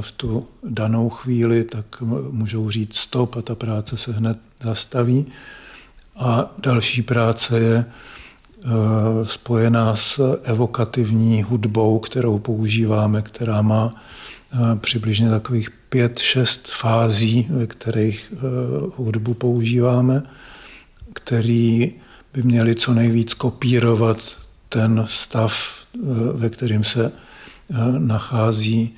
v 0.01 0.11
tu 0.11 0.47
danou 0.63 1.09
chvíli, 1.09 1.63
tak 1.63 2.01
můžou 2.31 2.69
říct 2.69 2.95
stop 2.95 3.35
a 3.35 3.41
ta 3.41 3.55
práce 3.55 3.97
se 3.97 4.11
hned 4.11 4.39
zastaví. 4.63 5.25
A 6.15 6.45
další 6.57 7.01
práce 7.01 7.59
je 7.59 7.85
spojená 9.23 9.95
s 9.95 10.39
evokativní 10.43 11.43
hudbou, 11.43 11.99
kterou 11.99 12.39
používáme, 12.39 13.21
která 13.21 13.61
má 13.61 13.95
přibližně 14.75 15.29
takových 15.29 15.69
pět, 15.89 16.19
šest 16.19 16.71
fází, 16.71 17.47
ve 17.49 17.67
kterých 17.67 18.33
hudbu 18.95 19.33
používáme, 19.33 20.23
který 21.13 21.93
by 22.33 22.43
měli 22.43 22.75
co 22.75 22.93
nejvíc 22.93 23.33
kopírovat 23.33 24.37
ten 24.69 25.03
stav, 25.07 25.79
ve 26.33 26.49
kterém 26.49 26.83
se 26.83 27.11
nachází 27.97 28.95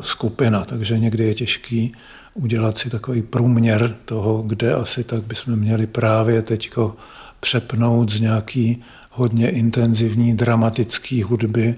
skupina. 0.00 0.64
Takže 0.64 0.98
někdy 0.98 1.24
je 1.24 1.34
těžký 1.34 1.92
udělat 2.34 2.78
si 2.78 2.90
takový 2.90 3.22
průměr 3.22 3.96
toho, 4.04 4.42
kde 4.42 4.74
asi 4.74 5.04
tak 5.04 5.22
bychom 5.22 5.56
měli 5.56 5.86
právě 5.86 6.42
teďko 6.42 6.96
přepnout 7.40 8.10
z 8.10 8.20
nějaký 8.20 8.82
hodně 9.10 9.50
intenzivní 9.50 10.36
dramatický 10.36 11.22
hudby 11.22 11.74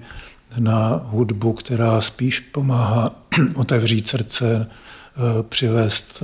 na 0.59 1.01
hudbu, 1.03 1.53
která 1.53 2.01
spíš 2.01 2.39
pomáhá 2.39 3.15
otevřít 3.55 4.07
srdce, 4.07 4.67
přivést 5.49 6.23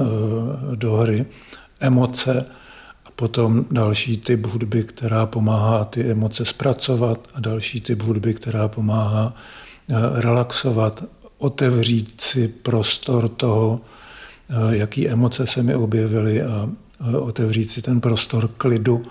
do 0.76 0.94
hry 0.94 1.26
emoce 1.80 2.46
a 3.06 3.12
potom 3.16 3.66
další 3.72 4.18
typ 4.18 4.46
hudby, 4.46 4.84
která 4.84 5.26
pomáhá 5.26 5.86
ty 5.86 6.12
emoce 6.12 6.46
zpracovat 6.46 7.28
a 7.34 7.40
další 7.40 7.82
typ 7.82 8.02
hudby, 8.02 8.34
která 8.34 8.68
pomáhá 8.68 9.34
relaxovat, 10.14 11.04
otevřít 11.38 12.22
si 12.22 12.48
prostor 12.48 13.30
toho, 13.30 13.82
jaký 14.70 15.10
emoce 15.10 15.48
se 15.48 15.64
mi 15.64 15.76
objevily 15.76 16.42
a 16.44 16.70
otevřít 17.20 17.72
si 17.72 17.82
ten 17.82 18.02
prostor 18.02 18.48
klidu, 18.48 19.06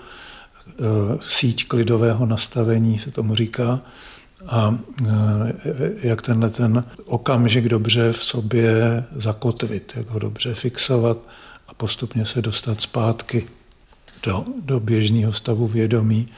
síť 1.21 1.69
klidového 1.69 2.27
nastavení 2.27 2.99
se 2.99 3.11
tomu 3.11 3.35
říká, 3.35 3.81
a 4.47 4.79
jak 6.03 6.23
tenhle 6.23 6.51
ten 6.51 6.85
okamžik 7.05 7.69
dobře 7.69 8.13
v 8.13 8.25
sobě 8.25 9.05
zakotvit, 9.13 9.93
jak 9.97 10.09
ho 10.09 10.19
dobře 10.19 10.55
fixovat 10.55 11.19
a 11.69 11.75
postupně 11.75 12.27
se 12.27 12.43
dostat 12.43 12.81
zpátky 12.81 13.47
do, 14.23 14.45
do 14.65 14.81
běžného 14.81 15.33
stavu 15.33 15.67
vědomí 15.67 16.29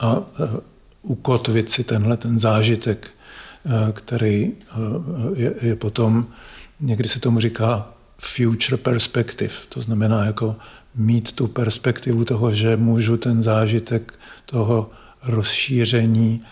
a 0.00 0.16
ukotvit 1.02 1.70
si 1.70 1.84
tenhle 1.84 2.16
ten 2.16 2.40
zážitek, 2.40 3.10
který 3.92 4.52
je, 5.34 5.54
je 5.62 5.76
potom, 5.76 6.26
někdy 6.80 7.08
se 7.08 7.20
tomu 7.20 7.40
říká 7.40 7.88
future 8.18 8.76
perspective, 8.76 9.54
to 9.68 9.80
znamená 9.80 10.24
jako 10.24 10.56
mít 10.94 11.32
tu 11.32 11.46
perspektivu 11.46 12.24
toho, 12.24 12.52
že 12.52 12.76
můžu 12.76 13.16
ten 13.16 13.42
zážitek 13.42 14.18
toho 14.46 14.90
rozšíření 15.22 16.42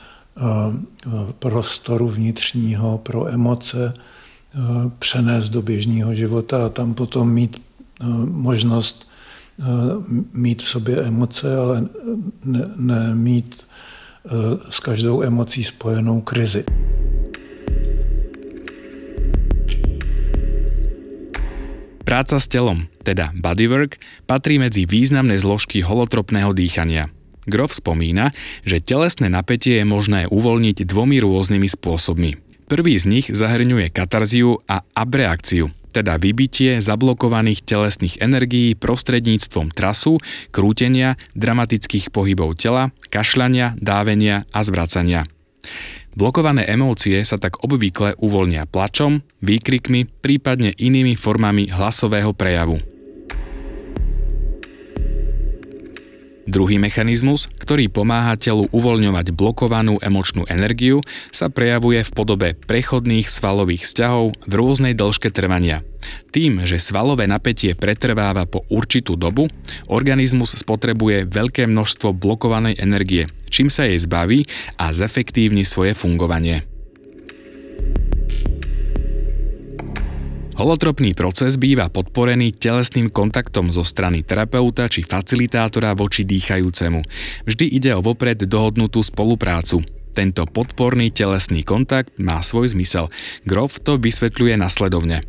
prostoru 1.39 2.09
vnitřního 2.09 2.99
pro 2.99 3.29
emoce 3.29 3.95
přenést 4.99 5.49
do 5.49 5.63
běžného 5.63 6.15
života 6.15 6.67
a 6.67 6.69
tam 6.69 6.95
potom 6.95 7.33
mít 7.33 7.63
možnost 8.25 9.09
mít 10.33 10.63
v 10.63 10.69
sobě 10.69 10.97
emoce, 11.03 11.57
ale 11.57 11.89
ne, 12.45 12.71
ne 12.77 13.15
mít 13.15 13.67
s 14.71 14.81
každou 14.81 15.23
emocí 15.23 15.65
spojenou 15.65 16.21
krizi. 16.21 16.65
Práca 22.05 22.41
s 22.41 22.49
telom, 22.49 22.89
teda 23.03 23.33
bodywork, 23.37 23.97
patrí 24.27 24.59
medzi 24.59 24.87
významné 24.87 25.41
zložky 25.41 25.85
holotropného 25.85 26.53
dýchania. 26.53 27.18
Grof 27.49 27.73
spomína, 27.73 28.37
že 28.63 28.85
telesné 28.85 29.33
napätie 29.33 29.81
je 29.81 29.87
možné 29.89 30.29
uvoľniť 30.29 30.85
dvomi 30.85 31.17
rôznymi 31.19 31.69
spôsobmi. 31.73 32.31
Prvý 32.69 33.01
z 33.01 33.09
nich 33.09 33.27
zahrňuje 33.33 33.89
katarziu 33.89 34.61
a 34.69 34.85
abreakciu, 34.93 35.73
teda 35.89 36.21
vybitie 36.21 36.85
zablokovaných 36.85 37.65
telesných 37.65 38.21
energií 38.21 38.77
prostredníctvom 38.77 39.73
trasu, 39.73 40.21
krútenia, 40.53 41.17
dramatických 41.33 42.13
pohybov 42.13 42.61
tela, 42.61 42.93
kašľania, 43.09 43.73
dávenia 43.81 44.45
a 44.53 44.61
zvracania. 44.61 45.25
Blokované 46.13 46.69
emócie 46.69 47.25
sa 47.25 47.41
tak 47.41 47.65
obvykle 47.65 48.21
uvoľnia 48.21 48.69
plačom, 48.69 49.25
výkrikmi, 49.41 50.05
prípadne 50.21 50.77
inými 50.77 51.17
formami 51.17 51.73
hlasového 51.73 52.37
prejavu. 52.37 52.98
Druhý 56.49 56.81
mechanizmus, 56.81 57.45
ktorý 57.61 57.93
pomáha 57.93 58.33
telu 58.41 58.73
uvoľňovať 58.73 59.37
blokovanú 59.37 60.01
emočnú 60.01 60.49
energiu, 60.49 61.05
sa 61.29 61.53
prejavuje 61.53 62.01
v 62.01 62.15
podobe 62.17 62.49
prechodných 62.57 63.29
svalových 63.29 63.85
vzťahov 63.85 64.33
v 64.49 64.53
rôznej 64.57 64.97
dĺžke 64.97 65.29
trvania. 65.29 65.85
Tým, 66.33 66.65
že 66.65 66.81
svalové 66.81 67.29
napätie 67.29 67.77
pretrváva 67.77 68.49
po 68.49 68.65
určitú 68.73 69.13
dobu, 69.13 69.53
organizmus 69.93 70.57
spotrebuje 70.57 71.29
veľké 71.29 71.69
množstvo 71.69 72.17
blokovanej 72.17 72.81
energie, 72.81 73.29
čím 73.53 73.69
sa 73.69 73.85
jej 73.85 74.01
zbaví 74.01 74.49
a 74.81 74.97
zefektívni 74.97 75.69
svoje 75.69 75.93
fungovanie. 75.93 76.78
Holotropný 80.59 81.15
proces 81.15 81.55
býva 81.55 81.87
podporený 81.87 82.51
telesným 82.51 83.15
kontaktom 83.15 83.71
zo 83.71 83.87
strany 83.87 84.27
terapeuta 84.27 84.91
či 84.91 85.07
facilitátora 85.07 85.95
voči 85.95 86.27
dýchajúcemu. 86.27 86.99
Vždy 87.47 87.67
ide 87.79 87.95
o 87.95 88.03
vopred 88.03 88.43
dohodnutú 88.43 88.99
spoluprácu. 89.07 89.87
Tento 90.19 90.43
podporný 90.51 91.15
telesný 91.15 91.63
kontakt 91.63 92.19
má 92.19 92.43
svoj 92.43 92.75
zmysel. 92.75 93.07
Grof 93.47 93.79
to 93.79 94.03
vysvetľuje 94.03 94.59
nasledovne. 94.59 95.23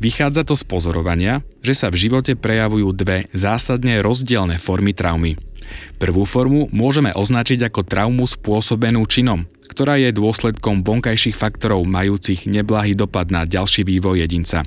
Vychádza 0.00 0.48
to 0.48 0.56
z 0.56 0.64
pozorovania, 0.64 1.44
že 1.60 1.76
sa 1.76 1.92
v 1.92 2.00
živote 2.00 2.32
prejavujú 2.32 2.96
dve 2.96 3.28
zásadne 3.36 4.00
rozdielne 4.00 4.56
formy 4.56 4.96
traumy. 4.96 5.36
Prvú 6.00 6.24
formu 6.24 6.72
môžeme 6.72 7.12
označiť 7.12 7.68
ako 7.68 7.84
traumu 7.84 8.24
spôsobenú 8.24 9.04
činom, 9.04 9.44
ktorá 9.80 9.96
je 9.96 10.12
dôsledkom 10.12 10.84
vonkajších 10.84 11.32
faktorov 11.32 11.88
majúcich 11.88 12.44
neblahý 12.44 12.92
dopad 12.92 13.32
na 13.32 13.48
ďalší 13.48 13.88
vývoj 13.88 14.20
jedinca. 14.20 14.60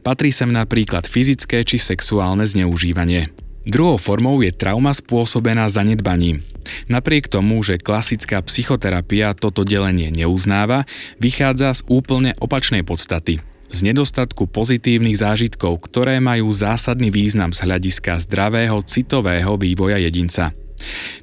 Patrí 0.00 0.32
sem 0.32 0.48
napríklad 0.48 1.04
fyzické 1.04 1.68
či 1.68 1.76
sexuálne 1.76 2.48
zneužívanie. 2.48 3.28
Druhou 3.68 4.00
formou 4.00 4.40
je 4.40 4.56
trauma 4.56 4.96
spôsobená 4.96 5.68
zanedbaním. 5.68 6.40
Napriek 6.88 7.28
tomu, 7.28 7.60
že 7.60 7.76
klasická 7.76 8.40
psychoterapia 8.40 9.36
toto 9.36 9.68
delenie 9.68 10.08
neuznáva, 10.08 10.88
vychádza 11.20 11.76
z 11.76 11.80
úplne 11.92 12.32
opačnej 12.40 12.80
podstaty 12.88 13.44
z 13.68 13.78
nedostatku 13.84 14.48
pozitívnych 14.48 15.20
zážitkov, 15.20 15.82
ktoré 15.92 16.24
majú 16.24 16.48
zásadný 16.48 17.12
význam 17.12 17.52
z 17.52 17.68
hľadiska 17.68 18.22
zdravého 18.22 18.80
citového 18.86 19.58
vývoja 19.60 19.98
jedinca. 19.98 20.54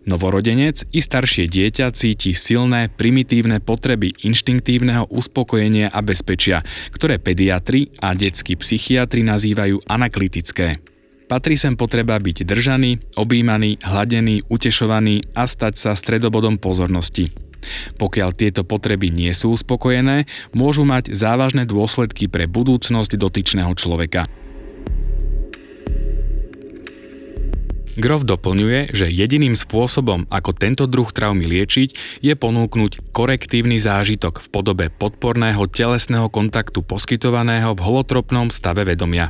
Novorodenec 0.06 0.88
i 0.92 1.00
staršie 1.00 1.46
dieťa 1.48 1.94
cíti 1.94 2.34
silné, 2.34 2.90
primitívne 2.90 3.62
potreby 3.62 4.12
inštinktívneho 4.26 5.10
uspokojenia 5.10 5.94
a 5.94 6.00
bezpečia, 6.02 6.66
ktoré 6.94 7.22
pediatri 7.22 7.94
a 8.02 8.18
detskí 8.18 8.58
psychiatri 8.58 9.22
nazývajú 9.26 9.86
anaklitické. 9.86 10.82
Patrí 11.32 11.56
sem 11.56 11.80
potreba 11.80 12.20
byť 12.20 12.44
držaný, 12.44 13.16
objímaný, 13.16 13.80
hladený, 13.80 14.44
utešovaný 14.52 15.32
a 15.32 15.48
stať 15.48 15.80
sa 15.80 15.92
stredobodom 15.96 16.60
pozornosti. 16.60 17.32
Pokiaľ 17.96 18.30
tieto 18.36 18.68
potreby 18.68 19.14
nie 19.14 19.32
sú 19.32 19.56
uspokojené, 19.56 20.28
môžu 20.52 20.84
mať 20.84 21.16
závažné 21.16 21.64
dôsledky 21.70 22.28
pre 22.28 22.52
budúcnosť 22.52 23.16
dotyčného 23.16 23.72
človeka. 23.80 24.28
Grof 28.00 28.24
doplňuje, 28.24 28.96
že 28.96 29.12
jediným 29.12 29.58
spôsobom, 29.58 30.24
ako 30.32 30.56
tento 30.56 30.88
druh 30.88 31.08
traumy 31.12 31.44
liečiť, 31.44 32.22
je 32.24 32.34
ponúknuť 32.40 33.12
korektívny 33.12 33.84
zážitok 33.84 34.40
v 34.40 34.48
podobe 34.48 34.86
podporného 34.88 35.68
telesného 35.68 36.32
kontaktu 36.32 36.88
poskytovaného 36.88 37.76
v 37.76 37.84
holotropnom 37.84 38.48
stave 38.48 38.88
vedomia. 38.88 39.28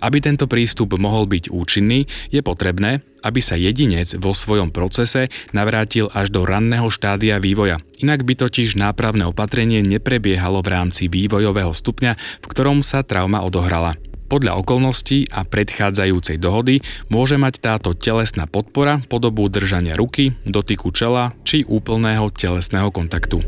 Aby 0.00 0.24
tento 0.24 0.48
prístup 0.48 0.96
mohol 0.96 1.28
byť 1.28 1.52
účinný, 1.52 2.08
je 2.32 2.40
potrebné, 2.40 3.04
aby 3.20 3.40
sa 3.44 3.60
jedinec 3.60 4.08
vo 4.16 4.32
svojom 4.32 4.72
procese 4.72 5.28
navrátil 5.52 6.08
až 6.16 6.32
do 6.32 6.48
ranného 6.48 6.88
štádia 6.88 7.36
vývoja. 7.36 7.76
Inak 8.00 8.24
by 8.24 8.40
totiž 8.40 8.80
nápravné 8.80 9.28
opatrenie 9.28 9.84
neprebiehalo 9.84 10.64
v 10.64 10.72
rámci 10.72 11.12
vývojového 11.12 11.76
stupňa, 11.76 12.12
v 12.16 12.46
ktorom 12.48 12.80
sa 12.80 13.04
trauma 13.04 13.44
odohrala. 13.44 13.98
Podľa 14.30 14.62
okolností 14.62 15.26
a 15.34 15.42
predchádzajúcej 15.42 16.38
dohody 16.38 16.78
môže 17.10 17.34
mať 17.34 17.58
táto 17.58 17.98
telesná 17.98 18.46
podpora 18.46 19.02
podobu 19.10 19.50
držania 19.50 19.98
ruky, 19.98 20.38
dotyku 20.46 20.94
čela 20.94 21.34
či 21.42 21.66
úplného 21.66 22.30
telesného 22.30 22.94
kontaktu. 22.94 23.42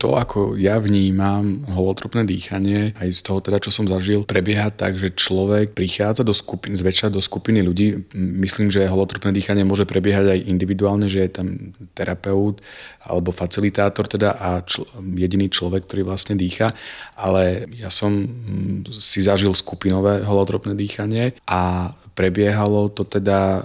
To, 0.00 0.16
ako 0.16 0.56
ja 0.56 0.80
vnímam 0.80 1.68
holotropné 1.68 2.24
dýchanie, 2.24 2.96
aj 2.96 3.08
z 3.12 3.20
toho 3.20 3.44
teda, 3.44 3.60
čo 3.60 3.68
som 3.68 3.84
zažil, 3.84 4.24
prebieha 4.24 4.72
tak, 4.72 4.96
že 4.96 5.12
človek 5.12 5.76
prichádza 5.76 6.24
do 6.24 6.32
skupiny, 6.32 6.72
zväčša 6.72 7.12
do 7.12 7.20
skupiny 7.20 7.60
ľudí. 7.60 8.08
Myslím, 8.16 8.72
že 8.72 8.88
holotropné 8.88 9.36
dýchanie 9.36 9.60
môže 9.60 9.84
prebiehať 9.84 10.32
aj 10.32 10.48
individuálne, 10.48 11.04
že 11.12 11.28
je 11.28 11.30
tam 11.36 11.76
terapeut 11.92 12.64
alebo 13.04 13.28
facilitátor 13.28 14.08
teda 14.08 14.40
a 14.40 14.64
čl- 14.64 14.88
jediný 15.20 15.52
človek, 15.52 15.84
ktorý 15.84 16.08
vlastne 16.08 16.32
dýcha. 16.32 16.72
Ale 17.20 17.68
ja 17.76 17.92
som 17.92 18.24
mm, 18.24 18.88
si 18.96 19.20
zažil 19.20 19.52
skupinové 19.52 20.24
holotropné 20.24 20.72
dýchanie 20.80 21.36
a 21.44 21.92
prebiehalo 22.16 22.88
to 22.88 23.04
teda 23.04 23.40
e, 23.40 23.60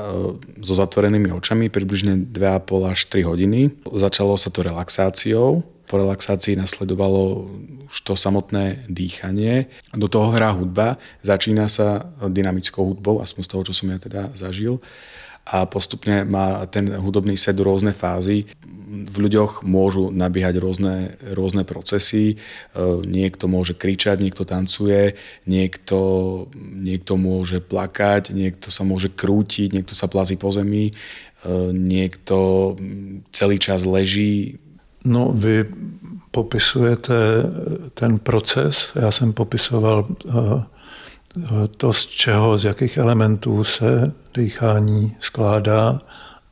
so 0.64 0.76
zatvorenými 0.76 1.32
očami 1.32 1.72
približne 1.72 2.28
2,5 2.28 2.92
až 2.92 3.00
3 3.08 3.24
hodiny. 3.24 3.60
Začalo 3.88 4.36
sa 4.36 4.52
to 4.52 4.64
relaxáciou, 4.64 5.75
po 5.86 6.02
relaxácii 6.02 6.58
nasledovalo 6.58 7.50
už 7.90 7.98
to 8.02 8.14
samotné 8.18 8.86
dýchanie. 8.90 9.70
Do 9.94 10.10
toho 10.10 10.34
hrá 10.34 10.52
hudba, 10.52 10.98
začína 11.22 11.70
sa 11.70 12.10
dynamickou 12.20 12.94
hudbou, 12.94 13.22
aspoň 13.22 13.42
z 13.46 13.50
toho, 13.50 13.64
čo 13.70 13.74
som 13.74 13.94
ja 13.94 14.02
teda 14.02 14.34
zažil. 14.34 14.82
A 15.46 15.70
postupne 15.70 16.26
má 16.26 16.66
ten 16.66 16.90
hudobný 16.90 17.38
set 17.38 17.62
rôzne 17.62 17.94
fázy. 17.94 18.50
V 19.06 19.16
ľuďoch 19.30 19.62
môžu 19.62 20.10
nabiehať 20.10 20.58
rôzne, 20.58 21.22
rôzne 21.38 21.62
procesy. 21.62 22.34
E, 22.34 22.36
niekto 23.06 23.46
môže 23.46 23.78
kričať, 23.78 24.26
niekto 24.26 24.42
tancuje, 24.42 25.14
niekto, 25.46 26.00
niekto 26.58 27.14
môže 27.22 27.62
plakať, 27.62 28.34
niekto 28.34 28.74
sa 28.74 28.82
môže 28.82 29.14
krútiť, 29.14 29.70
niekto 29.70 29.94
sa 29.94 30.10
plazí 30.10 30.34
po 30.34 30.50
zemi, 30.50 30.90
e, 30.90 30.94
niekto 31.70 32.74
celý 33.30 33.62
čas 33.62 33.86
leží, 33.86 34.58
No, 35.06 35.32
vy 35.34 35.66
popisujete 36.32 37.16
ten 37.94 38.20
proces. 38.20 38.88
Já 38.96 39.12
jsem 39.12 39.34
popisoval 39.34 40.08
eh, 40.30 40.64
to, 41.78 41.94
z 41.94 42.06
čeho, 42.06 42.58
z 42.58 42.64
jakých 42.64 42.98
elementů 42.98 43.64
se 43.64 44.14
dýchání 44.36 45.16
skládá 45.20 46.02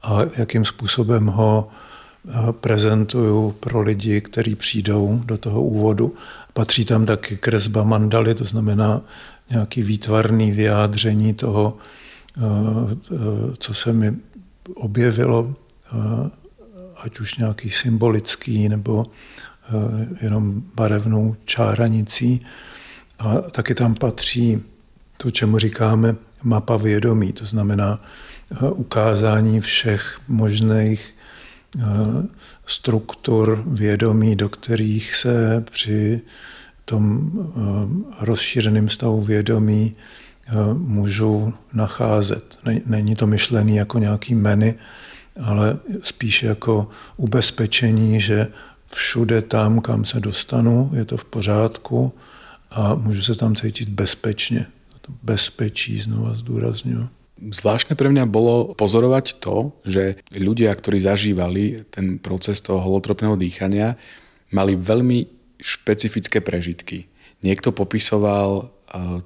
a 0.04 0.20
jakým 0.38 0.66
způsobem 0.66 1.26
ho 1.26 1.68
eh, 1.68 2.32
prezentuju 2.52 3.52
pro 3.52 3.82
lidi, 3.82 4.22
kteří 4.22 4.56
přijdou 4.56 5.22
do 5.26 5.38
toho 5.38 5.64
úvodu. 5.64 6.16
Patří 6.54 6.86
tam 6.86 7.06
taky 7.06 7.38
kresba 7.38 7.84
mandaly, 7.84 8.36
to 8.36 8.44
znamená 8.44 9.02
nějaký 9.50 9.84
výtvarný 9.84 10.52
vyjádření 10.52 11.34
toho, 11.34 11.78
eh, 12.38 12.42
co 13.58 13.74
se 13.74 13.94
mi 13.94 14.16
objevilo 14.76 15.56
ať 17.04 17.20
už 17.20 17.36
nějaký 17.36 17.70
symbolický 17.70 18.70
nebo 18.70 19.06
eh, 19.06 20.08
jenom 20.22 20.64
barevnou 20.76 21.36
čáranicí. 21.46 22.46
A 23.20 23.38
taky 23.38 23.76
tam 23.76 23.96
patří 23.96 24.62
to, 25.18 25.32
čemu 25.32 25.58
říkáme 25.58 26.16
mapa 26.44 26.78
vědomí, 26.78 27.34
to 27.34 27.46
znamená 27.46 28.02
eh, 28.52 28.70
ukázání 28.70 29.62
všech 29.62 30.20
možných 30.28 31.16
eh, 31.80 31.84
struktur 32.66 33.64
vědomí, 33.68 34.36
do 34.36 34.50
kterých 34.50 35.16
se 35.16 35.64
při 35.72 36.22
tom 36.86 37.32
rozšířeném 38.20 38.90
stavu 38.90 39.22
vědomí 39.22 39.96
můžu 40.74 41.54
nacházet. 41.74 42.60
Není 42.86 43.16
to 43.16 43.28
myšlený 43.28 43.76
jako 43.76 44.00
nějaký 44.00 44.36
menu, 44.36 44.76
ale 45.40 45.78
spíš 46.02 46.44
jako 46.44 46.90
ubezpečení, 47.18 48.22
že 48.22 48.48
všude 48.88 49.42
tam, 49.42 49.82
kam 49.82 50.06
se 50.06 50.20
dostanu, 50.20 50.92
je 50.94 51.06
to 51.06 51.18
v 51.18 51.26
pořádku 51.26 52.14
a 52.72 52.96
můžu 52.96 53.22
se 53.22 53.36
tam 53.36 53.56
cítit 53.56 53.90
bezpečně. 53.90 54.66
To 55.02 55.12
bezpečí 55.24 56.00
znova 56.00 56.34
zdůrazňuji. 56.34 57.10
Zvláštne 57.44 58.00
pre 58.00 58.08
mňa 58.08 58.24
bolo 58.24 58.72
pozorovať 58.72 59.44
to, 59.44 59.76
že 59.84 60.24
ľudia, 60.32 60.72
ktorí 60.72 61.04
zažívali 61.04 61.84
ten 61.92 62.16
proces 62.16 62.64
toho 62.64 62.80
holotropného 62.80 63.36
dýchania, 63.36 64.00
mali 64.56 64.80
veľmi 64.80 65.28
špecifické 65.60 66.40
prežitky. 66.40 67.12
Niekto 67.44 67.76
popisoval 67.76 68.72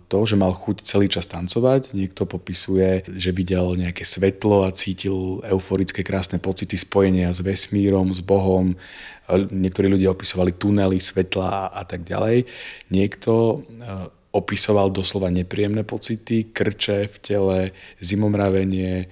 to, 0.08 0.20
že 0.24 0.40
mal 0.40 0.56
chuť 0.56 0.80
celý 0.80 1.12
čas 1.12 1.28
tancovať. 1.28 1.92
Niekto 1.92 2.24
popisuje, 2.24 3.04
že 3.04 3.36
videl 3.36 3.76
nejaké 3.76 4.08
svetlo 4.08 4.64
a 4.64 4.72
cítil 4.72 5.44
euforické 5.44 6.08
krásne 6.08 6.40
pocity 6.40 6.80
spojenia 6.80 7.36
s 7.36 7.44
vesmírom, 7.44 8.16
s 8.16 8.24
Bohom. 8.24 8.80
Niektorí 9.52 9.92
ľudia 9.92 10.16
opisovali 10.16 10.56
tunely, 10.56 11.04
svetla 11.04 11.68
a, 11.68 11.84
tak 11.84 12.08
ďalej. 12.08 12.48
Niekto 12.96 13.32
e, 13.36 13.56
opisoval 14.32 14.88
doslova 14.88 15.28
nepríjemné 15.28 15.84
pocity, 15.84 16.48
krče 16.56 17.12
v 17.12 17.18
tele, 17.20 17.60
zimomravenie, 18.00 19.12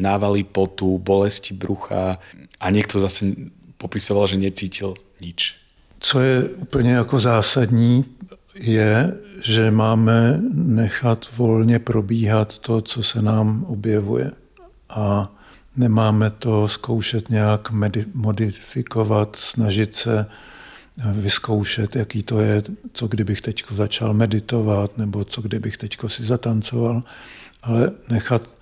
návaly 0.00 0.48
potu, 0.48 0.96
bolesti 0.96 1.52
brucha 1.52 2.16
a 2.56 2.66
niekto 2.72 2.98
zase 3.04 3.52
popisoval, 3.76 4.26
že 4.32 4.40
necítil 4.40 4.96
nič. 5.20 5.59
Co 6.00 6.20
je 6.20 6.48
úplně 6.48 6.92
jako 6.92 7.18
zásadní, 7.18 8.04
je, 8.54 9.14
že 9.42 9.70
máme 9.70 10.40
nechat 10.52 11.28
volně 11.36 11.78
probíhat 11.78 12.58
to, 12.58 12.80
co 12.80 13.02
se 13.02 13.22
nám 13.22 13.64
objevuje. 13.64 14.30
A 14.88 15.32
nemáme 15.76 16.30
to 16.30 16.68
zkoušet 16.68 17.30
nějak 17.30 17.70
modifikovat, 18.14 19.36
snažit 19.36 19.96
se 19.96 20.26
vyzkoušet, 21.12 21.96
jaký 21.96 22.22
to 22.22 22.40
je, 22.40 22.62
co 22.92 23.08
kdybych 23.08 23.40
teď 23.40 23.64
začal 23.70 24.14
meditovat, 24.14 24.98
nebo 24.98 25.24
co 25.24 25.42
kdybych 25.42 25.76
teď 25.76 25.96
si 26.06 26.24
zatancoval, 26.24 27.02
ale 27.62 27.90
nechat 28.08 28.56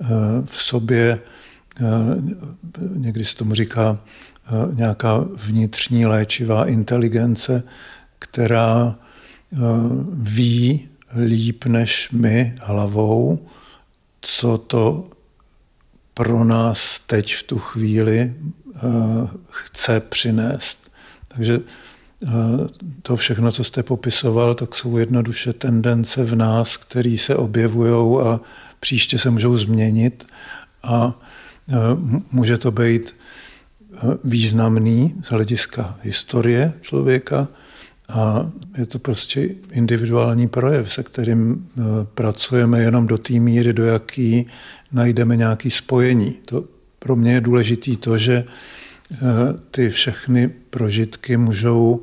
eh, 0.00 0.06
v 0.44 0.62
sobě, 0.62 1.20
eh, 1.80 1.82
někdy 2.96 3.24
se 3.24 3.36
tomu 3.36 3.54
říká 3.54 3.98
eh, 3.98 4.29
nějaká 4.72 5.24
vnitřní 5.34 6.06
léčivá 6.06 6.66
inteligence, 6.66 7.62
která 8.18 8.96
Eh, 9.52 9.56
ví 10.12 10.88
líp 11.16 11.64
než 11.64 12.10
my 12.10 12.54
hlavou, 12.60 13.46
co 14.20 14.58
to 14.58 15.08
pro 16.14 16.44
nás 16.44 17.00
teď 17.00 17.34
v 17.34 17.42
tu 17.42 17.58
chvíli 17.58 18.34
eh, 18.74 18.80
chce 19.50 20.00
přinést. 20.00 20.92
Takže 21.28 21.60
eh, 21.60 22.28
to 23.02 23.16
všechno, 23.16 23.52
co 23.52 23.64
jste 23.64 23.82
popisoval, 23.82 24.54
tak 24.54 24.74
jsou 24.74 24.96
jednoduše 24.96 25.52
tendence 25.52 26.24
v 26.24 26.36
nás, 26.36 26.76
které 26.76 27.16
se 27.18 27.36
objevují 27.36 28.26
a 28.26 28.40
příště 28.80 29.18
se 29.18 29.30
můžou 29.30 29.56
změnit 29.56 30.26
a 30.82 31.14
může 32.32 32.58
to 32.58 32.70
být 32.70 33.14
významný 34.24 35.14
z 35.24 35.28
hlediska 35.28 35.98
historie 36.02 36.72
člověka, 36.80 37.48
A 38.10 38.50
je 38.78 38.86
to 38.86 38.98
prostě 38.98 39.48
individuální 39.70 40.48
projev, 40.48 40.92
se 40.92 41.02
kterým 41.02 41.68
eh, 41.78 41.82
pracujeme 42.14 42.80
jenom 42.80 43.06
do 43.06 43.18
té 43.18 43.32
míry, 43.32 43.72
do 43.72 43.84
jaký 43.84 44.46
najdeme 44.92 45.36
nějaké 45.36 45.70
spojení. 45.70 46.36
To 46.44 46.64
pro 46.98 47.16
mě 47.16 47.32
je 47.32 47.40
důležitý 47.40 47.96
to, 47.96 48.18
že 48.18 48.44
eh, 48.44 49.16
ty 49.70 49.90
všechny 49.90 50.48
prožitky 50.70 51.36
můžou 51.36 52.02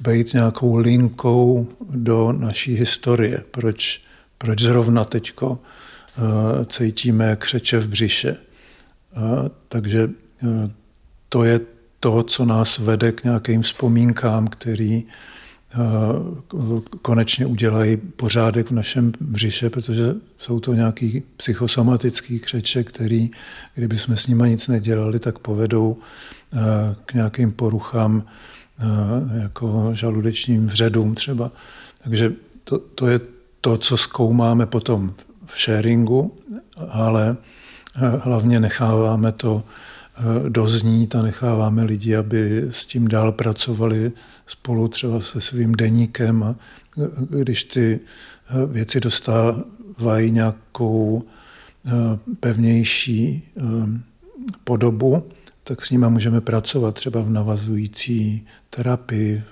být 0.00 0.34
nějakou 0.34 0.76
linkou 0.76 1.68
do 1.90 2.32
naší 2.32 2.74
historie. 2.74 3.42
Proč, 3.50 4.02
proč 4.38 4.62
zrovna 4.62 5.04
teďko 5.04 5.58
eh, 5.58 6.64
cítíme 6.66 7.36
křeče 7.36 7.78
v 7.78 7.88
břiše. 7.88 8.36
Takže 9.68 10.10
to 11.28 11.44
je 11.44 11.60
to, 12.00 12.22
co 12.22 12.44
nás 12.44 12.78
vede 12.78 13.12
k 13.12 13.24
nějakým 13.24 13.62
vzpomínkám, 13.62 14.48
který 14.48 15.04
konečně 17.02 17.46
udělají 17.46 17.96
pořádek 17.96 18.70
v 18.70 18.74
našem 18.74 19.12
břiše, 19.20 19.70
protože 19.70 20.14
jsou 20.38 20.60
to 20.60 20.74
nějaký 20.74 21.22
psychosomatický 21.36 22.40
křeče, 22.40 22.84
který, 22.84 23.30
kdyby 23.74 23.98
jsme 23.98 24.16
s 24.16 24.26
nimi 24.26 24.48
nic 24.48 24.68
nedělali, 24.68 25.18
tak 25.18 25.38
povedou 25.38 25.96
k 27.04 27.14
nějakým 27.14 27.52
poruchám 27.52 28.22
jako 29.42 29.90
žaludečním 29.92 30.66
vředům 30.66 31.14
třeba. 31.14 31.50
Takže 32.02 32.32
to, 32.64 32.78
to 32.78 33.06
je 33.06 33.20
to, 33.60 33.78
co 33.78 33.96
zkoumáme 33.96 34.66
potom 34.66 35.14
v 35.46 35.60
sharingu, 35.60 36.36
ale 36.88 37.36
hlavně 38.22 38.60
necháváme 38.60 39.32
to 39.32 39.64
Eh, 39.64 39.97
doznít 40.48 41.14
a 41.14 41.22
necháváme 41.22 41.84
lidi, 41.84 42.16
aby 42.16 42.62
s 42.70 42.86
tím 42.86 43.08
dál 43.08 43.32
pracovali 43.32 44.12
spolu 44.46 44.88
třeba 44.88 45.20
se 45.20 45.40
svým 45.40 45.72
deníkem 45.72 46.42
a 46.42 46.56
eh, 47.02 47.40
když 47.40 47.64
ty 47.64 48.00
eh, 48.00 48.66
věci 48.66 49.00
dostávají 49.00 50.30
nějakou 50.30 51.22
pevnější 52.40 53.48
podobu, 54.64 55.22
tak 55.64 55.82
s 55.82 55.90
nimi 55.90 56.06
můžeme 56.08 56.40
pracovat 56.40 56.94
třeba 56.94 57.22
v 57.22 57.30
navazující 57.30 58.46
terapii 58.70 59.42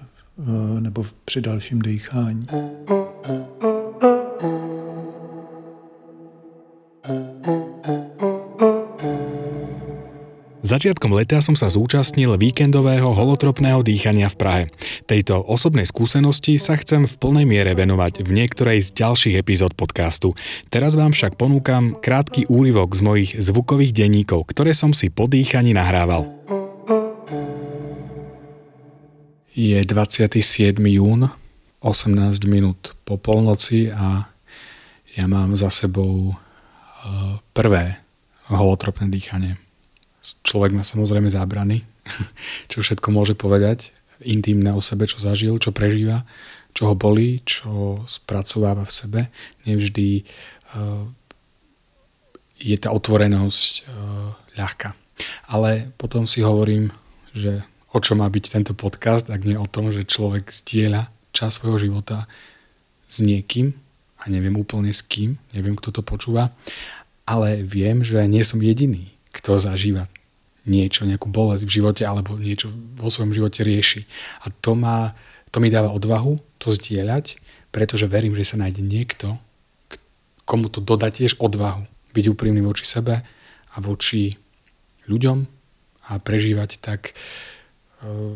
nebo 0.80 1.06
při 1.24 1.40
dalším 1.40 1.82
dýchání. 1.82 2.46
Začiatkom 10.64 11.12
leta 11.12 11.44
som 11.44 11.52
sa 11.52 11.68
zúčastnil 11.68 12.32
víkendového 12.40 13.12
holotropného 13.12 13.84
dýchania 13.84 14.32
v 14.32 14.36
Prahe. 14.40 14.64
Tejto 15.04 15.44
osobnej 15.44 15.84
skúsenosti 15.84 16.56
sa 16.56 16.80
chcem 16.80 17.04
v 17.04 17.14
plnej 17.20 17.44
miere 17.44 17.76
venovať 17.76 18.24
v 18.24 18.30
niektorej 18.32 18.80
z 18.80 18.88
ďalších 18.96 19.36
epizód 19.36 19.76
podcastu. 19.76 20.32
Teraz 20.72 20.96
vám 20.96 21.12
však 21.12 21.36
ponúkam 21.36 22.00
krátky 22.00 22.48
úryvok 22.48 22.96
z 22.96 23.00
mojich 23.04 23.30
zvukových 23.36 23.92
denníkov, 23.92 24.48
ktoré 24.48 24.72
som 24.72 24.96
si 24.96 25.12
po 25.12 25.28
dýchaní 25.28 25.76
nahrával. 25.76 26.24
Je 29.52 29.76
27. 29.76 30.40
jún, 30.80 31.28
18 31.84 32.48
minút 32.48 32.96
po 33.04 33.20
polnoci 33.20 33.92
a 33.92 34.32
ja 35.12 35.24
mám 35.28 35.52
za 35.52 35.68
sebou 35.68 36.32
eh, 36.32 36.36
prvé 37.52 38.00
holotropné 38.48 39.12
dýchanie 39.12 39.65
človek 40.42 40.74
má 40.74 40.82
samozrejme 40.82 41.30
zábrany, 41.30 41.86
čo 42.70 42.82
všetko 42.82 43.08
môže 43.14 43.38
povedať, 43.38 43.94
intimné 44.24 44.72
o 44.72 44.82
sebe, 44.82 45.04
čo 45.04 45.20
zažil, 45.20 45.60
čo 45.60 45.70
prežíva, 45.70 46.24
čo 46.72 46.92
ho 46.92 46.94
bolí, 46.96 47.44
čo 47.44 48.02
spracováva 48.04 48.84
v 48.84 48.92
sebe. 48.92 49.20
Nevždy 49.68 50.24
uh, 50.76 51.04
je 52.56 52.76
tá 52.80 52.92
otvorenosť 52.92 53.70
uh, 53.84 53.84
ľahká. 54.56 54.96
Ale 55.48 55.92
potom 55.96 56.28
si 56.28 56.44
hovorím, 56.44 56.92
že 57.32 57.64
o 57.92 57.98
čo 58.00 58.16
má 58.16 58.28
byť 58.28 58.44
tento 58.52 58.72
podcast, 58.76 59.28
ak 59.32 59.44
nie 59.44 59.56
o 59.56 59.68
tom, 59.68 59.88
že 59.88 60.08
človek 60.08 60.52
zdieľa 60.52 61.08
čas 61.32 61.56
svojho 61.56 61.88
života 61.88 62.28
s 63.08 63.20
niekým 63.24 63.76
a 64.20 64.28
neviem 64.28 64.56
úplne 64.56 64.92
s 64.92 65.00
kým, 65.04 65.40
neviem, 65.52 65.76
kto 65.76 66.00
to 66.00 66.02
počúva, 66.04 66.52
ale 67.28 67.64
viem, 67.64 68.04
že 68.04 68.20
nie 68.28 68.44
som 68.44 68.60
jediný, 68.60 69.12
kto 69.32 69.56
zažíva 69.60 70.08
niečo, 70.66 71.06
nejakú 71.06 71.30
bolesť 71.30 71.64
v 71.64 71.74
živote 71.80 72.02
alebo 72.02 72.34
niečo 72.34 72.70
vo 72.98 73.08
svojom 73.08 73.32
živote 73.32 73.62
rieši. 73.62 74.04
A 74.44 74.50
to, 74.50 74.74
má, 74.74 75.14
to 75.54 75.62
mi 75.62 75.70
dáva 75.70 75.94
odvahu 75.94 76.42
to 76.58 76.74
zdieľať, 76.74 77.38
pretože 77.70 78.10
verím, 78.10 78.34
že 78.34 78.44
sa 78.44 78.60
nájde 78.60 78.82
niekto, 78.82 79.38
komu 80.46 80.70
to 80.70 80.82
dodá 80.82 81.10
tiež 81.10 81.38
odvahu. 81.38 81.86
Byť 82.14 82.24
úprimný 82.32 82.62
voči 82.62 82.86
sebe 82.86 83.22
a 83.72 83.76
voči 83.78 84.34
ľuďom 85.06 85.38
a 86.06 86.12
prežívať 86.22 86.80
tak 86.80 87.12
uh, 88.02 88.34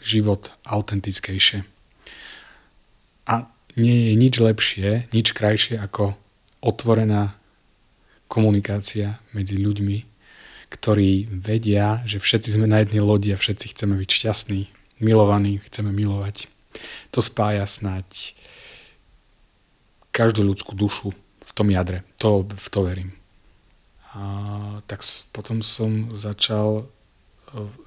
život 0.00 0.52
autentickejšie. 0.64 1.64
A 3.28 3.48
nie 3.76 4.10
je 4.10 4.14
nič 4.16 4.34
lepšie, 4.40 4.88
nič 5.12 5.32
krajšie 5.36 5.78
ako 5.78 6.16
otvorená 6.60 7.39
komunikácia 8.30 9.18
medzi 9.34 9.58
ľuďmi, 9.58 10.06
ktorí 10.70 11.26
vedia, 11.34 11.98
že 12.06 12.22
všetci 12.22 12.54
sme 12.54 12.70
na 12.70 12.86
jednej 12.86 13.02
lodi 13.02 13.34
a 13.34 13.40
všetci 13.40 13.74
chceme 13.74 13.98
byť 13.98 14.10
šťastní, 14.14 14.60
milovaní, 15.02 15.58
chceme 15.66 15.90
milovať. 15.90 16.46
To 17.10 17.18
spája 17.18 17.66
snať 17.66 18.38
každú 20.14 20.46
ľudskú 20.46 20.78
dušu 20.78 21.10
v 21.42 21.50
tom 21.50 21.74
jadre. 21.74 22.06
To, 22.22 22.46
v 22.46 22.68
to 22.70 22.80
verím. 22.86 23.10
A 24.14 24.22
tak 24.86 25.02
potom 25.34 25.58
som 25.66 26.14
začal 26.14 26.86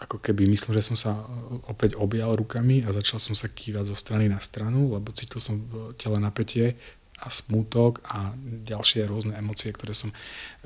ako 0.03 0.19
keby 0.19 0.43
myslím, 0.51 0.75
že 0.75 0.91
som 0.91 0.97
sa 0.99 1.23
opäť 1.71 1.95
objal 1.95 2.35
rukami 2.35 2.83
a 2.83 2.91
začal 2.91 3.23
som 3.23 3.31
sa 3.31 3.47
kývať 3.47 3.91
zo 3.91 3.95
strany 3.95 4.27
na 4.27 4.43
stranu, 4.43 4.91
lebo 4.91 5.15
cítil 5.15 5.39
som 5.39 5.55
v 5.55 5.95
tele 5.95 6.19
napätie 6.19 6.75
a 7.23 7.31
smútok 7.31 8.03
a 8.03 8.35
ďalšie 8.67 9.07
rôzne 9.07 9.39
emócie, 9.39 9.71
ktoré 9.71 9.95
som 9.95 10.11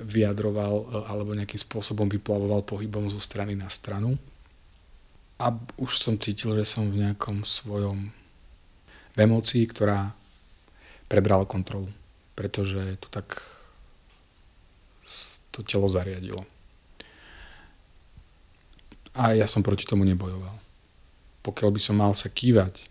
vyjadroval 0.01 0.73
e, 0.73 0.85
alebo 1.05 1.37
nejakým 1.37 1.61
spôsobom 1.61 2.09
vyplavoval 2.09 2.65
pohybom 2.65 3.13
zo 3.13 3.21
strany 3.21 3.53
na 3.53 3.69
stranu. 3.69 4.17
A 5.37 5.53
už 5.77 6.01
som 6.01 6.17
cítil, 6.17 6.57
že 6.57 6.65
som 6.65 6.89
v 6.89 7.05
nejakom 7.05 7.45
svojom 7.45 8.09
v 9.13 9.17
emócii, 9.21 9.69
ktorá 9.69 10.17
prebrala 11.05 11.45
kontrolu, 11.45 11.93
pretože 12.33 12.97
to 13.01 13.07
tak 13.09 13.37
to 15.53 15.61
telo 15.61 15.85
zariadilo. 15.89 16.45
A 19.17 19.33
ja 19.33 19.49
som 19.49 19.65
proti 19.65 19.85
tomu 19.85 20.05
nebojoval. 20.05 20.53
Pokiaľ 21.41 21.69
by 21.73 21.81
som 21.81 21.97
mal 21.97 22.13
sa 22.13 22.29
kývať 22.29 22.85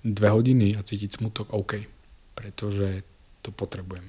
dve 0.00 0.32
hodiny 0.32 0.76
a 0.76 0.84
cítiť 0.84 1.20
smutok, 1.20 1.52
OK 1.52 1.97
pretože 2.38 3.02
to 3.42 3.50
potrebujem. 3.50 4.06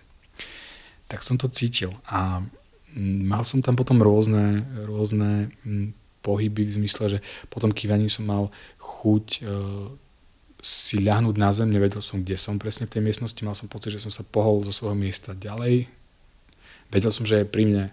Tak 1.10 1.26
som 1.26 1.42
to 1.42 1.50
cítil 1.50 1.98
a 2.06 2.46
mm, 2.94 3.26
mal 3.26 3.42
som 3.42 3.66
tam 3.66 3.74
potom 3.74 3.98
rôzne, 4.06 4.62
rôzne 4.86 5.50
mm, 5.66 5.98
pohyby 6.22 6.70
v 6.70 6.76
zmysle, 6.78 7.18
že 7.18 7.20
potom 7.50 7.74
kývaní 7.74 8.06
som 8.06 8.30
mal 8.30 8.54
chuť 8.78 9.26
e, 9.42 9.50
si 10.62 11.02
ľahnúť 11.02 11.36
na 11.42 11.50
zem, 11.56 11.74
nevedel 11.74 12.04
som, 12.06 12.22
kde 12.22 12.38
som 12.38 12.62
presne 12.62 12.86
v 12.86 12.94
tej 12.94 13.02
miestnosti, 13.02 13.42
mal 13.42 13.58
som 13.58 13.72
pocit, 13.72 13.96
že 13.96 14.04
som 14.06 14.14
sa 14.14 14.22
pohol 14.22 14.62
zo 14.68 14.76
svojho 14.76 14.94
miesta 14.94 15.34
ďalej. 15.34 15.90
Vedel 16.94 17.12
som, 17.16 17.26
že 17.26 17.42
je 17.42 17.46
pri 17.50 17.64
mne 17.66 17.84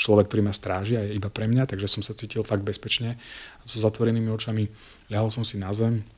človek, 0.00 0.32
ktorý 0.32 0.48
ma 0.48 0.54
stráži 0.56 0.96
a 0.96 1.04
je 1.04 1.20
iba 1.20 1.28
pre 1.28 1.44
mňa, 1.44 1.68
takže 1.68 1.84
som 1.84 2.00
sa 2.00 2.16
cítil 2.16 2.40
fakt 2.40 2.64
bezpečne. 2.64 3.20
So 3.68 3.84
zatvorenými 3.84 4.32
očami 4.32 4.72
ľahol 5.12 5.28
som 5.28 5.44
si 5.44 5.60
na 5.60 5.76
zem, 5.76 6.08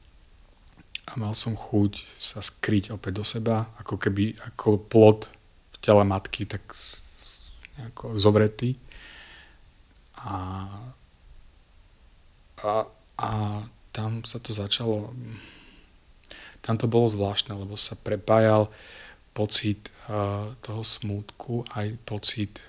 a 1.02 1.18
mal 1.18 1.34
som 1.34 1.58
chuť 1.58 2.06
sa 2.14 2.38
skryť 2.38 2.94
opäť 2.94 3.12
do 3.18 3.24
seba, 3.26 3.66
ako 3.82 3.98
keby 3.98 4.38
ako 4.38 4.78
plod 4.86 5.26
v 5.74 5.76
tele 5.82 6.06
matky, 6.06 6.46
tak 6.46 6.62
nejako 7.78 8.22
zovretý. 8.22 8.78
A, 10.22 10.36
a, 12.62 12.86
a 13.18 13.30
tam 13.90 14.22
sa 14.22 14.38
to 14.38 14.54
začalo, 14.54 15.10
tam 16.62 16.78
to 16.78 16.86
bolo 16.86 17.10
zvláštne, 17.10 17.58
lebo 17.58 17.74
sa 17.74 17.98
prepájal 17.98 18.70
pocit 19.34 19.90
uh, 20.06 20.54
toho 20.62 20.86
smútku, 20.86 21.66
aj 21.74 21.98
pocit, 22.06 22.62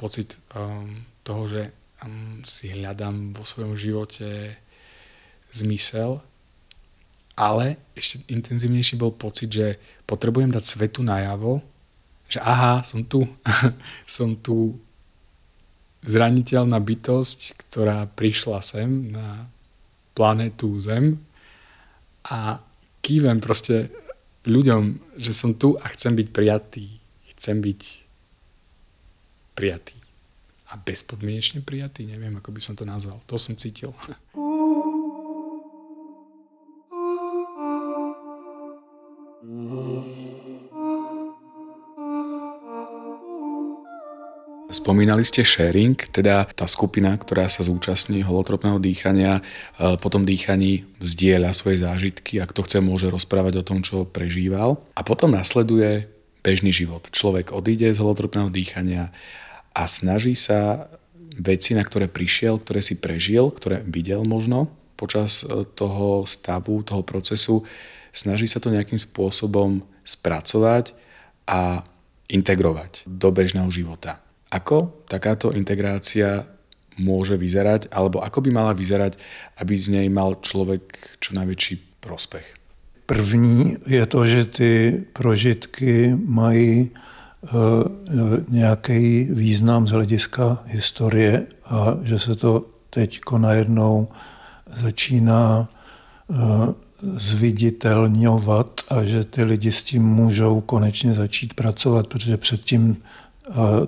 pocit 0.00 0.40
um, 0.56 1.04
toho, 1.20 1.44
že 1.44 1.62
um, 2.00 2.40
si 2.40 2.72
hľadám 2.72 3.36
vo 3.36 3.44
svojom 3.44 3.76
živote 3.76 4.56
zmysel 5.52 6.24
ale 7.40 7.80
ešte 7.96 8.20
intenzívnejší 8.28 9.00
bol 9.00 9.16
pocit, 9.16 9.48
že 9.48 9.80
potrebujem 10.04 10.52
dať 10.52 10.60
svetu 10.60 11.00
najavo, 11.00 11.64
že 12.28 12.36
aha, 12.44 12.84
som 12.84 13.00
tu, 13.00 13.24
som 14.04 14.36
tu 14.36 14.76
zraniteľná 16.04 16.76
bytosť, 16.76 17.56
ktorá 17.64 18.04
prišla 18.12 18.60
sem 18.60 19.08
na 19.08 19.48
planetu 20.12 20.76
Zem 20.76 21.16
a 22.28 22.60
kývem 23.00 23.40
proste 23.40 23.88
ľuďom, 24.44 25.16
že 25.16 25.32
som 25.32 25.56
tu 25.56 25.80
a 25.80 25.88
chcem 25.96 26.12
byť 26.12 26.28
prijatý. 26.28 26.86
Chcem 27.32 27.64
byť 27.64 27.80
prijatý. 29.56 29.96
A 30.70 30.76
bezpodmienečne 30.76 31.64
prijatý, 31.64 32.04
neviem, 32.04 32.36
ako 32.36 32.52
by 32.52 32.60
som 32.60 32.76
to 32.76 32.84
nazval. 32.84 33.18
To 33.26 33.40
som 33.40 33.56
cítil. 33.56 33.96
Spomínali 44.70 45.26
ste 45.26 45.42
sharing, 45.42 45.98
teda 46.14 46.46
tá 46.54 46.62
skupina, 46.70 47.18
ktorá 47.18 47.50
sa 47.50 47.66
zúčastní 47.66 48.22
holotropného 48.22 48.78
dýchania, 48.78 49.42
e, 49.42 49.98
po 49.98 50.06
tom 50.06 50.22
dýchaní 50.22 50.86
zdieľa 51.02 51.50
svoje 51.50 51.82
zážitky 51.82 52.38
a 52.38 52.46
kto 52.46 52.62
chce, 52.62 52.78
môže 52.78 53.10
rozprávať 53.10 53.60
o 53.60 53.66
tom, 53.66 53.82
čo 53.82 54.06
prežíval. 54.06 54.78
A 54.94 55.02
potom 55.02 55.34
nasleduje 55.34 56.06
bežný 56.46 56.70
život. 56.70 57.10
Človek 57.10 57.50
odíde 57.50 57.90
z 57.90 57.98
holotropného 57.98 58.46
dýchania 58.46 59.10
a 59.74 59.82
snaží 59.90 60.38
sa 60.38 60.86
veci, 61.34 61.74
na 61.74 61.82
ktoré 61.82 62.06
prišiel, 62.06 62.62
ktoré 62.62 62.78
si 62.78 63.02
prežil, 63.02 63.50
ktoré 63.50 63.82
videl 63.82 64.22
možno 64.22 64.70
počas 64.94 65.42
e, 65.42 65.66
toho 65.66 66.22
stavu, 66.30 66.86
toho 66.86 67.02
procesu, 67.02 67.66
snaží 68.14 68.46
sa 68.46 68.62
to 68.62 68.70
nejakým 68.70 69.02
spôsobom 69.02 69.82
spracovať 70.06 70.94
a 71.50 71.82
integrovať 72.30 73.02
do 73.10 73.34
bežného 73.34 73.66
života. 73.74 74.29
Ako 74.50 75.06
takáto 75.06 75.54
integrácia 75.54 76.46
môže 76.98 77.38
vyzerať, 77.38 77.88
alebo 77.94 78.20
ako 78.20 78.42
by 78.44 78.50
mala 78.50 78.72
vyzerať, 78.74 79.16
aby 79.62 79.74
z 79.78 79.86
nej 79.94 80.06
mal 80.10 80.42
člověk 80.42 81.16
čo 81.22 81.32
najväčší 81.38 82.02
prospech? 82.02 82.46
První 83.06 83.76
je 83.86 84.06
to, 84.06 84.26
že 84.26 84.44
ty 84.44 84.70
prožitky 85.12 86.14
mají 86.14 86.90
uh, 86.90 87.50
nějaký 88.48 89.28
význam 89.30 89.88
z 89.88 89.90
hlediska 89.90 90.62
historie 90.66 91.46
a 91.64 91.98
že 92.02 92.18
se 92.18 92.34
to 92.34 92.66
teď 92.90 93.20
najednou 93.38 94.08
začíná 94.66 95.68
uh, 96.28 96.74
zviditelňovat 97.02 98.80
a 98.88 99.04
že 99.04 99.24
ty 99.24 99.44
lidi 99.44 99.72
s 99.72 99.82
tím 99.82 100.02
můžou 100.02 100.60
konečně 100.60 101.14
začít 101.14 101.54
pracovat, 101.54 102.06
protože 102.06 102.36
předtím 102.36 102.96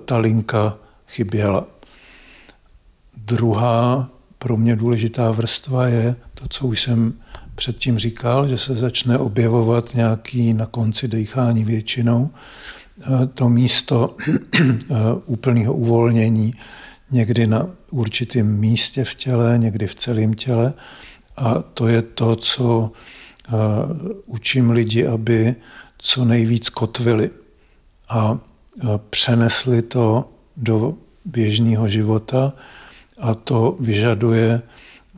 ta 0.05 0.17
linka 0.17 0.77
chyběla. 1.07 1.67
Druhá 3.17 4.09
pro 4.37 4.57
mě 4.57 4.75
důležitá 4.75 5.31
vrstva 5.31 5.87
je 5.87 6.15
to, 6.33 6.47
co 6.49 6.67
už 6.67 6.81
jsem 6.81 7.13
předtím 7.55 7.99
říkal, 7.99 8.47
že 8.47 8.57
se 8.57 8.75
začne 8.75 9.17
objevovat 9.17 9.95
nějaký 9.95 10.53
na 10.53 10.65
konci 10.65 11.07
dechání 11.07 11.63
většinou 11.63 12.29
to 13.33 13.49
místo 13.49 14.15
úplného 15.25 15.73
uvolnění 15.73 16.53
někdy 17.11 17.47
na 17.47 17.67
určitém 17.91 18.59
místě 18.59 19.03
v 19.03 19.15
těle, 19.15 19.57
někdy 19.57 19.87
v 19.87 19.95
celém 19.95 20.33
těle. 20.33 20.73
A 21.37 21.61
to 21.61 21.87
je 21.87 22.01
to, 22.01 22.35
co 22.35 22.91
učím 24.25 24.71
lidi, 24.71 25.07
aby 25.07 25.55
co 25.97 26.25
nejvíc 26.25 26.69
kotvili. 26.69 27.29
A 28.09 28.39
přenesli 29.09 29.81
to 29.81 30.29
do 30.57 30.93
běžného 31.25 31.87
života 31.87 32.53
a 33.19 33.33
to 33.35 33.77
vyžaduje 33.79 34.61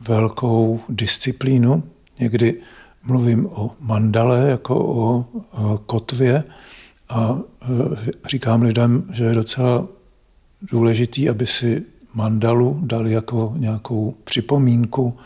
velkou 0.08 0.80
disciplínu. 0.88 1.82
Někdy 2.18 2.60
mluvím 3.04 3.46
o 3.46 3.70
mandale 3.80 4.48
jako 4.50 4.84
o 4.86 5.26
kotvě 5.86 6.44
a 7.08 7.38
e, 7.62 7.66
říkám 8.28 8.62
lidem, 8.62 9.04
že 9.12 9.24
je 9.24 9.34
docela 9.34 9.86
důležitý, 10.62 11.28
aby 11.28 11.46
si 11.46 11.82
mandalu 12.14 12.80
dali 12.82 13.12
jako 13.12 13.54
nějakou 13.56 14.14
připomínku 14.24 15.16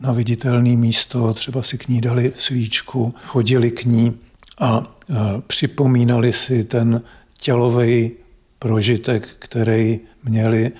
na 0.00 0.12
viditelné 0.12 0.76
místo, 0.76 1.34
třeba 1.34 1.62
si 1.62 1.78
k 1.78 1.88
ní 1.88 2.00
dali 2.00 2.32
svíčku, 2.36 3.14
chodili 3.26 3.70
k 3.70 3.84
ní 3.84 4.16
a 4.60 4.82
e, 4.82 5.14
připomínali 5.46 6.32
si 6.32 6.64
ten 6.64 7.02
tělový 7.42 8.10
prožitek, 8.58 9.28
který 9.38 10.00
měli 10.24 10.72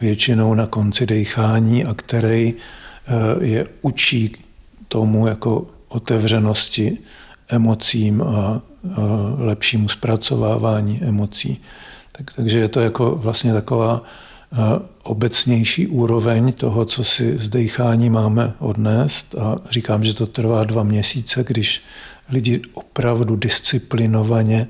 většinou 0.00 0.54
na 0.54 0.66
konci 0.66 1.06
dechání 1.06 1.84
a 1.84 1.94
který 1.94 2.54
eh, 2.54 3.44
je 3.44 3.66
učí 3.82 4.36
tomu 4.88 5.26
jako 5.26 5.66
otevřenosti 5.88 6.98
emocím 7.48 8.22
a 8.22 8.62
lepšímu 9.38 9.88
zpracovávání 9.88 11.00
emocí. 11.02 11.60
Tak, 12.12 12.34
takže 12.36 12.58
je 12.58 12.68
to 12.68 12.80
jako 12.80 13.16
vlastně 13.16 13.52
taková 13.52 14.02
eh, 14.02 14.56
obecnější 15.02 15.86
úroveň 15.86 16.52
toho, 16.52 16.84
co 16.84 17.04
si 17.04 17.38
z 17.38 17.48
dechání 17.48 18.10
máme 18.10 18.52
odnést. 18.58 19.34
A 19.34 19.58
říkám, 19.70 20.04
že 20.04 20.14
to 20.14 20.26
trvá 20.26 20.64
dva 20.64 20.82
měsíce, 20.82 21.44
když 21.46 21.82
lidi 22.28 22.62
opravdu 22.74 23.36
disciplinovaně 23.36 24.66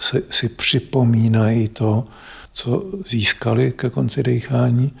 si, 0.00 0.22
si 0.30 0.48
připomínají 0.48 1.68
to, 1.68 2.06
co 2.52 2.84
získali 3.08 3.72
ke 3.76 3.90
konci 3.90 4.22
dechání, 4.22 4.92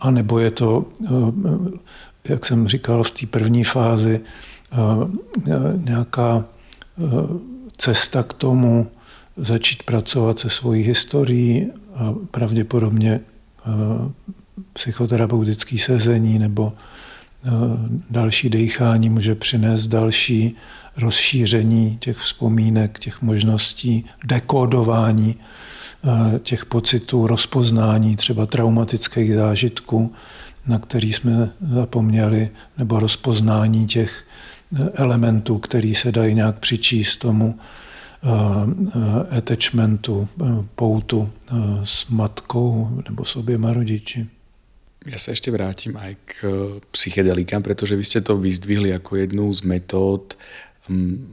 a 0.00 0.10
nebo 0.10 0.38
je 0.38 0.50
to, 0.50 0.86
jak 2.24 2.46
jsem 2.46 2.68
říkal 2.68 3.02
v 3.04 3.10
té 3.10 3.26
první 3.26 3.64
fázi, 3.64 4.20
nějaká 5.84 6.44
cesta 7.76 8.22
k 8.22 8.32
tomu 8.32 8.86
začít 9.36 9.82
pracovat 9.82 10.38
se 10.38 10.50
svojí 10.50 10.82
historií 10.82 11.70
a 11.94 12.14
pravděpodobně 12.30 13.20
psychoterapeutické 14.72 15.78
sezení 15.78 16.38
nebo 16.38 16.72
další 18.10 18.50
dechání 18.50 19.08
může 19.08 19.34
přinést 19.34 19.86
další 19.86 20.56
rozšíření 20.96 21.96
těch 22.00 22.16
vzpomínek, 22.16 22.98
těch 22.98 23.22
možností, 23.22 24.04
dekodování 24.24 25.36
eh, 25.36 26.38
těch 26.38 26.66
pocitů, 26.66 27.26
rozpoznání 27.26 28.16
třeba 28.16 28.46
traumatických 28.46 29.34
zážitků, 29.34 30.12
na 30.66 30.78
který 30.78 31.12
jsme 31.12 31.50
zapomněli, 31.60 32.50
nebo 32.78 32.98
rozpoznání 32.98 33.86
těch 33.86 34.24
eh, 34.76 34.90
elementů, 34.94 35.58
který 35.58 35.94
se 35.94 36.12
dají 36.12 36.34
nějak 36.34 36.58
přičíst 36.58 37.20
tomu 37.20 37.58
eh, 37.58 39.36
attachmentu, 39.36 40.28
poutu 40.74 41.30
s 41.84 42.08
matkou 42.08 43.02
nebo 43.08 43.24
s 43.24 43.36
oběma 43.36 43.72
rodiči. 43.72 44.26
Ja 45.02 45.18
sa 45.18 45.34
ešte 45.34 45.50
vrátim 45.50 45.98
aj 45.98 46.14
k 46.22 46.34
psychedelikám, 46.94 47.58
pretože 47.58 47.98
vy 47.98 48.06
ste 48.06 48.22
to 48.22 48.38
vyzdvihli 48.38 48.94
ako 48.94 49.18
jednu 49.18 49.50
z 49.50 49.66
metód 49.66 50.38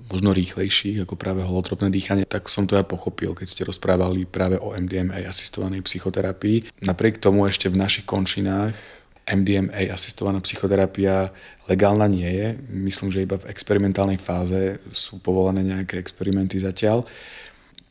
možno 0.10 0.30
rýchlejších 0.30 1.10
ako 1.10 1.18
práve 1.18 1.42
holotropné 1.42 1.90
dýchanie, 1.90 2.30
tak 2.30 2.46
som 2.46 2.70
to 2.70 2.78
ja 2.78 2.86
pochopil, 2.86 3.34
keď 3.34 3.48
ste 3.50 3.66
rozprávali 3.66 4.30
práve 4.30 4.62
o 4.62 4.78
MDMA 4.78 5.26
asistovanej 5.26 5.82
psychoterapii. 5.82 6.86
Napriek 6.86 7.18
tomu 7.18 7.50
ešte 7.50 7.66
v 7.66 7.82
našich 7.82 8.06
končinách 8.06 8.78
MDMA 9.30 9.94
asistovaná 9.94 10.42
psychoterapia 10.42 11.30
legálna 11.70 12.10
nie 12.10 12.26
je. 12.26 12.48
Myslím, 12.74 13.14
že 13.14 13.26
iba 13.26 13.38
v 13.38 13.50
experimentálnej 13.50 14.18
fáze 14.18 14.82
sú 14.90 15.22
povolené 15.22 15.62
nejaké 15.62 16.02
experimenty 16.02 16.58
zatiaľ. 16.58 17.06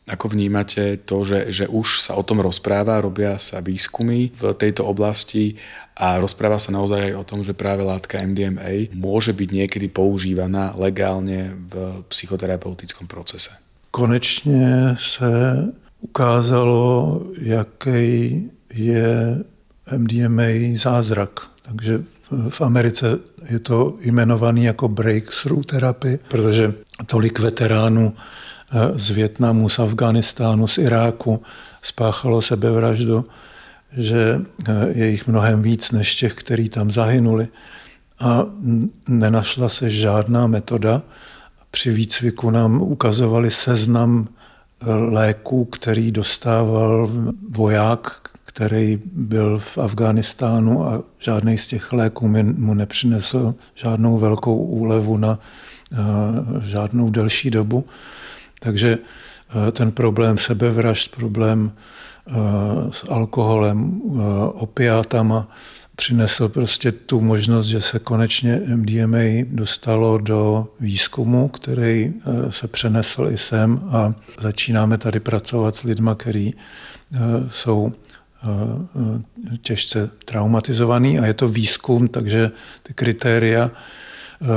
Ako 0.08 0.32
vnímate 0.32 1.04
to, 1.04 1.20
že, 1.20 1.52
že 1.52 1.64
už 1.68 2.00
sa 2.00 2.16
o 2.16 2.24
tom 2.24 2.40
rozpráva, 2.40 3.04
robia 3.04 3.36
sa 3.36 3.60
výskumy 3.60 4.32
v 4.32 4.42
tejto 4.56 4.88
oblasti 4.88 5.60
a 5.98 6.22
rozpráva 6.22 6.62
sa 6.62 6.70
naozaj 6.70 7.10
aj 7.10 7.14
o 7.18 7.26
tom, 7.26 7.42
že 7.42 7.58
práve 7.58 7.82
látka 7.82 8.22
MDMA 8.22 8.94
môže 8.94 9.34
byť 9.34 9.48
niekedy 9.50 9.90
používaná 9.90 10.78
legálne 10.78 11.58
v 11.68 12.06
psychoterapeutickom 12.08 13.06
procese? 13.10 13.50
Konečně 13.90 14.96
se 14.98 15.64
ukázalo, 16.00 17.22
jaký 17.40 18.42
je 18.74 19.38
MDMA 19.96 20.76
zázrak. 20.76 21.40
Takže 21.62 22.02
v 22.48 22.60
Americe 22.60 23.18
je 23.50 23.58
to 23.58 23.96
jmenovaný 24.00 24.64
jako 24.64 24.88
breakthrough 24.88 25.64
therapy, 25.64 26.18
protože 26.28 26.72
tolik 27.06 27.38
veteránů 27.38 28.14
z 28.94 29.10
Větnamu, 29.10 29.68
z 29.68 29.78
Afganistánu, 29.78 30.66
z 30.66 30.78
Iráku 30.78 31.42
spáchalo 31.82 32.42
sebevraždu, 32.42 33.24
že 33.96 34.40
je 34.88 35.10
jich 35.10 35.26
mnohem 35.26 35.62
víc 35.62 35.92
než 35.92 36.14
těch, 36.14 36.34
kteří 36.34 36.68
tam 36.68 36.90
zahynuli. 36.90 37.48
A 38.20 38.44
nenašla 39.08 39.68
se 39.68 39.90
žádná 39.90 40.46
metoda. 40.46 41.02
Při 41.70 41.92
výcviku 41.92 42.50
nám 42.50 42.82
ukazovali 42.82 43.50
seznam 43.50 44.28
léků, 45.10 45.64
který 45.64 46.12
dostával 46.12 47.10
voják, 47.50 48.20
který 48.44 49.00
byl 49.12 49.58
v 49.58 49.78
Afghánistánu 49.78 50.86
a 50.86 51.02
žádný 51.18 51.58
z 51.58 51.66
těch 51.66 51.92
léků 51.92 52.28
mu 52.42 52.74
nepřinesl 52.74 53.54
žádnou 53.74 54.18
velkou 54.18 54.56
úlevu 54.56 55.16
na 55.16 55.38
žádnou 56.62 57.10
delší 57.10 57.50
dobu. 57.50 57.84
Takže 58.60 58.98
ten 59.72 59.92
problém 59.92 60.38
sebevražd, 60.38 61.16
problém 61.16 61.72
s 62.90 63.04
alkoholem, 63.10 64.00
opiátama, 64.54 65.48
přinesl 65.98 66.48
prostě 66.48 66.92
tu 66.92 67.20
možnost, 67.20 67.66
že 67.66 67.80
se 67.80 67.98
konečně 67.98 68.60
MDMA 68.66 69.44
dostalo 69.50 70.18
do 70.18 70.68
výzkumu, 70.80 71.48
který 71.48 72.12
eh, 72.14 72.52
se 72.52 72.68
přenesl 72.68 73.28
i 73.32 73.38
sem 73.38 73.80
a 73.90 74.14
začínáme 74.40 74.98
tady 74.98 75.20
pracovat 75.20 75.76
s 75.76 75.82
lidmi, 75.82 76.10
kteří 76.16 76.54
eh, 76.54 77.18
jsou 77.50 77.92
eh, 77.92 79.58
těžce 79.62 80.10
traumatizovaný 80.24 81.18
a 81.18 81.26
je 81.26 81.34
to 81.34 81.48
výzkum, 81.48 82.08
takže 82.08 82.50
ty 82.82 82.94
kritéria 82.94 83.70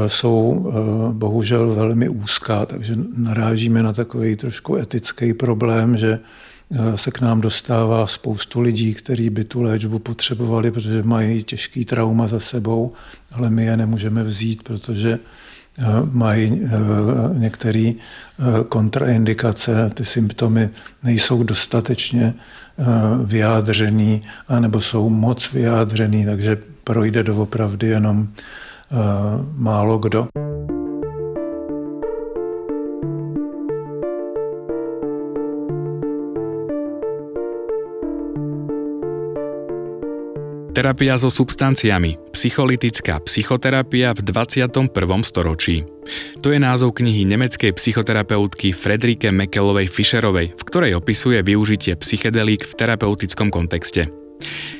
jsou 0.07 0.71
bohužel 1.11 1.75
velmi 1.75 2.09
úzká, 2.09 2.65
takže 2.65 2.95
narážíme 3.17 3.83
na 3.83 3.93
takový 3.93 4.35
trošku 4.35 4.75
etický 4.75 5.33
problém, 5.33 5.97
že 5.97 6.13
Eh, 6.13 6.19
se 6.95 7.11
k 7.11 7.21
nám 7.21 7.41
dostává 7.41 8.07
spoustu 8.07 8.61
lidí, 8.61 8.93
kteří 8.93 9.29
by 9.29 9.43
tu 9.43 9.61
léčbu 9.61 9.99
potřebovali, 9.99 10.71
protože 10.71 11.03
mají 11.03 11.43
těžký 11.43 11.85
trauma 11.85 12.27
za 12.27 12.39
sebou, 12.39 12.93
ale 13.31 13.49
my 13.49 13.65
je 13.65 13.77
nemůžeme 13.77 14.23
vzít, 14.23 14.63
protože 14.63 15.19
eh, 15.79 15.83
mají 16.11 16.61
eh, 16.63 16.69
některé 17.39 17.91
kontraindikace, 18.69 19.89
ty 19.93 20.05
symptomy 20.05 20.69
nejsou 21.03 21.43
dostatečně 21.43 22.33
vyjádřený, 23.25 24.21
anebo 24.47 24.81
jsou 24.81 25.09
moc 25.09 25.51
vyjádřený, 25.51 26.25
takže 26.25 26.57
projde 26.83 27.23
doopravdy 27.23 27.87
jenom 27.87 28.27
málo 29.55 29.97
kdo. 29.97 30.50
Terapia 40.81 41.13
so 41.13 41.29
substanciami. 41.29 42.33
Psycholytická 42.33 43.21
psychoterapia 43.21 44.17
v 44.17 44.25
21. 44.25 44.89
storočí. 45.21 45.85
To 46.41 46.49
je 46.49 46.57
názov 46.57 46.97
knihy 46.97 47.21
nemeckej 47.21 47.77
psychoterapeutky 47.77 48.73
Fredrike 48.73 49.29
Mekelovej 49.29 49.85
Fischerovej, 49.85 50.57
v 50.57 50.63
ktorej 50.65 50.97
opisuje 50.97 51.37
využitie 51.45 51.93
psychedelík 52.01 52.65
v 52.65 52.73
terapeutickom 52.73 53.53
kontexte. 53.53 54.09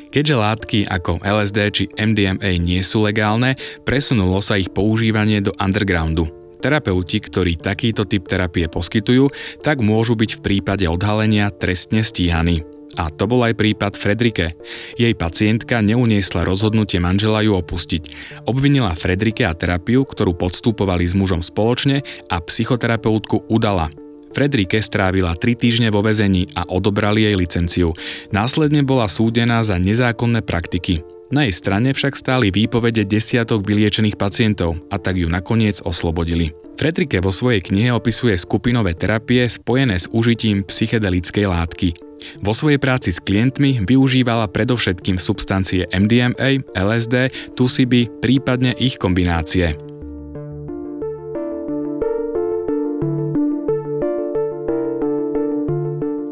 Keďže 0.10 0.36
látky 0.42 0.80
ako 0.90 1.22
LSD 1.22 1.58
či 1.70 1.84
MDMA 1.94 2.58
nie 2.58 2.82
sú 2.82 3.06
legálne, 3.06 3.54
presunulo 3.86 4.42
sa 4.42 4.58
ich 4.58 4.74
používanie 4.74 5.38
do 5.46 5.54
undergroundu. 5.62 6.26
Terapeuti, 6.66 7.22
ktorí 7.22 7.62
takýto 7.62 8.10
typ 8.10 8.26
terapie 8.26 8.66
poskytujú, 8.66 9.30
tak 9.62 9.86
môžu 9.86 10.18
byť 10.18 10.42
v 10.42 10.42
prípade 10.42 10.90
odhalenia 10.90 11.54
trestne 11.54 12.02
stíhaní. 12.02 12.71
A 13.00 13.08
to 13.14 13.28
bol 13.30 13.44
aj 13.46 13.56
prípad 13.56 13.96
Fredrike. 13.96 14.52
Jej 15.00 15.14
pacientka 15.16 15.80
neuniesla 15.80 16.44
rozhodnutie 16.44 17.00
manžela 17.00 17.40
ju 17.46 17.56
opustiť. 17.56 18.04
Obvinila 18.50 18.92
Fredrike 18.98 19.48
a 19.48 19.56
terapiu, 19.56 20.04
ktorú 20.04 20.36
podstupovali 20.36 21.08
s 21.08 21.16
mužom 21.16 21.40
spoločne 21.40 22.04
a 22.28 22.40
psychoterapeutku 22.44 23.48
udala. 23.48 23.88
Fredrike 24.32 24.80
strávila 24.80 25.36
3 25.36 25.60
týždne 25.60 25.90
vo 25.92 26.00
vezení 26.00 26.48
a 26.56 26.64
odobrali 26.64 27.28
jej 27.28 27.36
licenciu. 27.36 27.92
Následne 28.32 28.80
bola 28.80 29.12
súdená 29.12 29.60
za 29.62 29.76
nezákonné 29.76 30.40
praktiky. 30.48 31.04
Na 31.32 31.48
jej 31.48 31.56
strane 31.56 31.96
však 31.96 32.16
stáli 32.16 32.52
výpovede 32.52 33.08
desiatok 33.08 33.64
vyliečených 33.64 34.20
pacientov 34.20 34.76
a 34.92 35.00
tak 35.00 35.16
ju 35.20 35.32
nakoniec 35.32 35.80
oslobodili. 35.84 36.52
Fredrike 36.82 37.22
vo 37.22 37.30
svojej 37.30 37.62
knihe 37.62 37.94
opisuje 37.94 38.34
skupinové 38.34 38.98
terapie 38.98 39.46
spojené 39.46 40.02
s 40.02 40.10
užitím 40.10 40.66
psychedelickej 40.66 41.46
látky. 41.46 41.94
Vo 42.42 42.58
svojej 42.58 42.82
práci 42.82 43.14
s 43.14 43.22
klientmi 43.22 43.86
využívala 43.86 44.50
predovšetkým 44.50 45.22
substancie 45.22 45.86
MDMA, 45.94 46.66
LSD, 46.74 47.30
2CB, 47.54 47.94
prípadne 48.18 48.74
ich 48.82 48.98
kombinácie. 48.98 49.78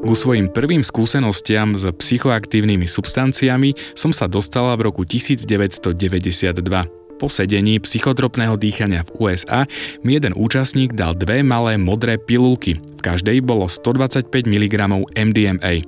Ku 0.01 0.17
svojim 0.17 0.49
prvým 0.49 0.81
skúsenostiam 0.81 1.77
s 1.77 1.85
psychoaktívnymi 1.85 2.89
substanciami 2.89 3.77
som 3.93 4.09
sa 4.09 4.25
dostala 4.25 4.73
v 4.73 4.89
roku 4.89 5.05
1992. 5.05 7.08
Po 7.19 7.27
sedení 7.27 7.83
psychotropného 7.83 8.55
dýchania 8.55 9.03
v 9.03 9.11
USA 9.19 9.67
mi 10.07 10.15
jeden 10.15 10.31
účastník 10.39 10.95
dal 10.95 11.19
dve 11.19 11.43
malé 11.43 11.75
modré 11.75 12.15
pilulky. 12.15 12.79
V 12.79 13.01
každej 13.03 13.43
bolo 13.43 13.67
125 13.67 14.31
mg 14.47 14.75
MDMA. 15.11 15.83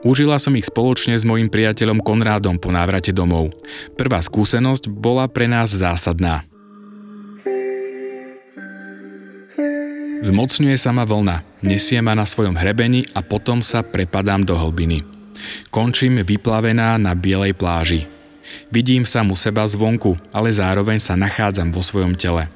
Užila 0.00 0.40
som 0.40 0.56
ich 0.56 0.68
spoločne 0.68 1.16
s 1.16 1.28
mojim 1.28 1.52
priateľom 1.52 2.00
Konrádom 2.00 2.56
po 2.56 2.72
návrate 2.72 3.12
domov. 3.12 3.52
Prvá 4.00 4.24
skúsenosť 4.24 4.88
bola 4.88 5.28
pre 5.28 5.44
nás 5.44 5.72
zásadná. 5.72 6.44
Zmocňuje 10.22 10.76
sa 10.78 10.94
ma 10.94 11.02
vlna, 11.02 11.42
nesie 11.66 11.98
ma 11.98 12.14
na 12.14 12.22
svojom 12.22 12.54
hrebení 12.54 13.10
a 13.12 13.20
potom 13.20 13.60
sa 13.60 13.84
prepadám 13.84 14.46
do 14.46 14.54
hlbiny. 14.54 15.02
Končím 15.68 16.22
vyplavená 16.22 16.94
na 16.96 17.12
bielej 17.18 17.58
pláži. 17.58 18.06
Vidím 18.72 19.04
samu 19.04 19.36
seba 19.36 19.68
zvonku, 19.68 20.16
ale 20.32 20.52
zároveň 20.52 20.98
sa 20.98 21.18
nachádzam 21.18 21.72
vo 21.72 21.84
svojom 21.84 22.16
tele. 22.16 22.48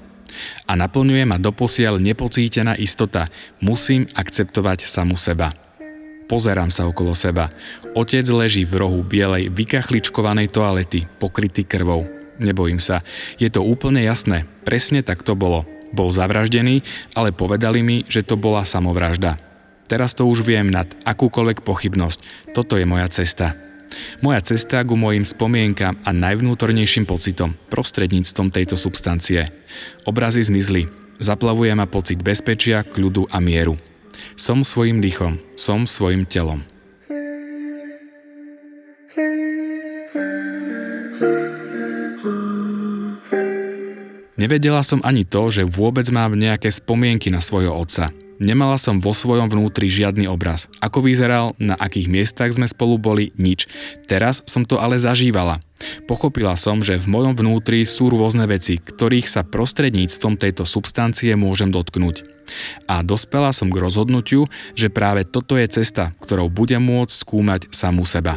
A 0.69 0.73
naplňuje 0.77 1.25
ma 1.25 1.41
doposiaľ 1.41 2.01
nepocítená 2.03 2.77
istota. 2.77 3.29
Musím 3.61 4.09
akceptovať 4.13 4.85
samu 4.85 5.17
seba. 5.17 5.53
Pozerám 6.27 6.75
sa 6.75 6.91
okolo 6.91 7.15
seba. 7.15 7.49
Otec 7.95 8.27
leží 8.27 8.67
v 8.67 8.83
rohu 8.83 9.01
bielej, 9.07 9.47
vykachličkovanej 9.55 10.51
toalety, 10.51 11.07
pokrytý 11.23 11.63
krvou. 11.63 12.05
Nebojím 12.37 12.83
sa. 12.83 13.01
Je 13.41 13.49
to 13.49 13.63
úplne 13.65 14.03
jasné. 14.03 14.45
Presne 14.67 15.01
tak 15.01 15.23
to 15.23 15.39
bolo. 15.39 15.65
Bol 15.95 16.11
zavraždený, 16.11 16.83
ale 17.15 17.31
povedali 17.31 17.81
mi, 17.81 18.03
že 18.11 18.27
to 18.27 18.35
bola 18.37 18.67
samovražda. 18.67 19.39
Teraz 19.87 20.19
to 20.19 20.27
už 20.27 20.43
viem 20.43 20.67
nad 20.67 20.91
akúkoľvek 21.07 21.63
pochybnosť. 21.63 22.51
Toto 22.53 22.75
je 22.75 22.85
moja 22.85 23.07
cesta. 23.07 23.55
Moja 24.21 24.41
cesta 24.41 24.83
ku 24.83 24.97
mojim 24.97 25.25
spomienkam 25.25 26.01
a 26.05 26.11
najvnútornejším 26.13 27.05
pocitom 27.05 27.55
prostredníctvom 27.69 28.49
tejto 28.49 28.75
substancie. 28.75 29.49
Obrazy 30.09 30.43
zmizli. 30.45 30.89
Zaplavuje 31.17 31.73
ma 31.73 31.89
pocit 31.89 32.21
bezpečia, 32.21 32.85
kľudu 32.85 33.25
a 33.33 33.41
mieru. 33.41 33.81
Som 34.37 34.65
svojim 34.65 35.01
dýchom, 35.01 35.41
som 35.57 35.89
svojim 35.89 36.29
telom. 36.29 36.61
Nevedela 44.37 44.85
som 44.85 45.01
ani 45.01 45.25
to, 45.25 45.49
že 45.49 45.65
vôbec 45.65 46.05
mám 46.13 46.37
nejaké 46.37 46.69
spomienky 46.69 47.33
na 47.33 47.41
svojho 47.41 47.73
otca– 47.73 48.13
Nemala 48.37 48.77
som 48.77 49.01
vo 49.01 49.17
svojom 49.17 49.49
vnútri 49.49 49.89
žiadny 49.89 50.29
obraz. 50.29 50.69
Ako 50.85 51.01
vyzeral, 51.01 51.57
na 51.57 51.73
akých 51.73 52.13
miestach 52.13 52.53
sme 52.53 52.69
spolu 52.69 53.01
boli, 53.01 53.33
nič. 53.41 53.65
Teraz 54.05 54.45
som 54.45 54.69
to 54.69 54.77
ale 54.77 55.01
zažívala. 55.01 55.65
Pochopila 56.09 56.57
som, 56.57 56.85
že 56.85 57.01
v 57.01 57.09
mojom 57.09 57.37
vnútri 57.37 57.85
sú 57.85 58.13
rôzne 58.13 58.45
veci, 58.49 58.81
ktorých 58.81 59.29
sa 59.29 59.45
prostredníctvom 59.45 60.37
tejto 60.41 60.65
substancie 60.69 61.33
môžem 61.37 61.73
dotknúť. 61.73 62.25
A 62.89 63.01
dospela 63.01 63.53
som 63.57 63.73
k 63.73 63.81
rozhodnutiu, 63.81 64.49
že 64.77 64.93
práve 64.93 65.25
toto 65.25 65.57
je 65.57 65.69
cesta, 65.69 66.13
ktorou 66.21 66.53
budem 66.53 66.81
môcť 66.81 67.13
skúmať 67.13 67.61
samú 67.73 68.05
seba. 68.05 68.37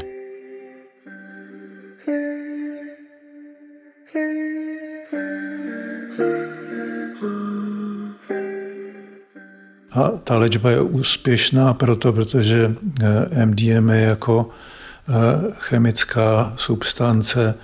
A 9.99 10.11
ta 10.23 10.38
léčba 10.38 10.69
je 10.71 10.81
úspěšná 10.81 11.73
proto, 11.73 12.13
protože 12.13 12.76
eh, 13.01 13.45
MDMA 13.45 13.93
jako 13.93 14.49
eh, 14.49 15.13
chemická 15.57 16.53
substance 16.55 17.55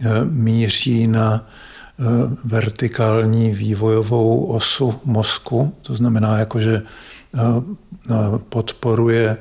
eh, 0.00 0.06
míří 0.24 1.06
na 1.06 1.46
vertikální 2.44 3.50
vývojovou 3.50 4.44
osu 4.44 5.00
mozku, 5.04 5.74
to 5.82 5.96
znamená, 5.96 6.38
jako, 6.38 6.60
že 6.60 6.82
podporuje 8.48 9.36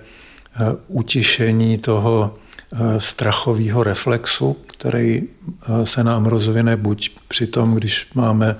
utišení 0.87 1.77
toho 1.77 2.35
strachového 2.97 3.83
reflexu, 3.83 4.57
který 4.67 5.23
se 5.83 6.03
nám 6.03 6.25
rozvine 6.25 6.77
buď 6.77 7.09
při 7.27 7.47
tom, 7.47 7.75
když 7.75 8.07
máme 8.13 8.55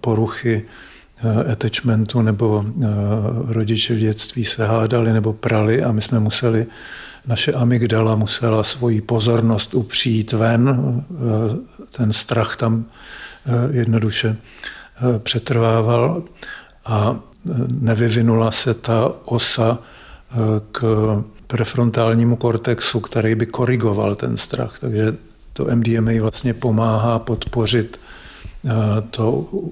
poruchy 0.00 0.62
attachmentu 1.52 2.22
nebo 2.22 2.64
rodiče 3.46 3.94
v 3.94 3.98
dětství 3.98 4.44
se 4.44 4.66
hádali 4.66 5.12
nebo 5.12 5.32
prali 5.32 5.82
a 5.82 5.92
my 5.92 6.02
jsme 6.02 6.20
museli 6.20 6.66
naše 7.26 7.52
amygdala 7.52 8.16
musela 8.16 8.64
svoji 8.64 9.00
pozornost 9.00 9.74
upřít 9.74 10.32
ven, 10.32 10.94
ten 11.92 12.12
strach 12.12 12.56
tam 12.56 12.84
jednoduše 13.70 14.36
přetrvával 15.18 16.22
a 16.86 17.16
nevyvinula 17.68 18.50
se 18.50 18.74
ta 18.74 19.12
osa 19.24 19.78
k 20.72 20.82
prefrontálnímu 21.46 22.36
kortexu, 22.36 23.00
který 23.00 23.34
by 23.34 23.46
korigoval 23.46 24.14
ten 24.14 24.36
strach. 24.36 24.78
Takže 24.78 25.16
to 25.52 25.66
MDMA 25.74 26.12
vlastně 26.20 26.54
pomáhá 26.54 27.18
podpořit 27.18 28.00
eh, 28.02 28.09
to 29.10 29.30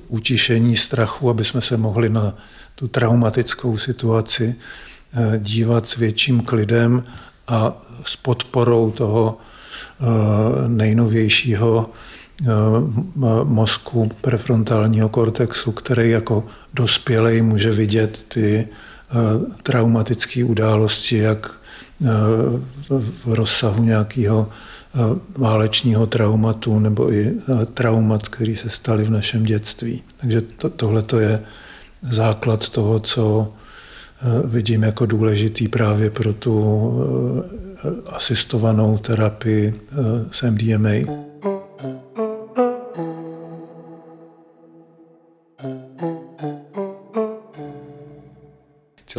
utišení 0.09 0.77
strachu, 0.77 1.31
aby 1.31 1.45
jsme 1.45 1.61
se 1.61 1.77
mohli 1.77 2.09
na 2.09 2.35
tu 2.75 2.89
traumatickou 2.89 3.79
situaci 3.79 4.55
eh, 4.55 5.39
dívat 5.39 5.89
s 5.89 5.97
větším 5.97 6.41
klidem 6.41 7.03
a 7.49 7.73
s 8.05 8.17
podporou 8.17 8.91
toho 8.91 9.39
eh, 9.39 10.05
nejnovějšího 10.69 11.91
mozku 13.45 14.11
prefrontálního 14.21 15.09
kortexu, 15.09 15.73
který 15.73 16.11
jako 16.11 16.45
dospělej 16.75 17.43
může 17.43 17.71
vidět 17.71 18.25
ty 18.29 18.69
traumatické 19.63 20.45
události, 20.45 21.19
jak 21.19 21.53
v 23.25 23.35
rozsahu 23.35 23.83
nějakého 23.83 24.49
válečního 25.37 26.07
traumatu 26.07 26.79
nebo 26.79 27.13
i 27.13 27.35
traumat, 27.75 28.29
který 28.29 28.57
se 28.57 28.71
staly 28.71 29.05
v 29.05 29.11
našem 29.11 29.45
dětství. 29.45 30.03
Takže 30.21 30.41
to, 30.41 30.71
tohle 30.71 31.05
je 31.19 31.43
základ 32.03 32.69
toho, 32.69 33.01
co 33.01 33.53
vidím 34.45 34.83
jako 34.83 35.07
důležitý 35.07 35.69
právě 35.69 36.11
pro 36.11 36.33
tu 36.33 36.93
asistovanou 38.07 38.99
terapii 38.99 39.81
s 40.31 40.43
MDMA. 40.51 41.28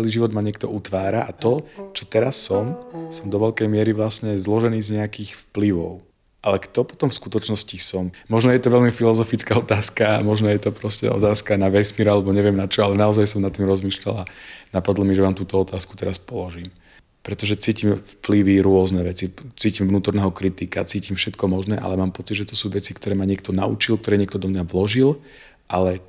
Celý 0.10 0.26
život 0.26 0.34
ma 0.34 0.42
niekto 0.42 0.66
utvára 0.66 1.22
a 1.22 1.30
to, 1.30 1.62
čo 1.94 2.10
teraz 2.10 2.42
som, 2.42 2.74
som 3.14 3.30
do 3.30 3.38
veľkej 3.38 3.70
miery 3.70 3.94
vlastne 3.94 4.34
zložený 4.42 4.82
z 4.82 4.98
nejakých 4.98 5.38
vplyvov. 5.38 6.02
Ale 6.42 6.58
kto 6.58 6.82
potom 6.82 7.14
v 7.14 7.20
skutočnosti 7.22 7.78
som? 7.78 8.10
Možno 8.26 8.50
je 8.50 8.58
to 8.58 8.74
veľmi 8.74 8.90
filozofická 8.90 9.54
otázka, 9.62 10.26
možno 10.26 10.50
je 10.50 10.66
to 10.66 10.74
proste 10.74 11.06
otázka 11.06 11.62
na 11.62 11.70
vesmír 11.70 12.10
alebo 12.10 12.34
neviem 12.34 12.58
na 12.58 12.66
čo, 12.66 12.90
ale 12.90 12.98
naozaj 12.98 13.30
som 13.30 13.46
nad 13.46 13.54
tým 13.54 13.70
rozmýšľal 13.70 14.26
a 14.26 14.30
napadlo 14.74 15.06
mi, 15.06 15.14
že 15.14 15.22
vám 15.22 15.38
túto 15.38 15.62
otázku 15.62 15.94
teraz 15.94 16.18
položím. 16.18 16.74
Pretože 17.22 17.62
cítim 17.62 18.02
vplyvy 18.02 18.66
rôzne 18.66 19.06
veci, 19.06 19.30
cítim 19.62 19.86
vnútorného 19.86 20.34
kritika, 20.34 20.82
cítim 20.90 21.14
všetko 21.14 21.46
možné, 21.46 21.78
ale 21.78 22.02
mám 22.02 22.10
pocit, 22.10 22.42
že 22.42 22.50
to 22.50 22.56
sú 22.58 22.74
veci, 22.74 22.98
ktoré 22.98 23.14
ma 23.14 23.30
niekto 23.30 23.54
naučil, 23.54 24.02
ktoré 24.02 24.18
niekto 24.18 24.42
do 24.42 24.50
mňa 24.50 24.66
vložil, 24.66 25.22
ale 25.70 26.02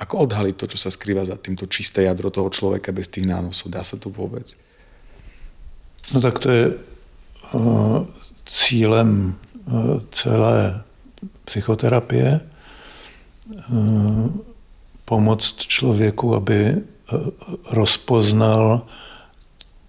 ako 0.00 0.24
odhaliť 0.24 0.54
to, 0.56 0.66
čo 0.66 0.78
sa 0.80 0.90
skrýva 0.90 1.28
za 1.28 1.36
týmto 1.36 1.68
čisté 1.68 2.08
jadro 2.08 2.32
toho 2.32 2.48
človeka 2.48 2.88
bez 2.90 3.12
tých 3.12 3.28
nánosov? 3.28 3.68
Dá 3.68 3.84
sa 3.84 4.00
to 4.00 4.08
vôbec? 4.08 4.56
No 6.16 6.24
tak 6.24 6.40
to 6.40 6.48
je 6.48 6.64
uh, 6.72 8.08
cílem 8.48 9.36
uh, 9.68 10.00
celé 10.10 10.80
psychoterapie. 11.44 12.40
Uh, 13.68 14.32
pomoct 15.04 15.66
člověku, 15.66 16.34
aby 16.34 16.76
rozpoznal, 17.70 18.86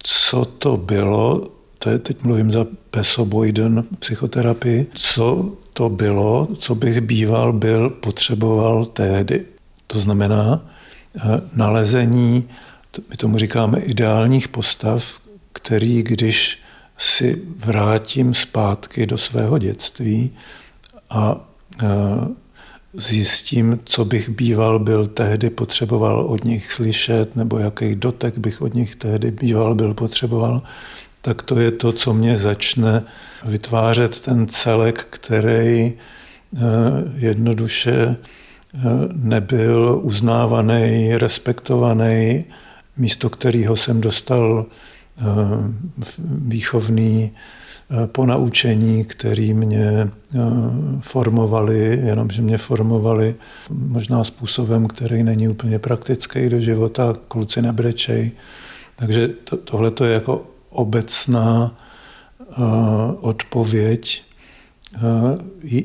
co 0.04 0.46
to 0.46 0.78
bylo, 0.78 1.48
to 1.80 1.90
je, 1.90 2.00
teď 2.00 2.24
mluvím 2.24 2.52
za 2.52 2.66
Pesoboiden 2.92 3.86
psychoterapii, 4.00 4.88
co 4.96 5.52
to 5.74 5.90
bylo, 5.90 6.48
co 6.58 6.76
bych 6.76 7.02
býval 7.02 7.54
byl, 7.54 7.90
potřeboval 7.90 8.86
tehdy. 8.86 9.46
To 9.92 10.00
znamená 10.00 10.62
eh, 11.18 11.22
nalezení, 11.54 12.50
my 13.10 13.18
tomu 13.18 13.38
říkáme 13.38 13.80
ideálních 13.80 14.48
postav, 14.48 15.22
který, 15.54 16.04
když 16.04 16.60
si 16.98 17.42
vrátím 17.58 18.34
zpátky 18.34 19.06
do 19.06 19.18
svého 19.18 19.58
dětství 19.58 20.32
a 21.10 21.36
eh, 21.84 21.88
zjistím, 22.94 23.80
co 23.84 24.06
bych 24.06 24.30
býval 24.30 24.80
byl 24.80 25.06
tehdy 25.06 25.50
potřeboval 25.50 26.20
od 26.26 26.44
nich 26.44 26.72
slyšet, 26.72 27.36
nebo 27.36 27.58
jaký 27.58 27.96
dotek 27.96 28.38
bych 28.38 28.62
od 28.62 28.74
nich 28.74 28.96
tehdy 28.96 29.32
býval 29.32 29.76
byl 29.76 29.94
potřeboval, 29.94 30.62
tak 31.22 31.42
to 31.42 31.60
je 31.60 31.72
to, 31.72 31.92
co 31.92 32.14
mě 32.14 32.38
začne 32.38 33.04
vytvářet 33.46 34.22
ten 34.22 34.48
celek, 34.48 35.08
který 35.10 35.94
eh, 35.94 36.60
jednoduše 37.16 38.18
nebyl 39.14 40.00
uznávaný, 40.04 41.18
respektovaný, 41.18 42.46
místo 42.98 43.30
kterého 43.30 43.76
jsem 43.76 44.02
dostal 44.02 44.66
eh, 44.66 45.24
výchovný 46.28 47.32
eh, 47.32 48.08
ponaučení, 48.08 49.06
který 49.06 49.54
mě 49.54 49.88
eh, 49.90 50.10
formovali, 51.02 52.00
jenomže 52.04 52.42
mě 52.42 52.58
formovali 52.58 53.36
možná 53.70 54.24
způsobem, 54.24 54.88
který 54.88 55.24
není 55.24 55.48
úplně 55.48 55.80
praktický 55.80 56.50
do 56.50 56.60
života, 56.60 57.16
kluci 57.28 57.62
nebrečej. 57.62 58.32
Takže 58.96 59.28
to, 59.28 59.58
tohle 59.58 59.92
je 60.04 60.14
jako 60.14 60.46
obecná 60.70 61.78
odpověď 63.22 64.24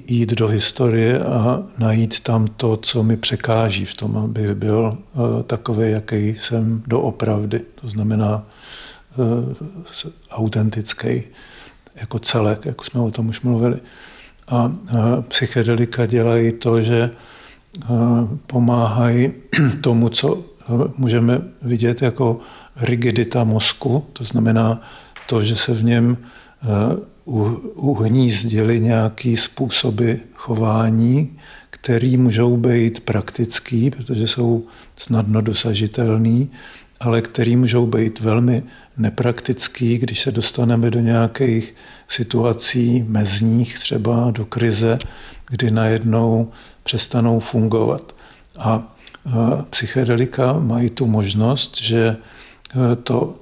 jít 0.09 0.31
do 0.31 0.49
historie 0.49 1.19
a 1.19 1.63
najít 1.79 2.21
tam 2.21 2.47
to, 2.47 2.77
co 2.77 3.03
mi 3.03 3.17
překáží 3.17 3.85
v 3.85 3.95
tom, 3.95 4.17
abych 4.17 4.55
byl 4.55 4.99
eh, 4.99 5.43
takový, 5.43 5.91
jaký 5.91 6.29
jsem 6.29 6.83
doopravdy. 6.87 7.61
To 7.75 7.89
znamená 7.89 8.47
eh, 9.13 10.15
autentický 10.31 11.23
jako 11.95 12.19
celek, 12.19 12.67
jako 12.67 12.85
jsme 12.85 13.01
o 13.01 13.11
tom 13.11 13.29
už 13.29 13.41
mluvili. 13.41 13.81
A 14.49 14.73
psychedelika 15.29 16.07
dělají 16.07 16.53
to, 16.53 16.83
že 16.83 17.11
pomáhají 18.47 19.33
tomu, 19.81 20.09
co 20.09 20.45
můžeme 20.97 21.41
vidět 21.63 22.03
jako 22.03 22.41
rigidita 22.77 23.45
mozku, 23.45 24.07
to 24.13 24.25
znamená 24.25 24.83
to, 25.27 25.43
že 25.43 25.57
se 25.57 25.75
v 25.75 25.85
něm 25.85 26.17
uhnízdili 27.75 28.81
nějaký 28.81 29.37
způsoby 29.37 30.13
chování, 30.35 31.39
které 31.71 32.17
můžou 32.17 32.57
být 32.57 33.01
praktický, 33.01 33.91
protože 33.91 34.29
jsou 34.29 34.65
snadno 34.97 35.41
dosažitelný, 35.41 36.51
ale 37.01 37.23
který 37.23 37.57
můžou 37.57 37.87
být 37.87 38.21
velmi 38.21 38.63
nepraktický, 38.97 39.99
když 39.99 40.21
se 40.21 40.33
dostaneme 40.33 40.91
do 40.91 41.01
nějakých 41.01 41.75
situací 42.09 43.05
mezních, 43.09 43.79
třeba 43.79 44.31
do 44.31 44.45
krize, 44.45 44.99
kdy 45.51 45.71
najednou 45.71 46.51
přestanou 46.83 47.41
fungovat. 47.41 48.15
A 48.59 48.97
psychedelika 49.71 50.53
mají 50.53 50.91
tu 50.91 51.07
možnost, 51.07 51.77
že 51.83 52.17
e, 52.93 52.97
to 52.97 53.35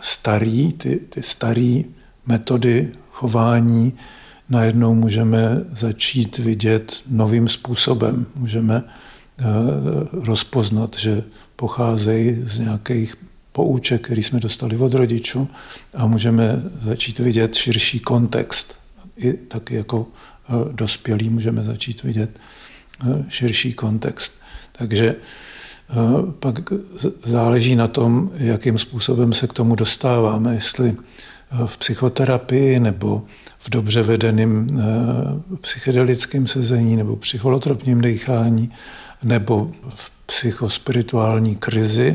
starý, 0.00 0.72
ty, 0.72 0.96
ty 0.96 1.22
starý 1.22 1.84
metody 2.26 2.92
chování 3.10 3.92
najednou 4.48 4.94
můžeme 4.94 5.64
začít 5.72 6.38
vidět 6.38 7.00
novým 7.10 7.48
způsobem. 7.48 8.26
Můžeme 8.34 8.82
eh, 8.84 9.44
rozpoznat, 10.12 10.96
že 10.96 11.24
pocházejí 11.56 12.36
z 12.44 12.58
nějakých 12.58 13.16
pouček, 13.52 14.04
který 14.04 14.22
jsme 14.22 14.40
dostali 14.40 14.76
od 14.76 14.94
rodičů 14.94 15.48
a 15.94 16.06
můžeme 16.06 16.62
začít 16.80 17.18
vidět 17.18 17.54
širší 17.54 18.00
kontext. 18.00 18.74
I 19.16 19.32
taky 19.32 19.74
jako 19.74 20.06
eh, 20.08 20.52
dospělí 20.72 21.30
můžeme 21.30 21.62
začít 21.62 22.02
vidět 22.02 22.30
eh, 23.02 23.24
širší 23.28 23.72
kontext. 23.72 24.32
Takže 24.72 25.14
pak 26.40 26.54
záleží 27.24 27.76
na 27.76 27.88
tom, 27.88 28.30
jakým 28.34 28.78
způsobem 28.78 29.32
se 29.32 29.46
k 29.46 29.52
tomu 29.52 29.74
dostáváme, 29.74 30.54
jestli 30.54 30.96
v 31.66 31.76
psychoterapii 31.76 32.80
nebo 32.80 33.22
v 33.58 33.70
dobře 33.70 34.02
vedeném 34.02 34.66
eh, 34.70 35.56
psychedelickém 35.60 36.46
sezení 36.46 36.96
nebo 36.96 37.16
psycholotropním 37.16 38.00
dýchání 38.00 38.72
nebo 39.22 39.70
v 39.94 40.10
psychospirituální 40.26 41.56
krizi. 41.56 42.12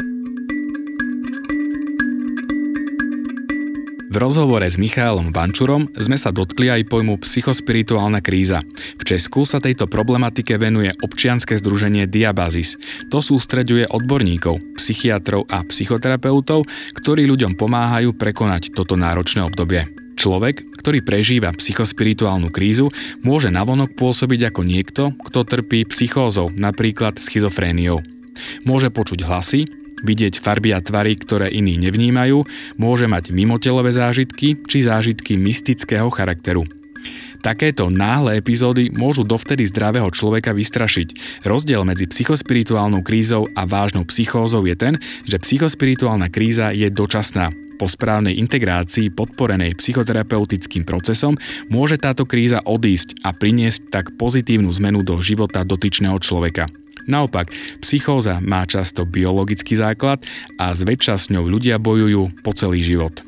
V 4.11 4.19
rozhovore 4.19 4.67
s 4.67 4.75
Michailom 4.75 5.31
Vančurom 5.31 5.87
sme 5.95 6.19
sa 6.19 6.35
dotkli 6.35 6.67
aj 6.67 6.83
pojmu 6.91 7.15
psychospirituálna 7.23 8.19
kríza. 8.19 8.59
V 8.99 9.07
Česku 9.07 9.47
sa 9.47 9.63
tejto 9.63 9.87
problematike 9.87 10.59
venuje 10.59 10.91
občianske 10.99 11.55
združenie 11.55 12.11
Diabazis. 12.11 12.75
To 13.07 13.23
sústreďuje 13.23 13.87
odborníkov, 13.87 14.75
psychiatrov 14.75 15.47
a 15.47 15.63
psychoterapeutov, 15.63 16.67
ktorí 16.99 17.23
ľuďom 17.23 17.55
pomáhajú 17.55 18.11
prekonať 18.11 18.75
toto 18.75 18.99
náročné 18.99 19.47
obdobie. 19.47 19.87
Človek, 20.19 20.59
ktorý 20.83 20.99
prežíva 21.07 21.55
psychospirituálnu 21.55 22.51
krízu, 22.51 22.91
môže 23.23 23.47
navonok 23.47 23.95
pôsobiť 23.95 24.51
ako 24.51 24.61
niekto, 24.67 25.03
kto 25.23 25.47
trpí 25.47 25.87
psychózou, 25.87 26.51
napríklad 26.51 27.15
schizofréniou. 27.15 28.03
Môže 28.67 28.91
počuť 28.91 29.23
hlasy, 29.23 29.71
vidieť 30.01 30.41
farby 30.41 30.73
a 30.75 30.83
tvary, 30.83 31.17
ktoré 31.17 31.49
iní 31.49 31.77
nevnímajú, 31.81 32.43
môže 32.77 33.05
mať 33.09 33.33
mimotelové 33.33 33.93
zážitky 33.93 34.59
či 34.65 34.77
zážitky 34.85 35.37
mystického 35.37 36.09
charakteru. 36.09 36.65
Takéto 37.41 37.89
náhle 37.89 38.37
epizódy 38.37 38.93
môžu 38.93 39.25
dovtedy 39.25 39.65
zdravého 39.65 40.05
človeka 40.13 40.53
vystrašiť. 40.53 41.41
Rozdiel 41.41 41.81
medzi 41.81 42.05
psychospirituálnou 42.05 43.01
krízou 43.01 43.49
a 43.57 43.65
vážnou 43.65 44.05
psychózou 44.05 44.61
je 44.69 44.77
ten, 44.77 44.93
že 45.25 45.41
psychospirituálna 45.41 46.29
kríza 46.29 46.69
je 46.69 46.85
dočasná. 46.93 47.49
Po 47.81 47.89
správnej 47.89 48.37
integrácii 48.37 49.09
podporenej 49.09 49.73
psychoterapeutickým 49.73 50.85
procesom 50.85 51.33
môže 51.65 51.97
táto 51.97 52.29
kríza 52.29 52.61
odísť 52.61 53.25
a 53.25 53.33
priniesť 53.33 53.89
tak 53.89 54.05
pozitívnu 54.21 54.69
zmenu 54.77 55.01
do 55.01 55.17
života 55.17 55.65
dotyčného 55.65 56.21
človeka. 56.21 56.69
Naopak, 57.07 57.47
psychóza 57.79 58.37
má 58.41 58.65
často 58.65 59.05
biologický 59.05 59.75
základ 59.75 60.21
a 60.61 60.75
zväčša 60.77 61.17
s 61.17 61.25
ňou 61.33 61.49
ľudia 61.49 61.81
bojujú 61.81 62.45
po 62.45 62.51
celý 62.53 62.85
život. 62.85 63.25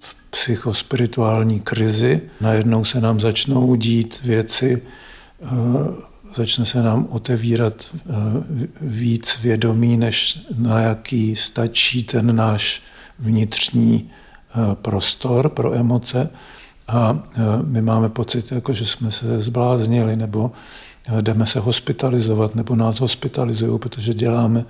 V 0.00 0.10
psychospirituální 0.30 1.60
krizi 1.60 2.20
najednou 2.40 2.84
se 2.84 3.00
nám 3.00 3.20
začnou 3.20 3.74
dít 3.74 4.22
věci, 4.24 4.82
eh, 4.82 5.46
začne 6.34 6.66
se 6.66 6.82
nám 6.82 7.06
otevírat 7.10 7.90
eh, 7.94 8.12
víc 8.80 9.38
vědomí, 9.42 9.96
než 9.96 10.38
na 10.58 10.80
jaký 10.80 11.36
stačí 11.36 12.04
ten 12.04 12.36
náš 12.36 12.82
vnitřní 13.18 14.10
eh, 14.10 14.74
prostor 14.74 15.48
pro 15.48 15.74
emoce. 15.74 16.30
A 16.88 17.22
my 17.64 17.82
máme 17.82 18.08
pocit, 18.08 18.52
jako 18.52 18.72
že 18.72 18.86
jsme 18.86 19.10
se 19.10 19.42
zbláznili, 19.42 20.16
nebo 20.16 20.52
jdeme 21.20 21.46
se 21.46 21.60
hospitalizovat 21.60 22.54
nebo 22.54 22.76
nás 22.76 23.00
hospitalizují, 23.00 23.78
protože 23.78 24.14
děláme 24.14 24.64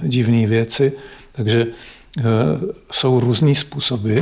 divné 0.00 0.46
věci. 0.46 0.92
Takže 1.32 1.66
eh, 2.18 2.22
jsou 2.92 3.20
různý 3.20 3.54
způsoby, 3.54 4.18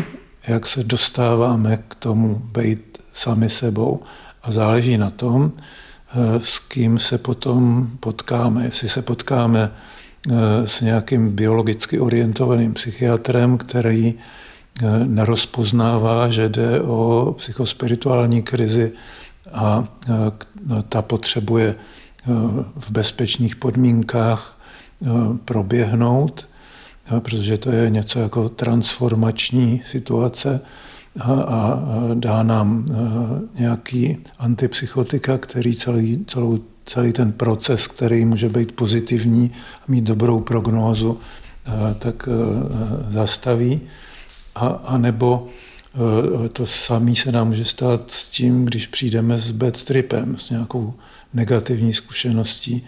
jak 0.48 0.66
se 0.66 0.84
dostáváme 0.84 1.82
k 1.88 1.94
tomu 1.94 2.34
být 2.34 2.98
sami 3.12 3.50
sebou. 3.50 4.02
A 4.42 4.52
záleží 4.52 4.98
na 4.98 5.10
tom, 5.10 5.52
eh, 5.52 6.40
s 6.42 6.58
kým 6.58 6.98
se 6.98 7.18
potom 7.18 7.90
potkáme. 8.00 8.64
Jestli 8.64 8.88
se 8.88 9.02
potkáme 9.02 9.70
eh, 9.70 10.32
s 10.66 10.80
nějakým 10.80 11.30
biologicky 11.30 12.00
orientovaným 12.00 12.74
psychiatrem, 12.74 13.58
který 13.58 14.14
nerozpoznává, 15.06 16.28
že 16.28 16.48
jde 16.48 16.80
o 16.80 17.34
psychospirituální 17.38 18.42
krizi, 18.42 18.92
a 19.52 19.88
ta 20.88 21.02
potřebuje 21.02 21.68
e, 21.68 21.74
v 22.76 22.90
bezpečných 22.90 23.56
podmínkách 23.56 24.58
e, 25.02 25.06
proběhnout, 25.44 26.48
e, 27.16 27.20
protože 27.20 27.58
to 27.58 27.70
je 27.70 27.90
něco 27.90 28.18
jako 28.18 28.48
transformační 28.48 29.82
situace 29.90 30.60
a, 31.20 31.78
dá 32.14 32.42
nám 32.42 32.86
nějaký 33.58 34.16
antipsychotika, 34.38 35.38
který 35.38 35.74
celý, 35.74 36.24
celou, 36.26 36.58
celý 36.84 37.12
ten 37.12 37.32
proces, 37.32 37.86
který 37.86 38.24
může 38.24 38.48
být 38.48 38.72
pozitivní 38.72 39.50
a 39.82 39.84
mít 39.88 40.04
dobrou 40.04 40.40
prognózu, 40.40 41.18
tak 41.98 42.28
zastaví. 43.10 43.80
A, 44.54 44.66
a 44.66 44.98
nebo 44.98 45.48
to 46.52 46.66
samé 46.66 47.16
se 47.16 47.32
nám 47.32 47.48
může 47.48 47.64
stát 47.64 48.10
s 48.10 48.28
tím, 48.28 48.64
když 48.64 48.86
přijdeme 48.86 49.38
s 49.38 49.50
bad 49.50 49.84
tripem, 49.84 50.36
s 50.38 50.50
nějakou 50.50 50.94
negativní 51.34 51.94
zkušeností 51.94 52.86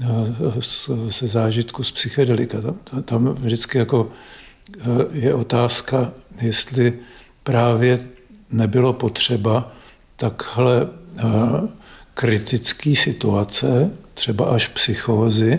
eh, 0.00 0.62
se 1.10 1.28
zážitku 1.28 1.84
z 1.84 1.90
psychedelika. 1.90 2.58
Tam, 2.60 3.02
tam 3.02 3.34
vždycky 3.34 3.78
jako 3.78 4.10
eh, 4.78 4.84
je 5.12 5.34
otázka, 5.34 6.12
jestli 6.40 6.98
právě 7.42 7.98
nebylo 8.50 8.92
potřeba 8.92 9.72
takhle 10.16 10.88
kritické 12.14 12.96
situace, 12.96 13.90
třeba 14.14 14.44
až 14.44 14.68
psychózy, 14.68 15.58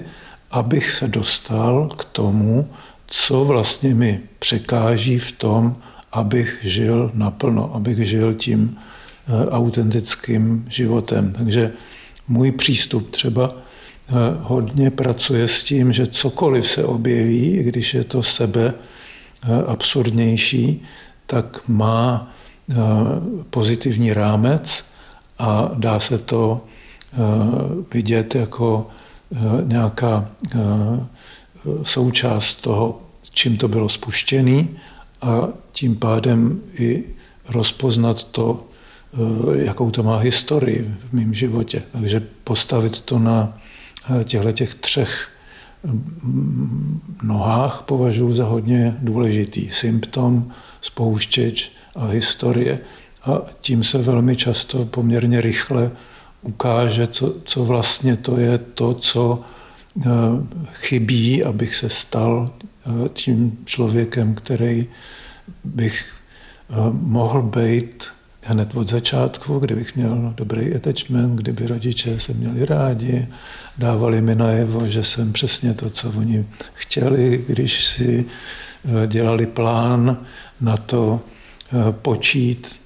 abych 0.52 0.92
se 0.92 1.08
dostal 1.08 1.88
k 1.88 2.06
tomu, 2.06 2.70
co 3.08 3.46
vlastně 3.46 3.96
mi 3.96 4.22
překáží 4.40 5.20
v 5.20 5.32
tom, 5.32 5.76
abych 6.12 6.60
žil 6.62 7.12
naplno, 7.14 7.76
abych 7.76 8.08
žil 8.08 8.34
tím 8.34 8.78
eh, 8.78 9.50
autentickým 9.50 10.66
životem. 10.70 11.34
Takže 11.38 11.72
můj 12.28 12.52
přístup 12.52 13.12
třeba 13.12 13.54
eh, 13.54 14.14
hodně 14.42 14.92
pracuje 14.92 15.48
s 15.48 15.64
tím, 15.64 15.94
že 15.94 16.08
cokoliv 16.08 16.68
se 16.68 16.84
objeví, 16.84 17.64
když 17.64 17.94
je 17.94 18.04
to 18.04 18.24
sebe 18.24 18.74
eh, 18.74 19.64
absurdnější, 19.68 20.84
tak 21.26 21.62
má 21.68 22.32
pozitivní 23.50 24.14
rámec 24.14 24.86
a 25.40 25.72
dá 25.74 26.00
se 26.00 26.18
to 26.18 26.66
vidět 27.94 28.36
jako 28.36 28.90
nějaká 29.64 30.30
součást 31.84 32.56
toho, 32.56 33.02
čím 33.34 33.58
to 33.58 33.68
bylo 33.68 33.90
spuštěné 33.90 34.68
a 35.22 35.48
tím 35.72 35.96
pádem 35.96 36.62
i 36.74 37.04
rozpoznat 37.50 38.24
to, 38.24 38.68
eh, 39.14 39.64
jakou 39.66 39.92
to 39.92 40.04
má 40.04 40.18
historii 40.18 40.96
v 41.10 41.14
mém 41.14 41.34
životě. 41.34 41.84
Takže 41.92 42.24
postavit 42.44 43.00
to 43.02 43.20
na 43.20 43.58
eh, 44.10 44.24
těchto 44.24 44.52
těch 44.52 44.76
třech 44.76 45.30
mm, 45.84 47.02
nohách 47.24 47.82
považuji 47.82 48.34
za 48.34 48.46
hodně 48.46 48.98
důležitý. 49.02 49.70
Symptom, 49.70 50.52
spouštěč 50.82 51.72
a 51.96 52.06
historie. 52.06 52.80
A 53.24 53.42
tím 53.62 53.84
se 53.84 53.98
velmi 53.98 54.36
často 54.36 54.86
poměrně 54.86 55.42
rychle 55.42 55.92
ukáže, 56.42 57.08
co, 57.08 57.34
co 57.44 57.66
vlastně 57.66 58.18
to 58.18 58.38
je 58.38 58.58
to, 58.58 58.94
co 58.94 59.42
eh, 60.02 60.10
chybí, 60.74 61.44
abych 61.44 61.76
se 61.76 61.90
stal 61.90 62.48
tím 63.14 63.58
člověkem, 63.66 64.36
který 64.36 64.88
bych 65.64 66.06
eh, 66.70 66.74
mohl 66.92 67.42
být 67.42 68.08
hned 68.44 68.76
od 68.76 68.88
začátku, 68.88 69.60
kdybych 69.60 69.96
měl 69.96 70.34
dobrý 70.38 70.76
attachment, 70.76 71.36
kdyby 71.36 71.68
rodiče 71.68 72.20
se 72.20 72.34
měli 72.34 72.66
rádi, 72.66 73.28
dávali 73.78 74.22
mi 74.22 74.36
najevo, 74.36 74.88
že 74.88 75.04
jsem 75.04 75.34
přesně 75.34 75.74
to, 75.74 75.90
co 75.90 76.14
oni 76.18 76.46
chtěli, 76.74 77.46
když 77.48 77.86
si 77.86 78.26
eh, 78.86 79.08
dělali 79.08 79.46
plán 79.46 80.26
na 80.62 80.78
to 80.78 81.22
eh, 81.22 81.92
počít 81.92 82.80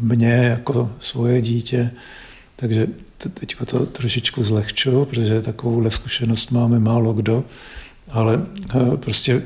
mě 0.00 0.32
jako 0.32 0.90
svoje 0.98 1.42
dítě. 1.42 1.90
Takže 2.56 2.86
teď 3.34 3.56
to 3.66 3.86
trošičku 3.86 4.44
zlehču, 4.44 5.04
protože 5.04 5.42
takovou 5.42 5.90
zkušenost 5.90 6.50
máme 6.50 6.78
málo 6.78 7.12
kdo 7.12 7.44
ale 8.14 8.46
eh, 8.74 8.96
prostě 8.96 9.32
eh, 9.34 9.42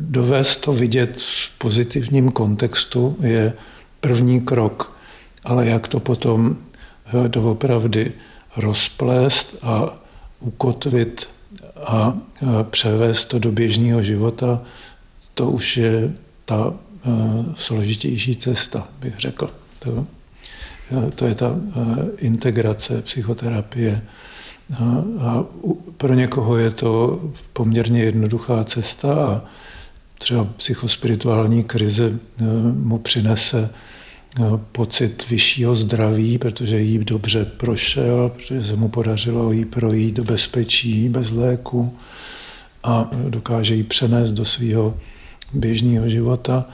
dovést 0.00 0.60
to 0.60 0.72
vidět 0.72 1.20
v 1.20 1.58
pozitivním 1.58 2.30
kontextu 2.30 3.16
je 3.20 3.52
první 4.00 4.40
krok. 4.40 4.96
Ale 5.44 5.66
jak 5.66 5.88
to 5.88 6.00
potom 6.00 6.56
eh, 7.06 7.28
doopravdy 7.28 8.12
rozplést 8.56 9.56
a 9.62 9.94
ukotvit 10.40 11.28
a 11.86 12.18
převést 12.70 13.24
to 13.24 13.38
do 13.38 13.52
běžného 13.52 14.02
života, 14.02 14.62
to 15.34 15.50
už 15.50 15.76
je 15.76 16.12
ta 16.44 16.74
složitější 17.54 18.36
cesta, 18.36 18.88
bych 19.00 19.18
řekl. 19.18 19.50
To, 19.78 20.06
to 21.14 21.26
je 21.26 21.34
ta 21.34 21.56
integrace 22.18 23.02
psychoterapie 23.02 24.02
a 25.20 25.44
pro 25.96 26.14
někoho 26.14 26.56
je 26.56 26.70
to 26.70 27.20
poměrně 27.52 28.02
jednoduchá 28.02 28.64
cesta 28.64 29.26
a 29.26 29.42
třeba 30.18 30.44
psychospirituální 30.44 31.64
krize 31.64 32.06
e, 32.06 32.44
mu 32.72 32.98
přinese 32.98 33.58
e, 33.60 34.42
pocit 34.72 35.30
vyššího 35.30 35.76
zdraví, 35.76 36.38
protože 36.38 36.80
jí 36.80 36.98
dobře 36.98 37.44
prošel, 37.44 38.32
protože 38.36 38.64
se 38.64 38.76
mu 38.76 38.88
podařilo 38.88 39.52
jí 39.52 39.64
projít 39.64 40.14
do 40.14 40.24
bezpečí, 40.24 41.08
bez 41.08 41.32
léku 41.32 41.96
a 42.84 43.10
dokáže 43.28 43.74
ji 43.74 43.82
přenést 43.82 44.30
do 44.30 44.44
svého 44.44 44.94
běžného 45.52 46.08
života. 46.08 46.64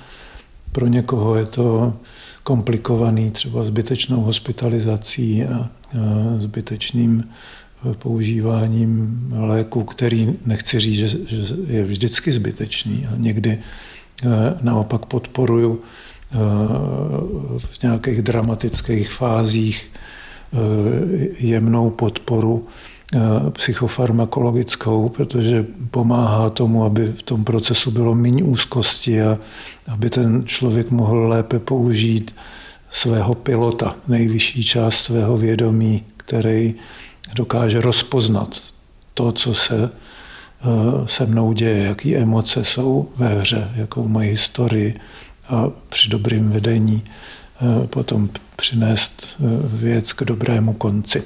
Pro 0.73 0.87
někoho 0.87 1.37
je 1.37 1.47
to 1.47 1.95
komplikovaný 2.43 3.31
třeba 3.31 3.65
zbytečnou 3.65 4.21
hospitalizací 4.21 5.45
a 5.45 5.71
zbytečným 6.39 7.25
používáním 7.93 9.28
léku, 9.36 9.85
který 9.85 10.35
nechci 10.47 10.81
říct, 10.81 10.94
že, 10.94 11.09
že 11.27 11.55
je 11.66 11.85
vždycky 11.85 12.32
zbytečný. 12.32 13.06
A 13.12 13.16
někdy 13.16 13.59
naopak 14.62 15.06
podporuju 15.06 15.81
v 17.59 17.82
nějakých 17.82 18.23
dramatických 18.23 19.11
fázích 19.11 19.90
jemnou 21.39 21.90
podporu 21.90 22.66
psychofarmakologickou, 23.51 25.09
protože 25.09 25.66
pomáhá 25.90 26.51
tomu, 26.51 26.85
aby 26.85 27.06
v 27.06 27.23
tom 27.23 27.44
procesu 27.44 27.90
bylo 27.90 28.15
méně 28.15 28.44
úzkosti 28.44 29.23
a 29.23 29.39
aby 29.89 30.11
ten 30.11 30.43
člověk 30.47 30.90
mohl 30.90 31.28
lépe 31.28 31.59
použít 31.59 32.35
svého 32.90 33.35
pilota, 33.35 33.97
nejvyšší 34.09 34.65
část 34.65 34.94
svého 34.94 35.36
vědomí, 35.36 36.02
který 36.16 36.74
dokáže 37.35 37.81
rozpoznat 37.81 38.61
to, 39.15 39.32
co 39.32 39.55
se 39.55 39.90
se 41.06 41.27
mnou 41.27 41.52
děje, 41.52 41.85
jaký 41.85 42.16
emoce 42.16 42.65
jsou 42.65 43.09
ve 43.16 43.28
hře, 43.28 43.70
jakou 43.74 44.09
mají 44.09 44.31
historii 44.31 45.01
a 45.48 45.70
při 45.89 46.11
dobrým 46.11 46.51
vedení 46.51 47.05
potom 47.86 48.28
přinést 48.56 49.36
věc 49.62 50.12
k 50.12 50.24
dobrému 50.24 50.73
konci. 50.73 51.23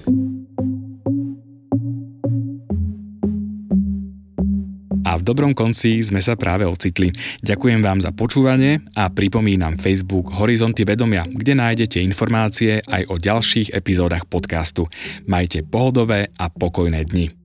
V 5.18 5.26
dobrom 5.26 5.52
konci 5.52 6.00
sme 6.00 6.22
sa 6.22 6.38
práve 6.38 6.64
ocitli. 6.64 7.10
Ďakujem 7.42 7.82
vám 7.82 7.98
za 8.00 8.14
počúvanie 8.14 8.86
a 8.94 9.10
pripomínam 9.10 9.76
Facebook 9.76 10.32
Horizonty 10.38 10.86
vedomia, 10.86 11.26
kde 11.26 11.58
nájdete 11.58 11.98
informácie 12.00 12.80
aj 12.86 13.02
o 13.10 13.18
ďalších 13.18 13.74
epizódach 13.74 14.24
podcastu. 14.30 14.86
Majte 15.26 15.66
pohodové 15.66 16.30
a 16.38 16.46
pokojné 16.48 17.04
dni. 17.04 17.37